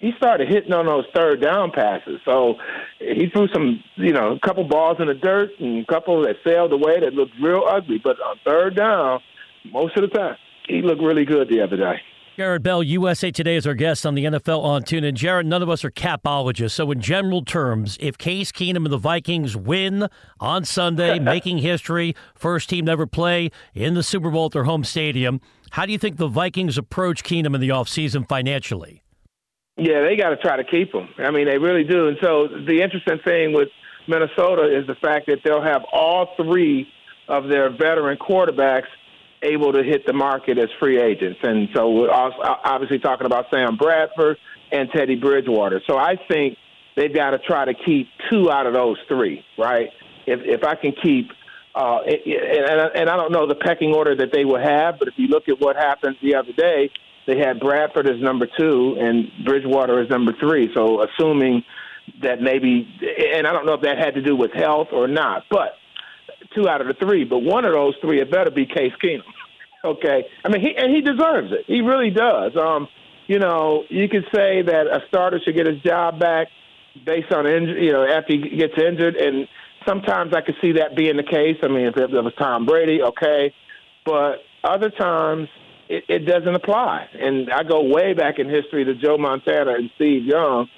he 0.00 0.12
started 0.16 0.48
hitting 0.48 0.72
on 0.72 0.86
those 0.86 1.04
third 1.14 1.42
down 1.42 1.70
passes. 1.70 2.20
So 2.24 2.54
he 2.98 3.28
threw 3.28 3.48
some, 3.48 3.84
you 3.96 4.12
know, 4.12 4.32
a 4.32 4.40
couple 4.40 4.64
balls 4.64 4.96
in 4.98 5.08
the 5.08 5.14
dirt 5.14 5.50
and 5.60 5.82
a 5.82 5.86
couple 5.86 6.22
that 6.22 6.36
sailed 6.42 6.72
away 6.72 7.00
that 7.00 7.12
looked 7.12 7.34
real 7.40 7.64
ugly. 7.68 8.00
But 8.02 8.18
on 8.20 8.36
third 8.44 8.76
down, 8.76 9.20
most 9.70 9.96
of 9.96 10.02
the 10.02 10.08
time, 10.08 10.36
he 10.66 10.80
looked 10.80 11.02
really 11.02 11.26
good 11.26 11.50
the 11.50 11.60
other 11.60 11.76
day. 11.76 12.00
Jarrett 12.40 12.62
Bell, 12.62 12.82
USA 12.82 13.30
Today, 13.30 13.56
is 13.56 13.66
our 13.66 13.74
guest 13.74 14.06
on 14.06 14.14
the 14.14 14.24
NFL 14.24 14.64
on 14.64 14.82
Tune. 14.82 15.04
And 15.04 15.14
Jarrett, 15.14 15.44
none 15.44 15.60
of 15.60 15.68
us 15.68 15.84
are 15.84 15.90
capologists. 15.90 16.70
So, 16.70 16.90
in 16.90 16.98
general 16.98 17.44
terms, 17.44 17.98
if 18.00 18.16
Case 18.16 18.50
Keenum 18.50 18.76
and 18.76 18.86
the 18.86 18.96
Vikings 18.96 19.58
win 19.58 20.08
on 20.40 20.64
Sunday, 20.64 21.18
making 21.18 21.58
history, 21.58 22.16
first 22.34 22.70
team 22.70 22.86
to 22.86 22.92
ever 22.92 23.06
play 23.06 23.50
in 23.74 23.92
the 23.92 24.02
Super 24.02 24.30
Bowl 24.30 24.46
at 24.46 24.52
their 24.52 24.64
home 24.64 24.84
stadium, 24.84 25.42
how 25.72 25.84
do 25.84 25.92
you 25.92 25.98
think 25.98 26.16
the 26.16 26.28
Vikings 26.28 26.78
approach 26.78 27.24
Keenum 27.24 27.54
in 27.54 27.60
the 27.60 27.68
offseason 27.68 28.26
financially? 28.26 29.02
Yeah, 29.76 30.00
they 30.00 30.16
got 30.16 30.30
to 30.30 30.38
try 30.38 30.56
to 30.56 30.64
keep 30.64 30.94
him. 30.94 31.10
I 31.18 31.30
mean, 31.30 31.46
they 31.46 31.58
really 31.58 31.84
do. 31.84 32.08
And 32.08 32.16
so 32.22 32.48
the 32.48 32.80
interesting 32.80 33.18
thing 33.22 33.52
with 33.52 33.68
Minnesota 34.08 34.62
is 34.62 34.86
the 34.86 34.94
fact 34.94 35.26
that 35.26 35.40
they'll 35.44 35.60
have 35.60 35.82
all 35.92 36.28
three 36.38 36.88
of 37.28 37.48
their 37.48 37.68
veteran 37.68 38.16
quarterbacks 38.16 38.88
able 39.42 39.72
to 39.72 39.82
hit 39.82 40.06
the 40.06 40.12
market 40.12 40.58
as 40.58 40.68
free 40.78 41.00
agents. 41.00 41.40
And 41.42 41.68
so 41.74 41.90
we're 41.90 42.10
obviously 42.10 42.98
talking 42.98 43.26
about 43.26 43.46
Sam 43.50 43.76
Bradford 43.76 44.36
and 44.70 44.90
Teddy 44.90 45.16
Bridgewater. 45.16 45.80
So 45.86 45.96
I 45.96 46.16
think 46.28 46.58
they've 46.96 47.14
got 47.14 47.30
to 47.30 47.38
try 47.38 47.64
to 47.64 47.74
keep 47.74 48.08
two 48.30 48.50
out 48.50 48.66
of 48.66 48.74
those 48.74 48.98
three, 49.08 49.44
right? 49.58 49.88
If 50.26 50.40
if 50.44 50.64
I 50.64 50.74
can 50.74 50.92
keep 51.02 51.30
uh, 51.74 52.00
and, 52.02 52.90
and 52.94 53.10
I 53.10 53.16
don't 53.16 53.32
know 53.32 53.46
the 53.46 53.54
pecking 53.54 53.94
order 53.94 54.14
that 54.16 54.32
they 54.32 54.44
will 54.44 54.60
have, 54.60 54.98
but 54.98 55.08
if 55.08 55.14
you 55.16 55.28
look 55.28 55.48
at 55.48 55.60
what 55.60 55.76
happened 55.76 56.16
the 56.20 56.34
other 56.34 56.52
day, 56.52 56.90
they 57.26 57.38
had 57.38 57.60
Bradford 57.60 58.08
as 58.08 58.20
number 58.20 58.48
two 58.58 58.96
and 58.98 59.30
Bridgewater 59.44 60.00
as 60.00 60.10
number 60.10 60.32
three. 60.40 60.70
So 60.74 61.04
assuming 61.04 61.64
that 62.22 62.40
maybe, 62.40 62.88
and 63.34 63.46
I 63.46 63.52
don't 63.52 63.66
know 63.66 63.74
if 63.74 63.82
that 63.82 63.98
had 63.98 64.14
to 64.14 64.22
do 64.22 64.34
with 64.34 64.52
health 64.52 64.88
or 64.92 65.06
not, 65.06 65.44
but 65.48 65.74
two 66.54 66.68
out 66.68 66.80
of 66.80 66.86
the 66.86 66.94
three. 66.94 67.24
But 67.24 67.40
one 67.40 67.64
of 67.64 67.72
those 67.72 67.94
three, 68.00 68.20
it 68.20 68.30
better 68.30 68.50
be 68.50 68.66
Case 68.66 68.92
Keenum. 69.02 69.22
Okay, 69.84 70.26
I 70.44 70.48
mean, 70.48 70.60
he 70.60 70.76
and 70.76 70.94
he 70.94 71.00
deserves 71.00 71.52
it. 71.52 71.64
He 71.66 71.80
really 71.80 72.10
does. 72.10 72.52
Um, 72.56 72.88
you 73.26 73.38
know, 73.38 73.84
you 73.88 74.08
could 74.08 74.24
say 74.34 74.62
that 74.62 74.86
a 74.86 75.00
starter 75.08 75.40
should 75.44 75.56
get 75.56 75.66
his 75.66 75.80
job 75.82 76.18
back 76.18 76.48
based 77.06 77.32
on 77.32 77.46
injury. 77.46 77.86
You 77.86 77.92
know, 77.92 78.04
after 78.04 78.34
he 78.34 78.56
gets 78.56 78.74
injured, 78.76 79.16
and 79.16 79.48
sometimes 79.86 80.34
I 80.34 80.42
could 80.42 80.56
see 80.60 80.72
that 80.72 80.96
being 80.96 81.16
the 81.16 81.22
case. 81.22 81.56
I 81.62 81.68
mean, 81.68 81.86
if 81.86 81.96
it 81.96 82.10
was 82.10 82.34
Tom 82.38 82.66
Brady, 82.66 83.00
okay, 83.02 83.54
but 84.04 84.42
other 84.62 84.90
times 84.90 85.48
it, 85.88 86.04
it 86.08 86.18
doesn't 86.20 86.54
apply. 86.54 87.08
And 87.18 87.50
I 87.50 87.62
go 87.62 87.82
way 87.82 88.12
back 88.12 88.38
in 88.38 88.48
history 88.48 88.84
to 88.84 88.94
Joe 88.94 89.16
Montana 89.16 89.74
and 89.74 89.90
Steve 89.96 90.24
Young. 90.24 90.68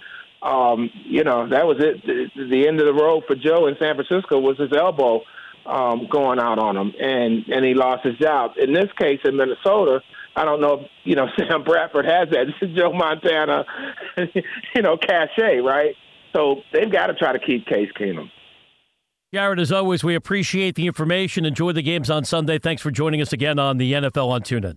Um, 0.42 0.90
you 1.04 1.22
know, 1.22 1.48
that 1.48 1.66
was 1.66 1.78
it. 1.80 2.04
The, 2.04 2.46
the 2.50 2.68
end 2.68 2.80
of 2.80 2.86
the 2.86 2.94
road 2.94 3.24
for 3.26 3.36
Joe 3.36 3.66
in 3.66 3.76
San 3.80 3.94
Francisco 3.94 4.38
was 4.40 4.58
his 4.58 4.72
elbow 4.76 5.22
um, 5.66 6.08
going 6.10 6.38
out 6.38 6.58
on 6.58 6.76
him, 6.76 6.92
and 7.00 7.44
and 7.48 7.64
he 7.64 7.74
lost 7.74 8.04
his 8.04 8.16
job. 8.18 8.52
In 8.56 8.72
this 8.72 8.90
case, 8.98 9.20
in 9.24 9.36
Minnesota, 9.36 10.00
I 10.36 10.44
don't 10.44 10.60
know 10.60 10.80
if 10.80 10.86
you 11.04 11.14
know 11.14 11.26
Sam 11.38 11.64
Bradford 11.64 12.04
has 12.06 12.28
that. 12.30 12.46
This 12.46 12.68
is 12.70 12.76
Joe 12.76 12.92
Montana, 12.92 13.64
you 14.74 14.82
know, 14.82 14.96
cachet, 14.96 15.58
right? 15.58 15.94
So 16.34 16.62
they've 16.72 16.90
got 16.90 17.08
to 17.08 17.14
try 17.14 17.32
to 17.32 17.38
keep 17.38 17.66
Case 17.66 17.90
Keenum. 17.98 18.30
Jarrett, 19.34 19.60
as 19.60 19.72
always, 19.72 20.04
we 20.04 20.14
appreciate 20.14 20.74
the 20.74 20.86
information. 20.86 21.46
Enjoy 21.46 21.72
the 21.72 21.82
games 21.82 22.10
on 22.10 22.24
Sunday. 22.24 22.58
Thanks 22.58 22.82
for 22.82 22.90
joining 22.90 23.22
us 23.22 23.32
again 23.32 23.58
on 23.58 23.78
the 23.78 23.94
NFL 23.94 24.28
on 24.28 24.42
TuneIn. 24.42 24.76